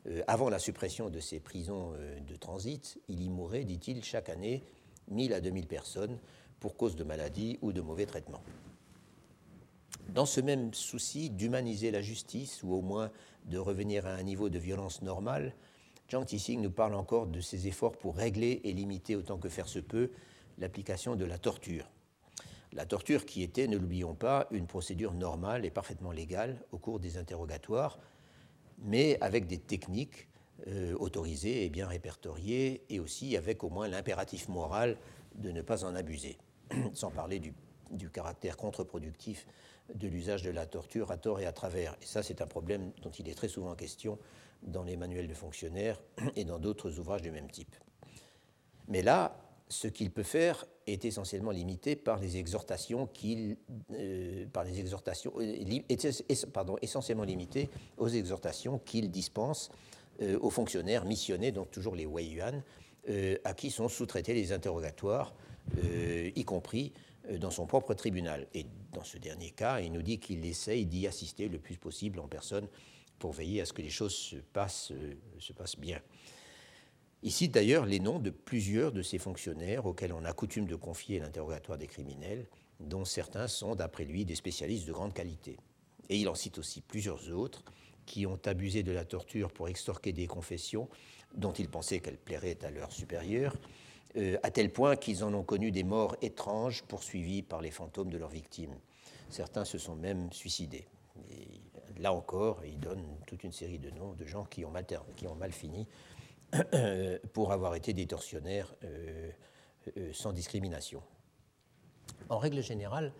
euh, 0.08 0.22
avant 0.26 0.48
la 0.48 0.58
suppression 0.58 1.10
de 1.10 1.20
ces 1.20 1.40
prisons 1.40 1.92
euh, 1.96 2.20
de 2.20 2.36
transit, 2.36 3.00
il 3.08 3.22
y 3.22 3.28
mourrait, 3.28 3.64
dit-il, 3.64 4.02
chaque 4.04 4.28
année 4.28 4.62
1000 5.10 5.32
à 5.32 5.40
2000 5.40 5.66
personnes 5.66 6.18
pour 6.60 6.76
cause 6.76 6.96
de 6.96 7.04
maladie 7.04 7.58
ou 7.62 7.72
de 7.72 7.80
mauvais 7.80 8.06
traitements. 8.06 8.42
Dans 10.08 10.26
ce 10.26 10.40
même 10.40 10.72
souci 10.72 11.30
d'humaniser 11.30 11.90
la 11.90 12.00
justice, 12.00 12.62
ou 12.62 12.72
au 12.74 12.80
moins 12.80 13.10
de 13.44 13.58
revenir 13.58 14.06
à 14.06 14.14
un 14.14 14.22
niveau 14.22 14.48
de 14.48 14.58
violence 14.58 15.02
normal, 15.02 15.54
Zhang 16.10 16.24
Tixing 16.24 16.60
nous 16.60 16.70
parle 16.70 16.94
encore 16.94 17.26
de 17.26 17.40
ses 17.40 17.66
efforts 17.66 17.96
pour 17.98 18.16
régler 18.16 18.60
et 18.64 18.72
limiter 18.72 19.16
autant 19.16 19.38
que 19.38 19.48
faire 19.48 19.68
se 19.68 19.80
peut 19.80 20.10
l'application 20.58 21.16
de 21.16 21.24
la 21.24 21.38
torture. 21.38 21.90
La 22.72 22.86
torture 22.86 23.26
qui 23.26 23.42
était, 23.42 23.66
ne 23.66 23.76
l'oublions 23.76 24.14
pas, 24.14 24.46
une 24.50 24.66
procédure 24.66 25.14
normale 25.14 25.64
et 25.64 25.70
parfaitement 25.70 26.12
légale 26.12 26.62
au 26.72 26.78
cours 26.78 27.00
des 27.00 27.18
interrogatoires, 27.18 27.98
mais 28.78 29.18
avec 29.20 29.46
des 29.46 29.58
techniques 29.58 30.28
euh, 30.68 30.94
autorisées 30.98 31.64
et 31.64 31.70
bien 31.70 31.86
répertoriées, 31.86 32.82
et 32.88 33.00
aussi 33.00 33.36
avec 33.36 33.62
au 33.64 33.70
moins 33.70 33.88
l'impératif 33.88 34.48
moral 34.48 34.96
de 35.34 35.50
ne 35.50 35.62
pas 35.62 35.84
en 35.84 35.94
abuser, 35.94 36.38
sans 36.94 37.10
parler 37.10 37.38
du, 37.38 37.52
du 37.90 38.10
caractère 38.10 38.56
contre-productif 38.56 39.46
de 39.94 40.08
l'usage 40.08 40.42
de 40.42 40.50
la 40.50 40.66
torture 40.66 41.10
à 41.10 41.16
tort 41.16 41.40
et 41.40 41.46
à 41.46 41.52
travers. 41.52 41.96
Et 42.02 42.06
ça, 42.06 42.22
c'est 42.22 42.40
un 42.40 42.46
problème 42.46 42.92
dont 43.02 43.10
il 43.10 43.28
est 43.28 43.34
très 43.34 43.48
souvent 43.48 43.74
question 43.74 44.18
dans 44.62 44.82
les 44.82 44.96
manuels 44.96 45.28
de 45.28 45.34
fonctionnaires 45.34 46.02
et 46.36 46.44
dans 46.44 46.58
d'autres 46.58 46.98
ouvrages 46.98 47.22
du 47.22 47.30
même 47.30 47.50
type. 47.50 47.76
Mais 48.88 49.02
là, 49.02 49.38
ce 49.68 49.88
qu'il 49.88 50.10
peut 50.10 50.22
faire 50.22 50.64
est 50.86 51.04
essentiellement 51.04 51.50
limité 51.50 51.96
par 51.96 52.18
les 52.18 52.36
exhortations 52.36 53.06
qu'il, 53.06 53.56
euh, 53.92 54.46
par 54.52 54.64
les 54.64 54.78
exhortations, 54.78 55.32
euh, 55.40 56.44
pardon, 56.52 56.76
essentiellement 56.82 57.24
limité 57.24 57.68
aux 57.96 58.08
exhortations 58.08 58.78
qu'il 58.78 59.10
dispense 59.10 59.70
euh, 60.22 60.38
aux 60.40 60.50
fonctionnaires 60.50 61.04
missionnés, 61.04 61.50
donc 61.50 61.70
toujours 61.70 61.96
les 61.96 62.06
Wei 62.06 62.26
Yuan, 62.26 62.62
à 63.44 63.54
qui 63.54 63.70
sont 63.70 63.88
sous-traités 63.88 64.34
les 64.34 64.50
interrogatoires, 64.50 65.32
y 65.80 66.44
compris 66.44 66.92
dans 67.38 67.52
son 67.52 67.64
propre 67.64 67.94
tribunal. 67.94 68.48
Et 68.52 68.66
dans 68.92 69.04
ce 69.04 69.16
dernier 69.16 69.52
cas, 69.52 69.78
il 69.78 69.92
nous 69.92 70.02
dit 70.02 70.18
qu'il 70.18 70.44
essaye 70.44 70.86
d'y 70.86 71.06
assister 71.06 71.48
le 71.48 71.60
plus 71.60 71.76
possible 71.76 72.18
en 72.18 72.26
personne 72.26 72.66
pour 73.20 73.30
veiller 73.30 73.60
à 73.60 73.64
ce 73.64 73.72
que 73.72 73.80
les 73.80 73.90
choses 73.90 74.12
se 74.16 74.36
passent 74.52 74.90
bien. 75.78 76.00
Il 77.22 77.32
cite 77.32 77.52
d'ailleurs 77.52 77.86
les 77.86 77.98
noms 77.98 78.18
de 78.18 78.30
plusieurs 78.30 78.92
de 78.92 79.02
ces 79.02 79.18
fonctionnaires 79.18 79.86
auxquels 79.86 80.12
on 80.12 80.24
a 80.24 80.32
coutume 80.32 80.66
de 80.66 80.76
confier 80.76 81.18
l'interrogatoire 81.18 81.78
des 81.78 81.86
criminels, 81.86 82.46
dont 82.80 83.04
certains 83.04 83.48
sont, 83.48 83.74
d'après 83.74 84.04
lui, 84.04 84.24
des 84.24 84.34
spécialistes 84.34 84.86
de 84.86 84.92
grande 84.92 85.14
qualité. 85.14 85.56
Et 86.08 86.18
il 86.18 86.28
en 86.28 86.34
cite 86.34 86.58
aussi 86.58 86.82
plusieurs 86.82 87.32
autres 87.32 87.64
qui 88.04 88.26
ont 88.26 88.38
abusé 88.44 88.82
de 88.82 88.92
la 88.92 89.04
torture 89.04 89.50
pour 89.50 89.68
extorquer 89.68 90.12
des 90.12 90.26
confessions 90.26 90.88
dont 91.34 91.52
ils 91.52 91.68
pensaient 91.68 92.00
qu'elles 92.00 92.18
plairaient 92.18 92.58
à 92.64 92.70
leurs 92.70 92.92
supérieurs, 92.92 93.56
euh, 94.16 94.38
à 94.42 94.50
tel 94.50 94.72
point 94.72 94.94
qu'ils 94.96 95.24
en 95.24 95.34
ont 95.34 95.42
connu 95.42 95.72
des 95.72 95.82
morts 95.82 96.16
étranges 96.22 96.82
poursuivis 96.84 97.42
par 97.42 97.60
les 97.60 97.70
fantômes 97.70 98.10
de 98.10 98.18
leurs 98.18 98.30
victimes. 98.30 98.74
Certains 99.30 99.64
se 99.64 99.78
sont 99.78 99.96
même 99.96 100.32
suicidés. 100.32 100.86
Là 101.98 102.12
encore, 102.12 102.62
il 102.64 102.78
donne 102.78 103.02
toute 103.26 103.42
une 103.42 103.52
série 103.52 103.78
de 103.78 103.90
noms 103.90 104.12
de 104.12 104.26
gens 104.26 104.44
qui 104.44 104.64
ont 104.64 105.34
mal 105.34 105.52
fini 105.52 105.86
pour 107.32 107.52
avoir 107.52 107.74
été 107.74 107.92
des 107.92 108.06
euh, 108.12 109.30
euh, 109.96 110.12
sans 110.12 110.32
discrimination. 110.32 111.02
En 112.28 112.38
règle 112.38 112.62
générale, 112.62 113.12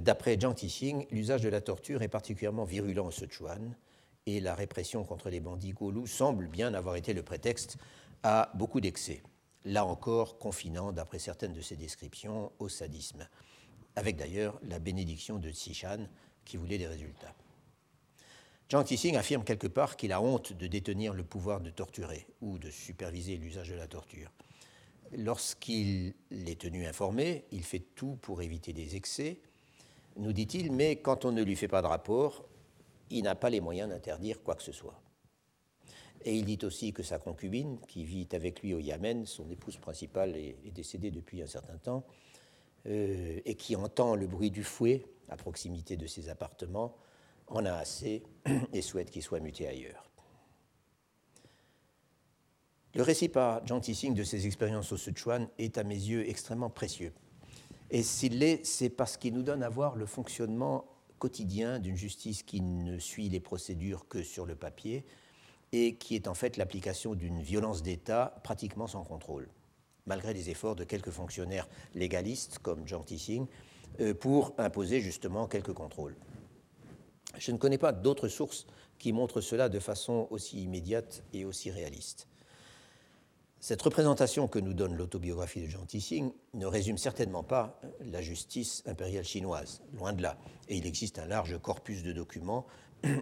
d'après 0.00 0.40
Jiang 0.40 0.54
Tixing, 0.54 1.06
l'usage 1.10 1.42
de 1.42 1.50
la 1.50 1.60
torture 1.60 2.00
est 2.00 2.08
particulièrement 2.08 2.64
virulent 2.64 3.06
au 3.06 3.10
Sichuan 3.10 3.76
et 4.24 4.40
la 4.40 4.54
répression 4.54 5.04
contre 5.04 5.28
les 5.28 5.38
bandits 5.38 5.72
Golu 5.72 6.06
semble 6.06 6.46
bien 6.46 6.72
avoir 6.72 6.96
été 6.96 7.12
le 7.12 7.22
prétexte 7.22 7.76
à 8.22 8.50
beaucoup 8.54 8.80
d'excès 8.80 9.22
là 9.66 9.84
encore 9.84 10.38
confinant, 10.38 10.92
d'après 10.92 11.18
certaines 11.18 11.52
de 11.52 11.60
ses 11.60 11.76
descriptions, 11.76 12.52
au 12.58 12.68
sadisme, 12.68 13.28
avec 13.96 14.16
d'ailleurs 14.16 14.58
la 14.62 14.78
bénédiction 14.78 15.38
de 15.38 15.50
Sishan 15.50 16.06
qui 16.44 16.56
voulait 16.56 16.78
des 16.78 16.86
résultats. 16.86 17.34
Zhang 18.68 18.82
Tixing 18.84 19.16
affirme 19.16 19.44
quelque 19.44 19.68
part 19.68 19.96
qu'il 19.96 20.12
a 20.12 20.20
honte 20.20 20.52
de 20.52 20.66
détenir 20.66 21.14
le 21.14 21.22
pouvoir 21.22 21.60
de 21.60 21.70
torturer 21.70 22.26
ou 22.40 22.58
de 22.58 22.68
superviser 22.68 23.36
l'usage 23.36 23.68
de 23.68 23.76
la 23.76 23.86
torture. 23.86 24.32
Lorsqu'il 25.16 26.14
est 26.32 26.60
tenu 26.60 26.84
informé, 26.84 27.44
il 27.52 27.62
fait 27.62 27.84
tout 27.94 28.18
pour 28.20 28.42
éviter 28.42 28.72
des 28.72 28.96
excès, 28.96 29.38
nous 30.16 30.32
dit-il, 30.32 30.72
mais 30.72 30.96
quand 30.96 31.24
on 31.24 31.30
ne 31.30 31.42
lui 31.42 31.54
fait 31.54 31.68
pas 31.68 31.80
de 31.80 31.86
rapport, 31.86 32.44
il 33.10 33.22
n'a 33.22 33.36
pas 33.36 33.50
les 33.50 33.60
moyens 33.60 33.88
d'interdire 33.88 34.42
quoi 34.42 34.56
que 34.56 34.64
ce 34.64 34.72
soit. 34.72 35.00
Et 36.24 36.34
il 36.34 36.44
dit 36.44 36.58
aussi 36.64 36.92
que 36.92 37.04
sa 37.04 37.20
concubine, 37.20 37.78
qui 37.86 38.02
vit 38.02 38.26
avec 38.32 38.62
lui 38.62 38.74
au 38.74 38.80
Yémen, 38.80 39.26
son 39.26 39.48
épouse 39.48 39.76
principale 39.76 40.34
est, 40.34 40.72
décédée 40.74 41.12
depuis 41.12 41.40
un 41.40 41.46
certain 41.46 41.76
temps, 41.76 42.04
euh, 42.86 43.40
et 43.44 43.54
qui 43.54 43.76
entend 43.76 44.16
le 44.16 44.26
bruit 44.26 44.50
du 44.50 44.64
fouet 44.64 45.06
à 45.28 45.36
proximité 45.36 45.96
de 45.96 46.08
ses 46.08 46.28
appartements, 46.28 46.96
en 47.48 47.64
a 47.64 47.72
assez 47.72 48.22
et 48.72 48.82
souhaite 48.82 49.10
qu'il 49.10 49.22
soit 49.22 49.40
muté 49.40 49.66
ailleurs. 49.66 50.10
Le 52.94 53.02
récit 53.02 53.28
par 53.28 53.66
Jean 53.66 53.80
Tissing 53.80 54.14
de 54.14 54.24
ses 54.24 54.46
expériences 54.46 54.90
au 54.92 54.96
Sichuan 54.96 55.48
est 55.58 55.76
à 55.76 55.84
mes 55.84 55.94
yeux 55.94 56.28
extrêmement 56.28 56.70
précieux. 56.70 57.12
Et 57.90 58.02
s'il 58.02 58.38
l'est, 58.38 58.64
c'est 58.64 58.88
parce 58.88 59.16
qu'il 59.16 59.34
nous 59.34 59.42
donne 59.42 59.62
à 59.62 59.68
voir 59.68 59.96
le 59.96 60.06
fonctionnement 60.06 60.86
quotidien 61.18 61.78
d'une 61.78 61.96
justice 61.96 62.42
qui 62.42 62.60
ne 62.60 62.98
suit 62.98 63.28
les 63.28 63.40
procédures 63.40 64.08
que 64.08 64.22
sur 64.22 64.46
le 64.46 64.54
papier, 64.54 65.04
et 65.72 65.96
qui 65.96 66.14
est 66.14 66.28
en 66.28 66.34
fait 66.34 66.56
l'application 66.56 67.14
d'une 67.14 67.40
violence 67.40 67.82
d'État 67.82 68.40
pratiquement 68.44 68.86
sans 68.86 69.04
contrôle, 69.04 69.48
malgré 70.06 70.32
les 70.32 70.50
efforts 70.50 70.76
de 70.76 70.84
quelques 70.84 71.10
fonctionnaires 71.10 71.68
légalistes 71.94 72.58
comme 72.60 72.86
Jean 72.86 73.02
Tissing 73.02 73.46
euh, 74.00 74.14
pour 74.14 74.54
imposer 74.58 75.00
justement 75.00 75.46
quelques 75.46 75.72
contrôles. 75.72 76.16
Je 77.36 77.52
ne 77.52 77.58
connais 77.58 77.78
pas 77.78 77.92
d'autres 77.92 78.28
sources 78.28 78.66
qui 78.98 79.12
montrent 79.12 79.40
cela 79.40 79.68
de 79.68 79.78
façon 79.78 80.26
aussi 80.30 80.62
immédiate 80.62 81.22
et 81.32 81.44
aussi 81.44 81.70
réaliste. 81.70 82.28
Cette 83.60 83.82
représentation 83.82 84.48
que 84.48 84.58
nous 84.58 84.74
donne 84.74 84.94
l'autobiographie 84.94 85.62
de 85.62 85.66
Jean 85.66 85.84
Tissing 85.86 86.32
ne 86.54 86.66
résume 86.66 86.98
certainement 86.98 87.42
pas 87.42 87.80
la 88.00 88.22
justice 88.22 88.82
impériale 88.86 89.24
chinoise, 89.24 89.82
loin 89.94 90.12
de 90.12 90.22
là. 90.22 90.38
Et 90.68 90.76
il 90.76 90.86
existe 90.86 91.18
un 91.18 91.26
large 91.26 91.58
corpus 91.58 92.02
de 92.02 92.12
documents 92.12 92.66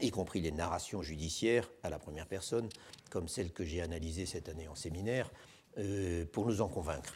y 0.01 0.11
compris 0.11 0.41
les 0.41 0.53
narrations 0.53 1.03
judiciaires 1.03 1.71
à 1.83 1.91
la 1.91 1.99
première 1.99 2.27
personne, 2.27 2.69
comme 3.11 3.29
celles 3.29 3.53
que 3.53 3.65
j'ai 3.65 3.81
analysées 3.81 4.27
cette 4.27 4.49
année 4.49 4.69
en 4.69 4.75
séminaire, 4.75 5.31
euh, 5.79 6.25
pour 6.33 6.47
nous 6.47 6.61
en 6.61 6.69
convaincre. 6.69 7.15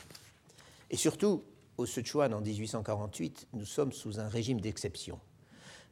Et 0.90 0.96
surtout, 0.96 1.44
au 1.76 1.86
Sichuan 1.86 2.34
en 2.34 2.40
1848, 2.40 3.48
nous 3.52 3.64
sommes 3.64 3.92
sous 3.92 4.20
un 4.20 4.28
régime 4.28 4.60
d'exception, 4.60 5.20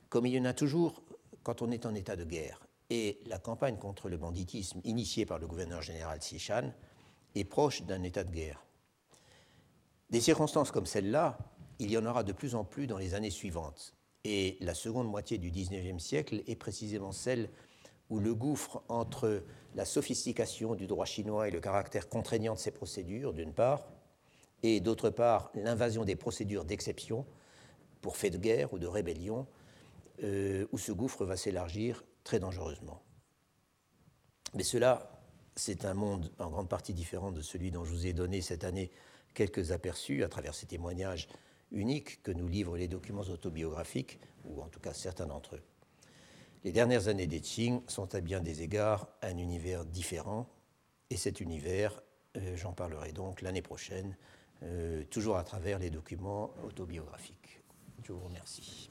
comme 0.08 0.26
il 0.26 0.34
y 0.34 0.40
en 0.40 0.44
a 0.44 0.54
toujours 0.54 1.02
quand 1.42 1.62
on 1.62 1.70
est 1.70 1.86
en 1.86 1.94
état 1.94 2.16
de 2.16 2.24
guerre. 2.24 2.60
Et 2.90 3.20
la 3.26 3.38
campagne 3.38 3.78
contre 3.78 4.08
le 4.08 4.16
banditisme 4.16 4.80
initiée 4.84 5.26
par 5.26 5.38
le 5.38 5.46
gouverneur 5.46 5.82
général 5.82 6.22
Sishan 6.22 6.72
est 7.34 7.44
proche 7.44 7.82
d'un 7.82 8.02
état 8.02 8.24
de 8.24 8.30
guerre. 8.30 8.64
Des 10.10 10.20
circonstances 10.20 10.70
comme 10.70 10.86
celle-là, 10.86 11.38
il 11.78 11.90
y 11.90 11.98
en 11.98 12.06
aura 12.06 12.22
de 12.22 12.32
plus 12.32 12.54
en 12.54 12.64
plus 12.64 12.86
dans 12.86 12.98
les 12.98 13.14
années 13.14 13.30
suivantes, 13.30 13.94
et 14.24 14.56
la 14.60 14.74
seconde 14.74 15.08
moitié 15.08 15.38
du 15.38 15.50
XIXe 15.50 16.02
siècle 16.02 16.42
est 16.46 16.56
précisément 16.56 17.12
celle 17.12 17.50
où 18.08 18.20
le 18.20 18.34
gouffre 18.34 18.82
entre 18.88 19.42
la 19.74 19.84
sophistication 19.84 20.74
du 20.74 20.86
droit 20.86 21.04
chinois 21.04 21.48
et 21.48 21.50
le 21.50 21.60
caractère 21.60 22.08
contraignant 22.08 22.54
de 22.54 22.58
ses 22.58 22.70
procédures, 22.70 23.32
d'une 23.32 23.52
part, 23.52 23.88
et 24.62 24.80
d'autre 24.80 25.10
part, 25.10 25.50
l'invasion 25.54 26.04
des 26.04 26.16
procédures 26.16 26.64
d'exception 26.64 27.26
pour 28.00 28.16
faits 28.16 28.32
de 28.32 28.38
guerre 28.38 28.72
ou 28.72 28.78
de 28.78 28.86
rébellion, 28.86 29.46
euh, 30.22 30.66
où 30.72 30.78
ce 30.78 30.92
gouffre 30.92 31.24
va 31.24 31.36
s'élargir 31.36 32.04
très 32.24 32.38
dangereusement. 32.38 33.02
Mais 34.54 34.62
cela, 34.62 35.22
c'est 35.54 35.84
un 35.84 35.94
monde 35.94 36.32
en 36.38 36.50
grande 36.50 36.68
partie 36.68 36.94
différent 36.94 37.32
de 37.32 37.40
celui 37.40 37.70
dont 37.70 37.84
je 37.84 37.92
vous 37.92 38.06
ai 38.06 38.12
donné 38.12 38.40
cette 38.40 38.64
année 38.64 38.90
quelques 39.34 39.72
aperçus 39.72 40.24
à 40.24 40.28
travers 40.28 40.54
ces 40.54 40.66
témoignages 40.66 41.28
unique 41.72 42.22
que 42.22 42.30
nous 42.30 42.48
livrent 42.48 42.76
les 42.76 42.88
documents 42.88 43.22
autobiographiques, 43.22 44.20
ou 44.44 44.62
en 44.62 44.68
tout 44.68 44.80
cas 44.80 44.94
certains 44.94 45.26
d'entre 45.26 45.56
eux. 45.56 45.62
Les 46.64 46.72
dernières 46.72 47.08
années 47.08 47.26
des 47.26 47.40
Qing 47.40 47.80
sont 47.86 48.14
à 48.14 48.20
bien 48.20 48.40
des 48.40 48.62
égards 48.62 49.08
un 49.22 49.36
univers 49.36 49.84
différent, 49.84 50.48
et 51.10 51.16
cet 51.16 51.40
univers, 51.40 52.02
euh, 52.36 52.56
j'en 52.56 52.72
parlerai 52.72 53.12
donc 53.12 53.42
l'année 53.42 53.62
prochaine, 53.62 54.16
euh, 54.62 55.04
toujours 55.04 55.36
à 55.36 55.44
travers 55.44 55.78
les 55.78 55.90
documents 55.90 56.50
autobiographiques. 56.64 57.60
Je 58.02 58.12
vous 58.12 58.24
remercie. 58.24 58.90